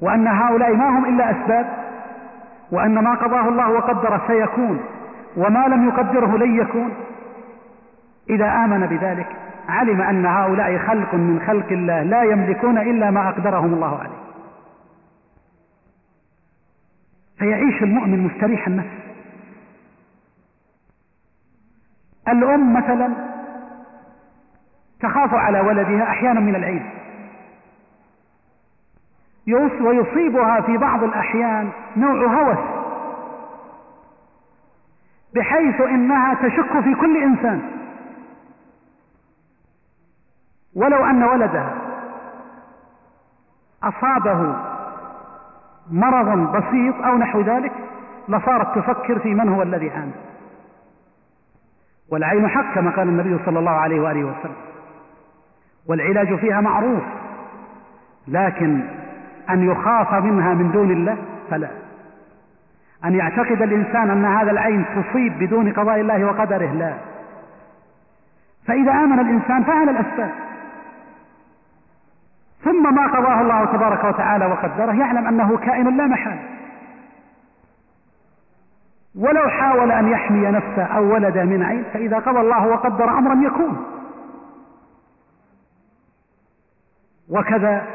وأن 0.00 0.26
هؤلاء 0.26 0.76
ما 0.76 0.88
هم 0.88 1.04
إلا 1.04 1.30
أسباب 1.30 1.66
وأن 2.72 2.98
ما 2.98 3.14
قضاه 3.14 3.48
الله 3.48 3.70
وقدر 3.70 4.20
سيكون 4.26 4.80
وما 5.36 5.66
لم 5.68 5.88
يقدره 5.88 6.38
لن 6.38 6.60
يكون. 6.60 6.94
إذا 8.30 8.46
آمن 8.46 8.86
بذلك 8.86 9.36
علم 9.68 10.00
أن 10.00 10.26
هؤلاء 10.26 10.78
خلق 10.78 11.14
من 11.14 11.40
خلق 11.46 11.72
الله 11.72 12.02
لا 12.02 12.22
يملكون 12.22 12.78
إلا 12.78 13.10
ما 13.10 13.28
أقدرهم 13.28 13.74
الله 13.74 13.98
عليه. 13.98 14.18
فيعيش 17.38 17.82
المؤمن 17.82 18.18
مستريح 18.18 18.66
النفس. 18.66 18.98
الأم 22.28 22.72
مثلا 22.72 23.12
تخاف 25.00 25.34
على 25.34 25.60
ولدها 25.60 26.02
أحيانا 26.02 26.40
من 26.40 26.56
العيد 26.56 26.82
ويصيبها 29.80 30.60
في 30.60 30.76
بعض 30.76 31.04
الأحيان 31.04 31.70
نوع 31.96 32.40
هوس. 32.40 32.77
بحيث 35.38 35.80
إنها 35.80 36.34
تشك 36.34 36.80
في 36.80 36.94
كل 36.94 37.22
إنسان. 37.22 37.62
ولو 40.74 41.04
أن 41.04 41.22
ولدها 41.22 41.74
أصابه 43.82 44.56
مرضا 45.90 46.34
بسيط 46.34 46.94
أو 46.94 47.18
نحو 47.18 47.40
ذلك 47.40 47.72
لصارت 48.28 48.78
تفكر 48.78 49.18
في 49.18 49.34
من 49.34 49.48
هو 49.48 49.62
الذي 49.62 49.90
عانى 49.90 50.12
والعين 52.10 52.48
حق 52.48 52.74
كما 52.74 52.90
قال 52.90 53.08
النبي 53.08 53.44
صلى 53.44 53.58
الله 53.58 53.70
عليه 53.70 54.00
وآله 54.00 54.24
وسلم. 54.24 54.56
والعلاج 55.86 56.34
فيها 56.34 56.60
معروف 56.60 57.02
لكن 58.28 58.80
أن 59.50 59.70
يخاف 59.70 60.12
منها 60.12 60.54
من 60.54 60.70
دون 60.70 60.90
الله 60.90 61.16
فلا. 61.50 61.87
أن 63.04 63.14
يعتقد 63.14 63.62
الإنسان 63.62 64.10
أن 64.10 64.24
هذا 64.24 64.50
العين 64.50 64.84
تصيب 64.84 65.38
بدون 65.38 65.72
قضاء 65.72 66.00
الله 66.00 66.24
وقدره؟ 66.24 66.72
لا. 66.72 66.94
فإذا 68.66 68.92
آمن 68.92 69.18
الإنسان 69.20 69.64
فعل 69.64 69.88
الأسباب. 69.88 70.30
ثم 72.64 72.94
ما 72.94 73.06
قضاه 73.06 73.40
الله 73.40 73.64
تبارك 73.64 74.04
وتعالى 74.04 74.46
وقدره 74.46 74.92
يعلم 74.92 75.26
أنه 75.26 75.56
كائن 75.56 75.96
لا 75.96 76.06
محال. 76.06 76.38
ولو 79.14 79.48
حاول 79.48 79.92
أن 79.92 80.08
يحمي 80.08 80.50
نفسه 80.50 80.84
أو 80.84 81.14
ولده 81.14 81.44
من 81.44 81.62
عين 81.62 81.84
فإذا 81.92 82.18
قضى 82.18 82.40
الله 82.40 82.66
وقدر 82.66 83.18
أمرا 83.18 83.34
يكون. 83.34 83.86
وكذا 87.30 87.86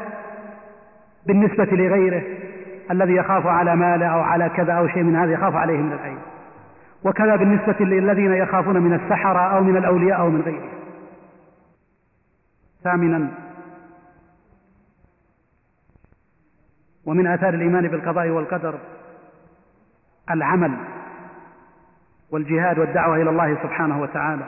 بالنسبة 1.26 1.64
لغيره 1.64 2.22
الذي 2.90 3.12
يخاف 3.12 3.46
على 3.46 3.76
ماله 3.76 4.06
أو 4.06 4.20
على 4.20 4.48
كذا 4.48 4.72
أو 4.72 4.88
شيء 4.88 5.02
من 5.02 5.16
هذا 5.16 5.32
يخاف 5.32 5.54
عليه 5.54 5.76
من 5.76 5.92
العين 5.92 6.18
وكذا 7.04 7.36
بالنسبة 7.36 7.76
للذين 7.80 8.32
يخافون 8.32 8.82
من 8.82 8.94
السحرة 8.94 9.56
أو 9.56 9.62
من 9.62 9.76
الأولياء 9.76 10.20
أو 10.20 10.30
من 10.30 10.40
غيره 10.40 10.68
ثامنا 12.84 13.30
ومن 17.06 17.26
آثار 17.26 17.54
الإيمان 17.54 17.88
بالقضاء 17.88 18.28
والقدر 18.28 18.78
العمل 20.30 20.76
والجهاد 22.30 22.78
والدعوة 22.78 23.16
إلى 23.16 23.30
الله 23.30 23.62
سبحانه 23.62 24.02
وتعالى 24.02 24.44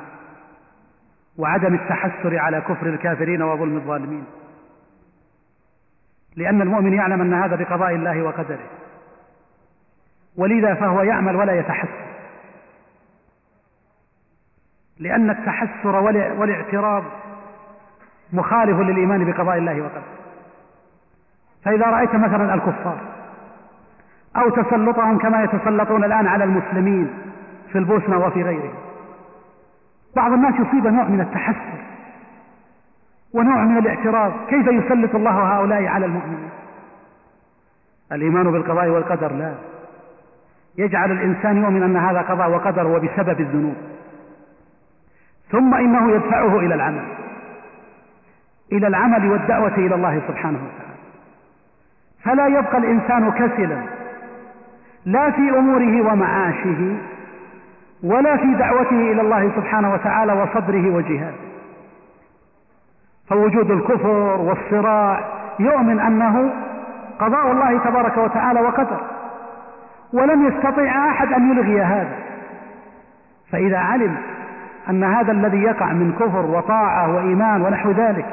وعدم 1.39 1.75
التحسر 1.75 2.39
على 2.39 2.61
كفر 2.61 2.87
الكافرين 2.87 3.43
وظلم 3.43 3.77
الظالمين. 3.77 4.25
لأن 6.37 6.63
المؤمن 6.63 6.93
يعلم 6.93 7.21
أن 7.21 7.35
هذا 7.35 7.57
بقضاء 7.57 7.95
الله 7.95 8.23
وقدره. 8.23 8.67
ولذا 10.37 10.75
فهو 10.75 11.03
يعمل 11.03 11.37
ولا 11.37 11.59
يتحسر 11.61 12.07
لأن 14.99 15.31
التحسر 15.31 15.97
والاعتراض 16.41 17.05
مخالف 18.33 18.81
للإيمان 18.81 19.25
بقضاء 19.25 19.59
الله 19.59 19.81
وقدره. 19.81 20.17
فإذا 21.65 21.87
رأيت 21.87 22.15
مثلا 22.15 22.55
الكفار 22.55 22.99
أو 24.37 24.51
تسلطهم 24.51 25.19
كما 25.19 25.43
يتسلطون 25.43 26.05
الآن 26.05 26.27
على 26.27 26.45
المسلمين 26.45 27.11
في 27.73 27.79
البوسنة 27.79 28.19
وفي 28.19 28.43
غيره 28.43 28.73
بعض 30.17 30.33
الناس 30.33 30.55
يصيب 30.55 30.87
نوع 30.87 31.05
من 31.05 31.21
التحسر 31.21 31.76
ونوع 33.37 33.65
من 33.65 33.79
الاعتراض 33.79 34.33
كيف 34.49 34.67
يسلط 34.67 35.15
الله 35.15 35.31
هؤلاء 35.31 35.87
على 35.87 36.07
المؤمنين؟ 36.07 36.51
الإيمان 38.13 38.53
بالقضاء 38.53 38.89
والقدر 38.89 39.33
لا. 39.33 39.55
يجعل 40.79 41.13
الإنسان 41.13 41.63
يؤمن 41.63 41.83
أن 41.83 41.97
هذا 41.97 42.21
قضاء 42.21 42.51
وقدر 42.51 42.87
وبسبب 42.87 43.41
الذنوب. 43.41 43.77
ثم 45.51 45.75
إنه 45.75 46.11
يدفعه 46.11 46.59
إلى 46.59 46.75
العمل. 46.75 47.05
إلى 48.73 48.87
العمل 48.87 49.31
والدعوة 49.31 49.75
إلى 49.75 49.95
الله 49.95 50.23
سبحانه 50.29 50.59
وتعالى. 50.59 50.97
فلا 52.23 52.47
يبقى 52.47 52.79
الإنسان 52.79 53.31
كسلا. 53.33 53.83
لا 55.05 55.31
في 55.31 55.51
أموره 55.51 56.13
ومعاشه 56.13 56.97
ولا 58.03 58.37
في 58.37 58.55
دعوته 58.55 59.13
إلى 59.13 59.21
الله 59.21 59.53
سبحانه 59.57 59.93
وتعالى 59.93 60.33
وصبره 60.33 60.95
وجهاده. 60.95 61.46
فوجود 63.29 63.71
الكفر 63.71 64.41
والصراع 64.41 65.21
يؤمن 65.59 66.01
أنه 66.01 66.51
قضاء 67.19 67.53
الله 67.53 67.79
تبارك 67.79 68.17
وتعالى 68.17 68.61
وقدر. 68.61 69.01
ولم 70.13 70.47
يستطيع 70.47 71.11
أحد 71.11 71.33
أن 71.33 71.51
يلغي 71.51 71.81
هذا. 71.81 72.17
فإذا 73.53 73.79
علم 73.79 74.17
أن 74.91 75.05
هذا 75.05 75.33
الذي 75.33 75.63
يقع 75.63 75.93
من 75.93 76.13
كفر 76.13 76.47
وطاعة 76.47 77.15
وإيمان 77.15 77.63
ونحو 77.63 77.91
ذلك 77.91 78.27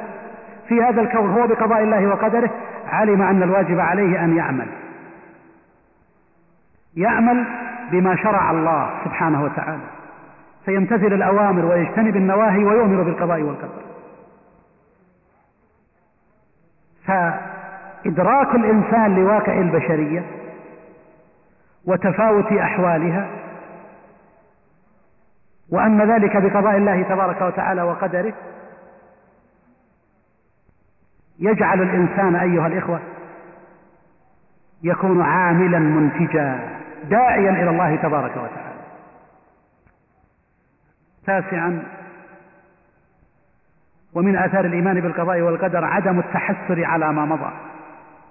في 0.67 0.83
هذا 0.83 1.01
الكون 1.01 1.31
هو 1.31 1.47
بقضاء 1.47 1.83
الله 1.83 2.07
وقدره 2.07 2.49
علم 2.91 3.21
أن 3.21 3.43
الواجب 3.43 3.79
عليه 3.79 4.23
أن 4.23 4.37
يعمل. 4.37 4.67
يعمل 6.95 7.45
بما 7.91 8.15
شرع 8.15 8.51
الله 8.51 8.89
سبحانه 9.05 9.43
وتعالى. 9.43 9.83
فيمتثل 10.65 11.13
الأوامر 11.13 11.65
ويجتنب 11.65 12.15
النواهي 12.15 12.63
ويؤمر 12.63 13.03
بالقضاء 13.03 13.41
والقدر. 13.41 13.82
فإدراك 17.05 18.55
الإنسان 18.55 19.15
لواقع 19.15 19.53
البشرية 19.53 20.25
وتفاوت 21.85 22.51
أحوالها 22.51 23.29
وأن 25.71 26.11
ذلك 26.11 26.37
بقضاء 26.37 26.77
الله 26.77 27.03
تبارك 27.03 27.41
وتعالى 27.41 27.81
وقدره 27.81 28.33
يجعل 31.39 31.81
الإنسان 31.81 32.35
أيها 32.35 32.67
الإخوة 32.67 32.99
يكون 34.83 35.21
عاملا 35.21 35.79
منتجا 35.79 36.79
داعيا 37.09 37.49
إلى 37.49 37.69
الله 37.69 37.95
تبارك 37.95 38.31
وتعالى. 38.31 38.73
تاسعا 41.25 41.83
ومن 44.15 44.35
آثار 44.35 44.65
الإيمان 44.65 45.01
بالقضاء 45.01 45.41
والقدر 45.41 45.85
عدم 45.85 46.19
التحسر 46.19 46.85
على 46.85 47.13
ما 47.13 47.25
مضى 47.25 47.51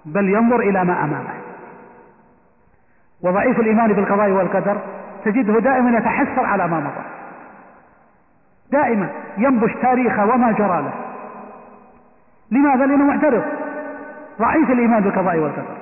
بل 0.05 0.29
ينظر 0.29 0.59
إلى 0.59 0.85
ما 0.85 1.03
أمامه. 1.03 1.33
وضعيف 3.21 3.59
الإيمان 3.59 3.93
بالقضاء 3.93 4.29
والقدر 4.29 4.77
تجده 5.25 5.59
دائما 5.59 5.97
يتحسر 5.97 6.45
على 6.45 6.67
ما 6.67 6.79
مضى. 6.79 7.05
دائما 8.71 9.09
ينبش 9.37 9.73
تاريخه 9.81 10.25
وما 10.25 10.51
جرى 10.51 10.81
له. 10.81 10.93
لماذا؟ 12.51 12.85
لأنه 12.85 13.05
معترض. 13.05 13.43
ضعيف 14.39 14.71
الإيمان 14.71 15.03
بالقضاء 15.03 15.37
والقدر. 15.37 15.75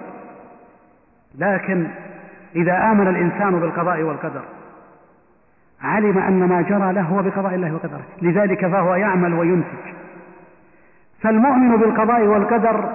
لكن 1.38 1.88
إذا 2.56 2.92
آمن 2.92 3.08
الإنسان 3.08 3.60
بالقضاء 3.60 4.02
والقدر 4.02 4.42
علم 5.84 6.18
أن 6.18 6.50
ما 6.50 6.62
جرى 6.62 6.94
له 6.94 7.02
هو 7.02 7.24
بقضاء 7.24 7.56
الله 7.56 7.74
وقدره. 7.74 8.04
لذلك 8.22 8.68
فهو 8.68 8.96
يعمل 8.96 9.34
وينتج. 9.34 9.94
فالمؤمن 11.22 11.78
بالقضاء 11.78 12.22
والقدر 12.22 12.90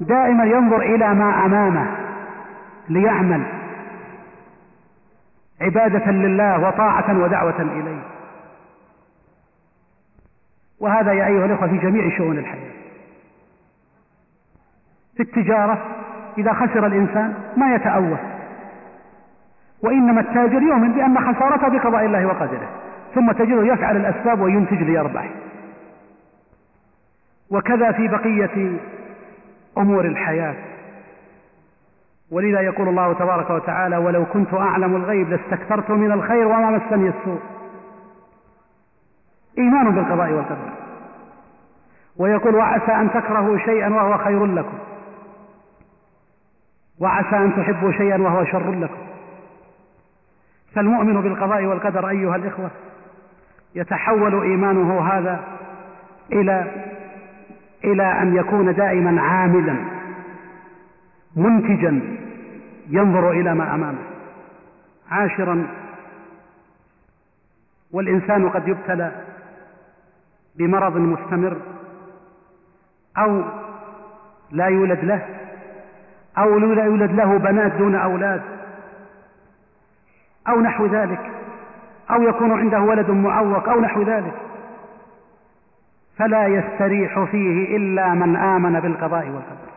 دائما 0.00 0.44
ينظر 0.44 0.80
إلى 0.80 1.14
ما 1.14 1.46
أمامه 1.46 1.86
ليعمل 2.88 3.42
عبادة 5.60 6.10
لله 6.10 6.68
وطاعة 6.68 7.18
ودعوة 7.18 7.62
إليه. 7.62 8.02
وهذا 10.80 11.12
يا 11.12 11.26
أيها 11.26 11.44
الأخوة 11.44 11.68
في 11.68 11.78
جميع 11.78 12.16
شؤون 12.16 12.38
الحياة. 12.38 12.70
في 15.16 15.22
التجارة 15.22 15.78
إذا 16.38 16.52
خسر 16.52 16.86
الإنسان 16.86 17.34
ما 17.56 17.74
يتأوه. 17.74 18.37
وإنما 19.82 20.20
التاجر 20.20 20.62
يؤمن 20.62 20.92
بأن 20.92 21.34
خسارته 21.34 21.68
بقضاء 21.68 22.04
الله 22.04 22.26
وقدره 22.26 22.68
ثم 23.14 23.32
تجده 23.32 23.72
يفعل 23.72 23.96
الأسباب 23.96 24.40
وينتج 24.40 24.82
ليربح. 24.82 25.30
وكذا 27.50 27.92
في 27.92 28.08
بقية 28.08 28.78
أمور 29.78 30.04
الحياة. 30.04 30.54
ولذا 32.30 32.60
يقول 32.60 32.88
الله 32.88 33.12
تبارك 33.12 33.50
وتعالى 33.50 33.96
ولو 33.96 34.24
كنت 34.24 34.54
أعلم 34.54 34.96
الغيب 34.96 35.28
لاستكثرت 35.28 35.90
من 35.90 36.12
الخير 36.12 36.46
وما 36.46 36.70
مسني 36.70 37.08
السوء 37.08 37.40
إيمان 39.58 39.90
بالقضاء 39.90 40.30
والقدر. 40.30 40.70
ويقول 42.16 42.54
وعسى 42.54 42.92
أن 42.92 43.10
تكرهوا 43.10 43.58
شيئا 43.58 43.88
وهو 43.88 44.18
خير 44.18 44.46
لكم 44.46 44.78
وعسى 47.00 47.36
أن 47.36 47.56
تحبوا 47.56 47.92
شيئا 47.92 48.22
وهو 48.22 48.44
شر 48.44 48.70
لكم. 48.70 49.07
فالمؤمن 50.74 51.20
بالقضاء 51.20 51.64
والقدر 51.64 52.08
أيها 52.08 52.36
الإخوة 52.36 52.70
يتحول 53.74 54.42
إيمانه 54.42 55.00
هذا 55.00 55.44
إلى 56.32 56.84
إلى 57.84 58.22
أن 58.22 58.36
يكون 58.36 58.74
دائما 58.74 59.22
عاملا 59.22 59.76
منتجا 61.36 62.00
ينظر 62.88 63.30
إلى 63.30 63.54
ما 63.54 63.74
أمامه 63.74 63.98
عاشرا. 65.10 65.66
والإنسان 67.92 68.48
قد 68.48 68.68
يبتلى 68.68 69.12
بمرض 70.56 70.96
مستمر 70.96 71.56
أو 73.18 73.42
لا 74.50 74.66
يولد 74.66 75.04
له 75.04 75.22
أو 76.38 76.58
لا 76.58 76.84
يولد 76.84 77.12
له 77.12 77.38
بنات 77.38 77.72
دون 77.72 77.94
أولاد. 77.94 78.57
أو 80.48 80.60
نحو 80.60 80.86
ذلك 80.86 81.30
أو 82.10 82.22
يكون 82.22 82.58
عنده 82.58 82.80
ولد 82.80 83.10
معوق 83.10 83.68
أو 83.68 83.80
نحو 83.80 84.02
ذلك. 84.02 84.34
فلا 86.16 86.46
يستريح 86.46 87.24
فيه 87.24 87.76
إلا 87.76 88.14
من 88.14 88.36
آمن 88.36 88.80
بالقضاء 88.80 89.24
والقدر. 89.24 89.68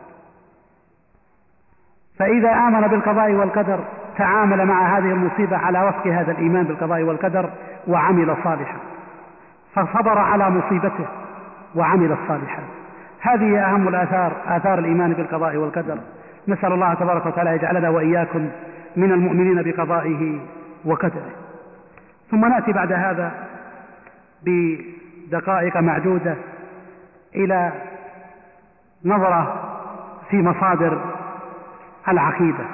فإذا 2.18 2.52
آمن 2.52 2.88
بالقضاء 2.88 3.32
والقدر 3.32 3.78
تعامل 4.18 4.66
مع 4.66 4.98
هذه 4.98 5.12
المصيبة 5.12 5.56
على 5.56 5.82
وفق 5.88 6.06
هذا 6.06 6.32
الإيمان 6.32 6.64
بالقضاء 6.64 7.02
والقدر 7.02 7.50
وعمل 7.88 8.36
صالحا. 8.44 8.76
فصبر 9.74 10.18
على 10.18 10.50
مصيبته 10.50 11.06
وعمل 11.74 12.12
الصالحات 12.12 12.64
هذه 13.20 13.64
أهم 13.64 13.88
الآثار 13.88 14.32
آثار 14.46 14.78
الإيمان 14.78 15.12
بالقضاء 15.12 15.56
والقدر. 15.56 15.98
نسأل 16.48 16.72
الله 16.72 16.94
تبارك 16.94 17.26
وتعالى 17.26 17.50
يجعلنا 17.50 17.88
وإياكم 17.88 18.48
من 18.96 19.12
المؤمنين 19.12 19.62
بقضائه. 19.62 20.40
وقدره 20.84 21.30
ثم 22.30 22.46
نأتي 22.46 22.72
بعد 22.72 22.92
هذا 22.92 23.48
بدقائق 24.42 25.76
معدودة 25.76 26.36
إلى 27.34 27.72
نظرة 29.04 29.68
في 30.30 30.36
مصادر 30.36 31.14
العقيدة. 32.08 32.64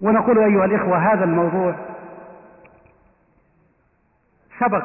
ونقول 0.00 0.38
أيها 0.38 0.64
الإخوة 0.64 0.98
هذا 0.98 1.24
الموضوع 1.24 1.74
سبق 4.60 4.84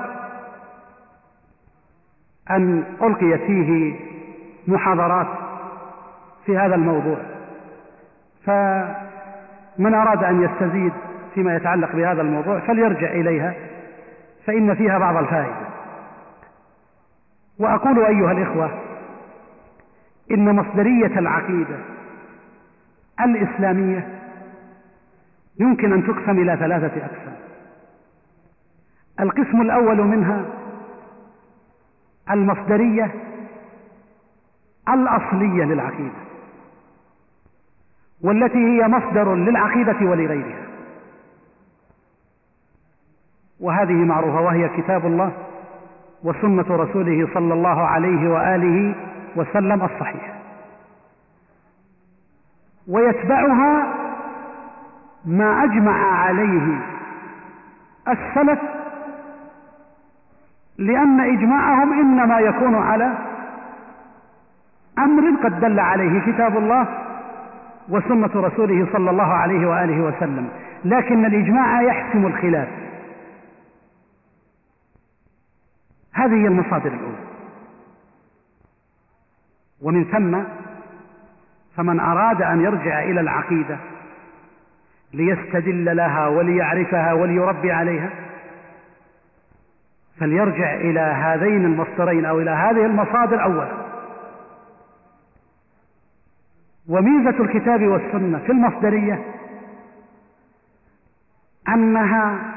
أن 2.52 2.84
ألقيت 3.02 3.42
فيه 3.42 4.00
محاضرات 4.68 5.28
في 6.46 6.58
هذا 6.58 6.76
الموضوع. 6.76 7.18
فمن 8.46 9.94
أراد 9.94 10.24
أن 10.24 10.44
يستزيد 10.44 10.94
فيما 11.34 11.56
يتعلق 11.56 11.96
بهذا 11.96 12.22
الموضوع 12.22 12.60
فليرجع 12.60 13.12
إليها 13.12 13.54
فإن 14.46 14.76
فيها 14.76 14.98
بعض 14.98 15.16
الفائدة. 15.18 15.72
وأقول 17.60 18.06
أيها 18.06 18.32
الإخوة 18.32 18.80
إن 20.32 20.56
مصدرية 20.56 21.20
العقيدة 21.20 21.78
الإسلامية 23.22 24.08
يمكن 25.60 25.94
أن 25.94 26.04
تقسم 26.04 26.40
إلى 26.40 26.58
ثلاثة 26.58 27.06
أقسام. 27.06 27.36
القسم 29.20 29.62
الأول 29.62 29.98
منها 29.98 30.46
المصدرية 32.32 33.12
الأصلية 34.90 35.64
للعقيدة 35.64 36.22
والتي 38.22 38.58
هي 38.58 38.88
مصدر 38.88 39.36
للعقيدة 39.36 39.98
ولغيرها. 40.02 40.71
وهذه 43.62 43.94
معروفة 43.94 44.42
وهي 44.42 44.70
كتاب 44.70 45.06
الله 45.06 45.32
وسنة 46.24 46.66
رسوله 46.70 47.28
صلى 47.34 47.54
الله 47.54 47.82
عليه 47.82 48.30
وآله 48.30 48.96
وسلم 49.36 49.84
الصحيح. 49.84 50.34
ويتبعها 52.88 53.94
ما 55.26 55.64
أجمع 55.64 56.24
عليه 56.24 56.80
السلف 58.08 58.60
لأن 60.78 61.20
إجماعهم 61.20 61.94
إنما 61.94 62.40
يكون 62.40 62.76
على 62.76 63.14
أمر 65.00 65.44
قد 65.44 65.60
دل 65.60 65.80
عليه 65.80 66.22
كتاب 66.32 66.58
الله 66.58 66.88
وسنة 67.90 68.30
رسوله 68.36 68.88
صلى 68.94 69.10
الله 69.10 69.34
عليه 69.34 69.68
وآله 69.68 70.02
وسلم. 70.02 70.50
لكن 70.86 71.26
الإجماع 71.26 71.82
يحسم 71.82 72.26
الخلاف. 72.26 72.68
هذه 76.14 76.34
هي 76.34 76.48
المصادر 76.48 76.94
الأولى. 76.94 77.32
ومن 79.82 80.06
ثم 80.06 80.44
فمن 81.76 82.00
أراد 82.00 82.42
أن 82.42 82.62
يرجع 82.62 83.04
إلى 83.04 83.22
العقيدة 83.22 83.78
ليستدل 85.14 85.98
لها 85.98 86.28
وليعرفها 86.28 87.14
وليربي 87.14 87.72
عليها 87.72 88.10
فليرجع 90.20 90.76
إلى 90.76 91.00
هذين 91.00 91.66
المصدرين 91.66 92.26
أو 92.26 92.40
إلى 92.40 92.52
هذه 92.52 92.86
المصادر 92.86 93.44
أولا. 93.44 93.68
وميزة 96.88 97.44
الكتاب 97.44 97.88
والسنة 97.88 98.40
في 98.40 98.52
المصدرية 98.52 99.24
أنها 101.68 102.51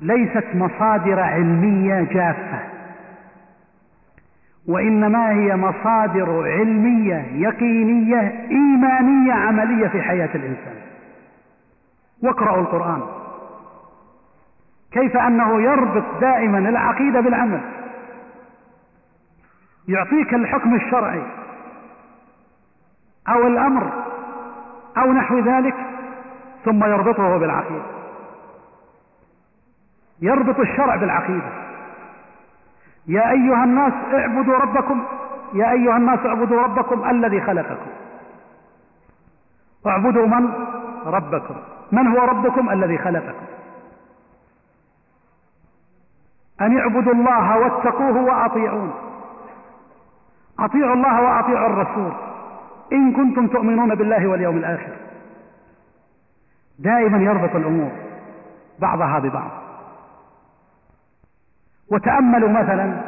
ليست 0.00 0.46
مصادر 0.54 1.20
علمية 1.20 2.02
جافة. 2.02 2.58
وإنما 4.68 5.30
هي 5.30 5.56
مصادر 5.56 6.48
علمية 6.48 7.26
يقينية 7.32 8.46
إيمانية 8.50 9.32
عملية 9.32 9.88
في 9.88 10.02
حياة 10.02 10.30
الإنسان. 10.34 10.74
واقرأوا 12.22 12.60
القرآن. 12.60 13.02
كيف 14.92 15.16
أنه 15.16 15.62
يربط 15.62 16.04
دائما 16.20 16.58
العقيدة 16.58 17.20
بالعمل. 17.20 17.60
يعطيك 19.88 20.34
الحكم 20.34 20.74
الشرعي. 20.74 21.22
أو 23.28 23.46
الأمر. 23.46 23.92
أو 24.98 25.12
نحو 25.12 25.38
ذلك. 25.38 25.74
ثم 26.64 26.84
يربطه 26.84 27.38
بالعقيدة. 27.38 27.97
يربط 30.20 30.60
الشرع 30.60 30.96
بالعقيدة. 30.96 31.52
يا 33.06 33.30
أيها 33.30 33.64
الناس 33.64 33.92
اعبدوا 34.14 34.56
ربكم 34.56 35.04
يا 35.54 35.70
أيها 35.70 35.96
الناس 35.96 36.18
اعبدوا 36.26 36.62
ربكم 36.62 37.10
الذي 37.10 37.40
خلقكم. 37.40 37.90
اعبدوا 39.86 40.26
من؟ 40.26 40.52
ربكم. 41.06 41.54
من 41.92 42.06
هو 42.06 42.24
ربكم 42.24 42.70
الذي 42.70 42.98
خلقكم؟ 42.98 43.46
أن 46.60 46.78
اعبدوا 46.78 47.12
الله 47.12 47.58
واتقوه 47.58 48.22
وأطيعون. 48.22 48.94
أطيعوا 50.58 50.94
الله 50.94 51.22
وأطيعوا 51.22 51.66
الرسول. 51.66 52.12
إن 52.92 53.12
كنتم 53.12 53.46
تؤمنون 53.46 53.94
بالله 53.94 54.26
واليوم 54.26 54.56
الآخر. 54.56 54.92
دائما 56.78 57.18
يربط 57.18 57.56
الأمور 57.56 57.90
بعضها 58.78 59.18
ببعض. 59.18 59.67
وتأملوا 61.90 62.48
مثلا 62.48 63.00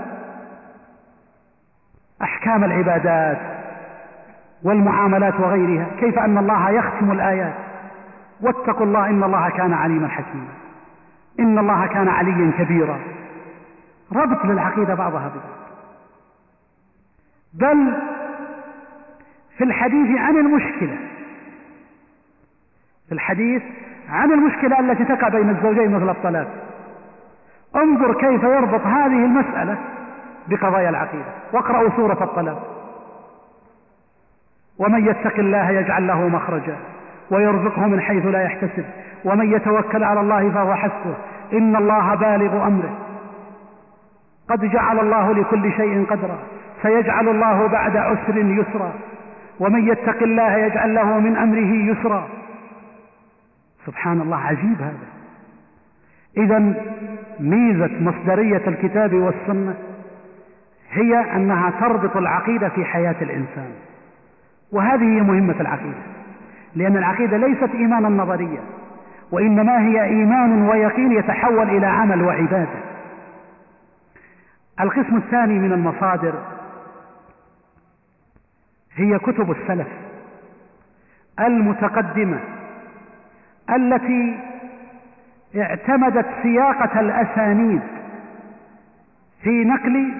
أحكام 2.22 2.64
العبادات 2.64 3.38
والمعاملات 4.62 5.40
وغيرها 5.40 5.86
كيف 6.00 6.18
أن 6.18 6.38
الله 6.38 6.70
يختم 6.70 7.12
الآيات. 7.12 7.54
واتقوا 8.40 8.86
الله 8.86 9.06
إن 9.06 9.22
الله 9.22 9.50
كان 9.50 9.72
عليما 9.72 10.08
حكيما. 10.08 10.48
إن 11.40 11.58
الله 11.58 11.86
كان 11.86 12.08
عليا 12.08 12.52
كبيرا. 12.58 12.98
ربط 14.12 14.44
للعقيدة 14.44 14.94
بعضها 14.94 15.28
ببعض. 15.28 15.60
بل 17.54 17.96
في 19.56 19.64
الحديث 19.64 20.18
عن 20.18 20.36
المشكلة 20.36 20.96
في 23.08 23.12
الحديث 23.12 23.62
عن 24.08 24.32
المشكلة 24.32 24.80
التي 24.80 25.04
تقع 25.04 25.28
بين 25.28 25.50
الزوجين 25.50 25.90
مثل 25.90 26.10
الطلاق. 26.10 26.69
انظر 27.76 28.14
كيف 28.14 28.42
يربط 28.42 28.86
هذه 28.86 29.24
المسألة 29.24 29.78
بقضايا 30.48 30.90
العقيدة. 30.90 31.32
واقرأوا 31.52 31.90
سورة 31.96 32.24
الطلاق. 32.24 32.76
ومن 34.78 35.06
يتق 35.06 35.38
الله 35.38 35.70
يجعل 35.70 36.06
له 36.06 36.28
مخرجا 36.28 36.76
ويرزقه 37.30 37.86
من 37.86 38.00
حيث 38.00 38.26
لا 38.26 38.42
يحتسب. 38.42 38.84
ومن 39.24 39.52
يتوكل 39.52 40.04
على 40.04 40.20
الله 40.20 40.50
فهو 40.50 40.74
حسبه. 40.74 41.14
إن 41.52 41.76
الله 41.76 42.14
بالغ 42.14 42.66
أمره. 42.66 42.98
قد 44.48 44.64
جعل 44.64 45.00
الله 45.00 45.32
لكل 45.32 45.72
شيء 45.72 46.06
قدرا. 46.10 46.38
سيجعل 46.82 47.28
الله 47.28 47.66
بعد 47.66 47.96
عسر 47.96 48.36
يسرا. 48.36 48.92
ومن 49.60 49.88
يتق 49.88 50.22
الله 50.22 50.56
يجعل 50.56 50.94
له 50.94 51.18
من 51.18 51.36
أمره 51.36 51.92
يسرا. 51.92 52.28
سبحان 53.86 54.20
الله 54.20 54.36
عجيب 54.36 54.82
هذا. 54.82 55.19
إذا 56.36 56.58
ميزة 57.40 57.90
مصدرية 58.00 58.62
الكتاب 58.66 59.14
والسنة 59.14 59.74
هي 60.90 61.36
أنها 61.36 61.70
تربط 61.70 62.16
العقيدة 62.16 62.68
في 62.68 62.84
حياة 62.84 63.16
الإنسان. 63.22 63.70
وهذه 64.72 65.04
هي 65.04 65.20
مهمة 65.20 65.60
العقيدة 65.60 66.02
لأن 66.74 66.96
العقيدة 66.96 67.36
ليست 67.36 67.74
إيمانا 67.74 68.08
نظريا 68.08 68.60
وإنما 69.32 69.80
هي 69.80 70.04
إيمان 70.04 70.68
ويقين 70.68 71.12
يتحول 71.12 71.70
إلى 71.70 71.86
عمل 71.86 72.22
وعبادة. 72.22 72.90
القسم 74.80 75.16
الثاني 75.16 75.58
من 75.58 75.72
المصادر 75.72 76.34
هي 78.94 79.18
كتب 79.18 79.50
السلف 79.50 79.88
المتقدمة 81.40 82.40
التي 83.70 84.38
اعتمدت 85.56 86.26
سياقة 86.42 87.00
الأسانيد 87.00 87.82
في 89.42 89.64
نقل 89.64 90.14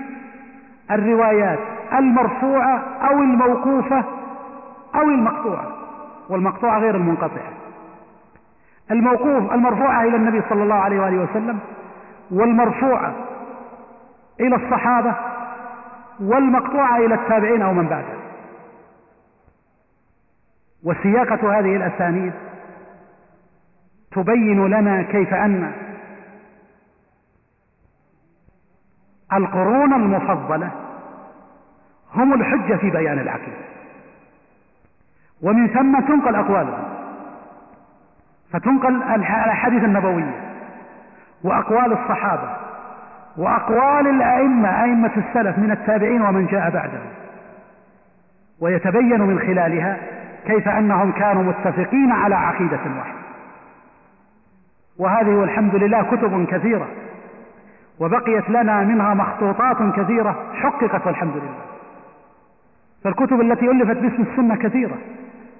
الروايات 0.90 1.58
المرفوعة 1.92 2.78
أو 3.10 3.18
الموقوفة 3.18 4.04
أو 4.94 5.02
المقطوعة 5.02 5.66
والمقطوعة 6.28 6.78
غير 6.78 6.96
المنقطعة. 6.96 7.52
الموقوف 8.90 9.52
المرفوعة 9.52 10.02
إلى 10.02 10.16
النبي 10.16 10.42
صلى 10.48 10.62
الله 10.62 10.74
عليه 10.74 11.00
وآله 11.00 11.22
وسلم 11.22 11.58
والمرفوعة 12.30 13.14
إلى 14.40 14.56
الصحابة 14.56 15.14
والمقطوعة 16.20 16.96
إلى 16.96 17.14
التابعين 17.14 17.62
أو 17.62 17.72
من 17.72 17.86
بعدهم. 17.86 18.20
وسياقة 20.84 21.58
هذه 21.58 21.76
الأسانيد 21.76 22.32
تبين 24.12 24.66
لنا 24.66 25.02
كيف 25.02 25.34
أن 25.34 25.72
القرون 29.32 29.92
المفضلة 29.92 30.70
هم 32.14 32.34
الحجة 32.34 32.76
في 32.76 32.90
بيان 32.90 33.18
العقيدة. 33.18 33.70
ومن 35.42 35.68
ثم 35.68 36.00
تنقل 36.00 36.34
أقوالهم. 36.34 36.84
فتنقل 38.52 39.02
الأحاديث 39.02 39.84
النبوية 39.84 40.40
وأقوال 41.44 41.92
الصحابة 41.92 42.56
وأقوال 43.36 44.06
الأئمة 44.06 44.82
أئمة 44.82 45.12
السلف 45.16 45.58
من 45.58 45.70
التابعين 45.70 46.22
ومن 46.22 46.46
جاء 46.46 46.70
بعدهم. 46.70 47.10
ويتبين 48.60 49.20
من 49.20 49.38
خلالها 49.38 49.96
كيف 50.46 50.68
أنهم 50.68 51.12
كانوا 51.12 51.42
متفقين 51.42 52.12
على 52.12 52.34
عقيدة 52.34 52.80
واحدة. 52.98 53.19
وهذه 55.00 55.28
والحمد 55.28 55.74
لله 55.74 56.02
كتب 56.02 56.46
كثيرة 56.46 56.88
وبقيت 58.00 58.50
لنا 58.50 58.80
منها 58.80 59.14
مخطوطات 59.14 59.76
كثيرة 59.96 60.36
حققت 60.54 61.06
والحمد 61.06 61.36
لله. 61.36 61.54
فالكتب 63.04 63.40
التي 63.40 63.70
ألفت 63.70 63.96
باسم 63.96 64.22
السنة 64.22 64.56
كثيرة. 64.56 64.98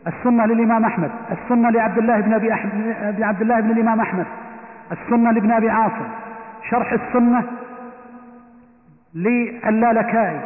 السنة 0.06 0.46
للإمام 0.46 0.84
أحمد 0.84 1.10
السنة 1.32 1.70
لعبد 1.70 1.98
الله 1.98 2.20
بن 2.20 2.32
أبي 2.32 2.52
أحمد 2.52 3.22
عبد 3.22 3.40
الله 3.40 3.60
بن 3.60 3.70
الإمام 3.70 4.00
أحمد 4.00 4.26
السنة 4.92 5.32
لابن 5.32 5.50
أبي 5.50 5.70
عاصم. 5.70 6.08
شرح 6.70 6.92
السنة 6.92 7.44
للالكائي. 9.14 10.40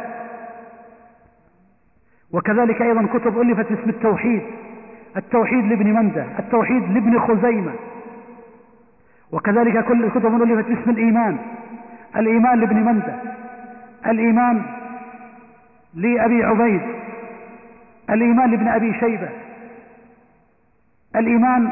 وكذلك 2.31 2.81
أيضا 2.81 3.07
كتب 3.13 3.41
ألفت 3.41 3.73
باسم 3.73 3.89
التوحيد 3.89 4.41
التوحيد 5.17 5.65
لابن 5.65 5.93
مندة 5.93 6.25
التوحيد 6.39 6.91
لابن 6.91 7.19
خزيمة. 7.19 7.71
وكذلك 9.31 9.85
كل 9.85 10.09
كتب 10.09 10.41
ألفت 10.41 10.69
باسم 10.69 10.89
الإيمان. 10.89 11.37
الإيمان 12.15 12.59
لابن 12.59 12.75
مندة. 12.75 13.15
الإيمان 14.05 14.61
لأبي 15.93 16.43
عبيد. 16.43 16.81
الإيمان 18.09 18.51
لابن 18.51 18.67
أبي 18.67 18.93
شيبة. 18.99 19.29
الإيمان 21.15 21.71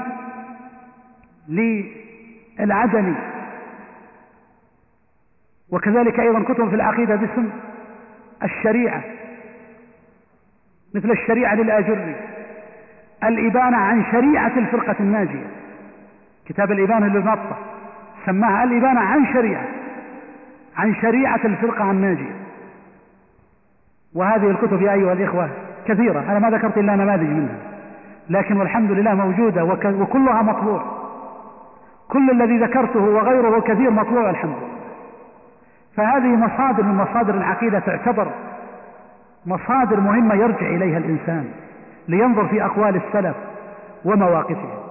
للعدني 1.49 3.15
وكذلك 5.69 6.19
أيضا 6.19 6.43
كتب 6.43 6.69
في 6.69 6.75
العقيدة 6.75 7.15
باسم 7.15 7.49
الشريعة. 8.43 9.03
مثل 10.95 11.11
الشريعة 11.11 11.55
للآجري. 11.55 12.15
الإبانة 13.23 13.77
عن 13.77 14.03
شريعة 14.11 14.51
الفرقة 14.57 14.95
الناجية. 14.99 15.47
كتاب 16.47 16.71
الإبانة 16.71 17.07
للمطة 17.07 17.57
سماها 18.25 18.63
الإبانة 18.63 18.99
عن 18.99 19.25
شريعة 19.33 19.65
عن 20.77 20.95
شريعة 20.95 21.39
الفرقة 21.45 21.91
الناجية 21.91 22.35
وهذه 24.15 24.49
الكتب 24.49 24.81
يا 24.81 24.93
أيها 24.93 25.13
الإخوة 25.13 25.49
كثيرة 25.85 26.19
أنا 26.19 26.39
ما 26.39 26.49
ذكرت 26.49 26.77
إلا 26.77 26.95
نماذج 26.95 27.29
منها. 27.29 27.55
لكن 28.29 28.57
والحمد 28.57 28.91
لله 28.91 29.13
موجودة 29.13 29.63
وكلها 29.85 30.41
مطبوع. 30.41 30.83
كل 32.09 32.31
الذي 32.31 32.57
ذكرته 32.57 32.99
وغيره 32.99 33.59
كثير 33.59 33.91
مطبوع 33.91 34.29
الحمد 34.29 34.55
لله. 34.55 34.73
فهذه 35.95 36.35
مصادر 36.35 36.83
من 36.83 36.95
مصادر 36.95 37.33
العقيدة 37.33 37.79
تعتبر 37.79 38.27
مصادر 39.45 39.99
مهمة 39.99 40.35
يرجع 40.35 40.67
إليها 40.67 40.97
الإنسان 40.97 41.45
لينظر 42.07 42.47
في 42.47 42.65
أقوال 42.65 42.95
السلف 42.95 43.35
ومواقفهم. 44.05 44.83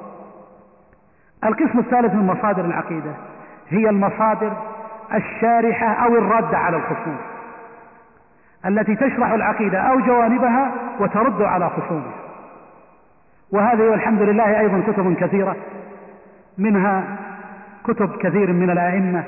القسم 1.44 1.78
الثالث 1.78 2.14
من 2.14 2.26
مصادر 2.26 2.64
العقيدة 2.64 3.10
هي 3.68 3.88
المصادر 3.88 4.52
الشارحة 5.14 5.86
أو 5.86 6.16
الردة 6.16 6.58
على 6.58 6.76
الخصوم 6.76 7.16
التي 8.66 8.94
تشرح 8.94 9.32
العقيدة 9.32 9.78
أو 9.78 10.00
جوانبها 10.00 10.72
وترد 11.00 11.42
على 11.42 11.70
خصومها. 11.70 12.12
وهذه 13.52 13.82
والحمد 13.82 14.22
لله 14.22 14.60
أيضا 14.60 14.82
كتب 14.92 15.14
كثيرة 15.14 15.56
منها 16.58 17.04
كتب 17.84 18.16
كثير 18.16 18.52
من 18.52 18.70
الأئمة 18.70 19.24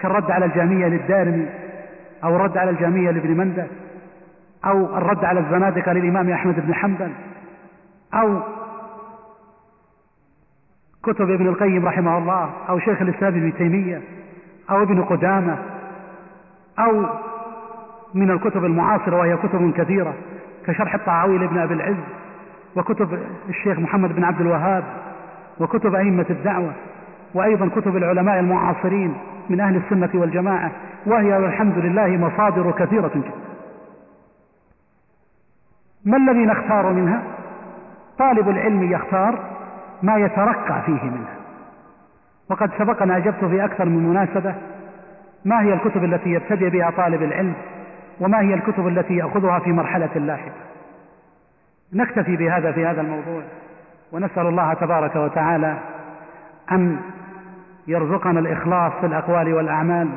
كالرد 0.00 0.30
على 0.30 0.44
الجامية 0.44 0.86
للدارمي 0.86 1.46
أو 2.24 2.36
الرد 2.36 2.58
على 2.58 2.70
الجامية 2.70 3.10
لابن 3.10 3.36
مندة 3.36 3.66
أو 4.64 4.98
الرد 4.98 5.24
على 5.24 5.40
الزنادقة 5.40 5.92
للإمام 5.92 6.30
أحمد 6.30 6.66
بن 6.66 6.74
حنبل 6.74 7.10
أو 8.14 8.40
كتب 11.06 11.30
ابن 11.30 11.46
القيم 11.46 11.86
رحمه 11.86 12.18
الله 12.18 12.50
أو 12.68 12.78
شيخ 12.78 13.02
الإسلام 13.02 13.34
ابن 13.34 13.54
تيمية 13.54 14.00
أو 14.70 14.82
ابن 14.82 15.02
قدامة 15.02 15.58
أو 16.78 17.04
من 18.14 18.30
الكتب 18.30 18.64
المعاصرة 18.64 19.16
وهي 19.16 19.36
كتب 19.36 19.72
كثيرة 19.76 20.14
كشرح 20.66 20.94
الطعاوي 20.94 21.38
لابن 21.38 21.58
أبي 21.58 21.74
العز 21.74 21.96
وكتب 22.76 23.18
الشيخ 23.48 23.78
محمد 23.78 24.14
بن 24.14 24.24
عبد 24.24 24.40
الوهاب 24.40 24.84
وكتب 25.60 25.94
أئمة 25.94 26.26
الدعوة 26.30 26.72
وأيضا 27.34 27.68
كتب 27.76 27.96
العلماء 27.96 28.40
المعاصرين 28.40 29.14
من 29.50 29.60
أهل 29.60 29.76
السنة 29.76 30.10
والجماعة 30.14 30.70
وهي 31.06 31.32
والحمد 31.32 31.78
لله 31.78 32.06
مصادر 32.06 32.70
كثيرة 32.70 33.10
جدا. 33.14 33.30
ما 36.04 36.16
الذي 36.16 36.46
نختار 36.46 36.92
منها؟ 36.92 37.22
طالب 38.18 38.48
العلم 38.48 38.92
يختار 38.92 39.53
ما 40.04 40.16
يترقى 40.16 40.82
فيه 40.86 41.02
منها. 41.02 41.34
وقد 42.50 42.70
سبقنا 42.78 43.16
أجبت 43.16 43.44
في 43.44 43.64
أكثر 43.64 43.84
من 43.84 44.08
مناسبة 44.08 44.54
ما 45.44 45.62
هي 45.62 45.74
الكتب 45.74 46.04
التي 46.04 46.30
يبتدئ 46.30 46.70
بها 46.70 46.90
طالب 46.90 47.22
العلم 47.22 47.54
وما 48.20 48.40
هي 48.40 48.54
الكتب 48.54 48.88
التي 48.88 49.16
يأخذها 49.16 49.58
في 49.58 49.72
مرحلة 49.72 50.14
لاحقة 50.14 50.64
نكتفي 51.92 52.36
بهذا 52.36 52.72
في 52.72 52.86
هذا 52.86 53.00
الموضوع 53.00 53.42
ونسأل 54.12 54.46
الله 54.46 54.74
تبارك 54.74 55.16
وتعالى 55.16 55.76
أن 56.72 57.00
يرزقنا 57.86 58.40
الإخلاص 58.40 58.92
في 59.00 59.06
الأقوال 59.06 59.54
والأعمال 59.54 60.08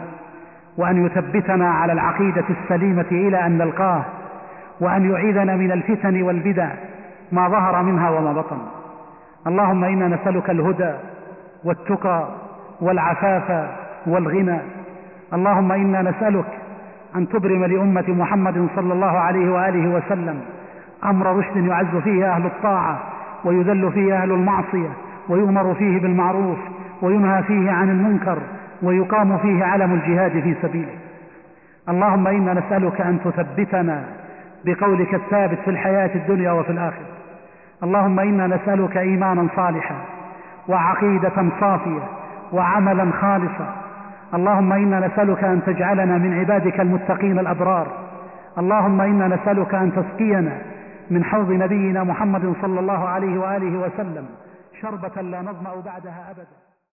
وأن 0.78 1.06
يثبتنا 1.06 1.70
على 1.70 1.94
العقيدة 1.94 2.46
السليمة 2.50 3.06
إلى 3.12 3.46
أن 3.46 3.58
نلقاه 3.58 4.04
وأن 4.80 5.12
يعيذنا 5.12 5.56
من 5.56 5.72
الفتن 5.72 6.22
والبدع 6.22 6.70
ما 7.32 7.50
ظهر 7.50 7.84
منها 7.84 8.10
وما 8.10 8.34
بطن. 8.34 8.58
اللهم 9.48 9.84
إنا 9.84 10.08
نسألك 10.08 10.50
الهدى 10.50 10.94
والتقى 11.64 12.28
والعفاف 12.82 13.70
والغنى. 14.08 14.60
اللهم 15.34 15.72
إنا 15.72 16.02
نسألك 16.02 16.46
أن 17.16 17.30
تبرم 17.30 17.66
لأمة 17.66 18.06
محمد 18.08 18.68
صلى 18.76 18.94
الله 18.94 19.20
عليه 19.20 19.52
وآله 19.52 19.96
وسلم 19.96 20.42
أمر 21.06 21.36
رشد 21.36 21.58
يعز 21.58 21.96
فيه 22.04 22.32
أهل 22.32 22.46
الطاعة 22.46 23.00
ويذل 23.46 23.92
فيه 23.92 24.18
أهل 24.24 24.32
المعصية 24.32 24.90
ويؤمر 25.30 25.74
فيه 25.74 26.02
بالمعروف 26.02 26.58
وينهى 27.02 27.44
فيه 27.44 27.72
عن 27.72 27.90
المنكر 27.90 28.38
ويقام 28.82 29.38
فيه 29.38 29.64
علم 29.64 29.94
الجهاد 29.94 30.32
في 30.32 30.56
سبيله. 30.62 30.94
اللهم 31.90 32.28
إنا 32.28 32.54
نسألك 32.54 33.02
أن 33.02 33.20
تثبتنا 33.26 34.04
بقولك 34.66 35.14
الثابت 35.14 35.60
في 35.60 35.70
الحياة 35.72 36.16
الدنيا 36.16 36.52
وفي 36.52 36.72
الآخرة. 36.72 37.17
اللهم 37.84 38.20
إنا 38.20 38.48
نسألك 38.48 38.98
إيمانا 38.98 39.48
صالحا 39.56 39.96
وعقيدة 40.68 41.50
صافية 41.60 42.04
وعملا 42.54 43.12
خالصا. 43.12 43.76
اللهم 44.34 44.74
إنا 44.74 45.08
نسألك 45.08 45.44
أن 45.44 45.62
تجعلنا 45.66 46.18
من 46.18 46.40
عبادك 46.40 46.80
المتقين 46.80 47.40
الأبرار. 47.40 47.88
اللهم 48.58 49.02
إنا 49.02 49.28
نسألك 49.28 49.76
أن 49.76 49.92
تسقينا 49.96 50.58
من 51.12 51.24
حوض 51.24 51.52
نبينا 51.52 52.04
محمد 52.04 52.54
صلى 52.62 52.80
الله 52.80 53.08
عليه 53.10 53.40
وآله 53.40 53.80
وسلم. 53.80 54.26
شربة 54.82 55.22
لا 55.22 55.42
نظمأ 55.42 55.82
بعدها 55.86 56.32
أبدا. 56.32 56.67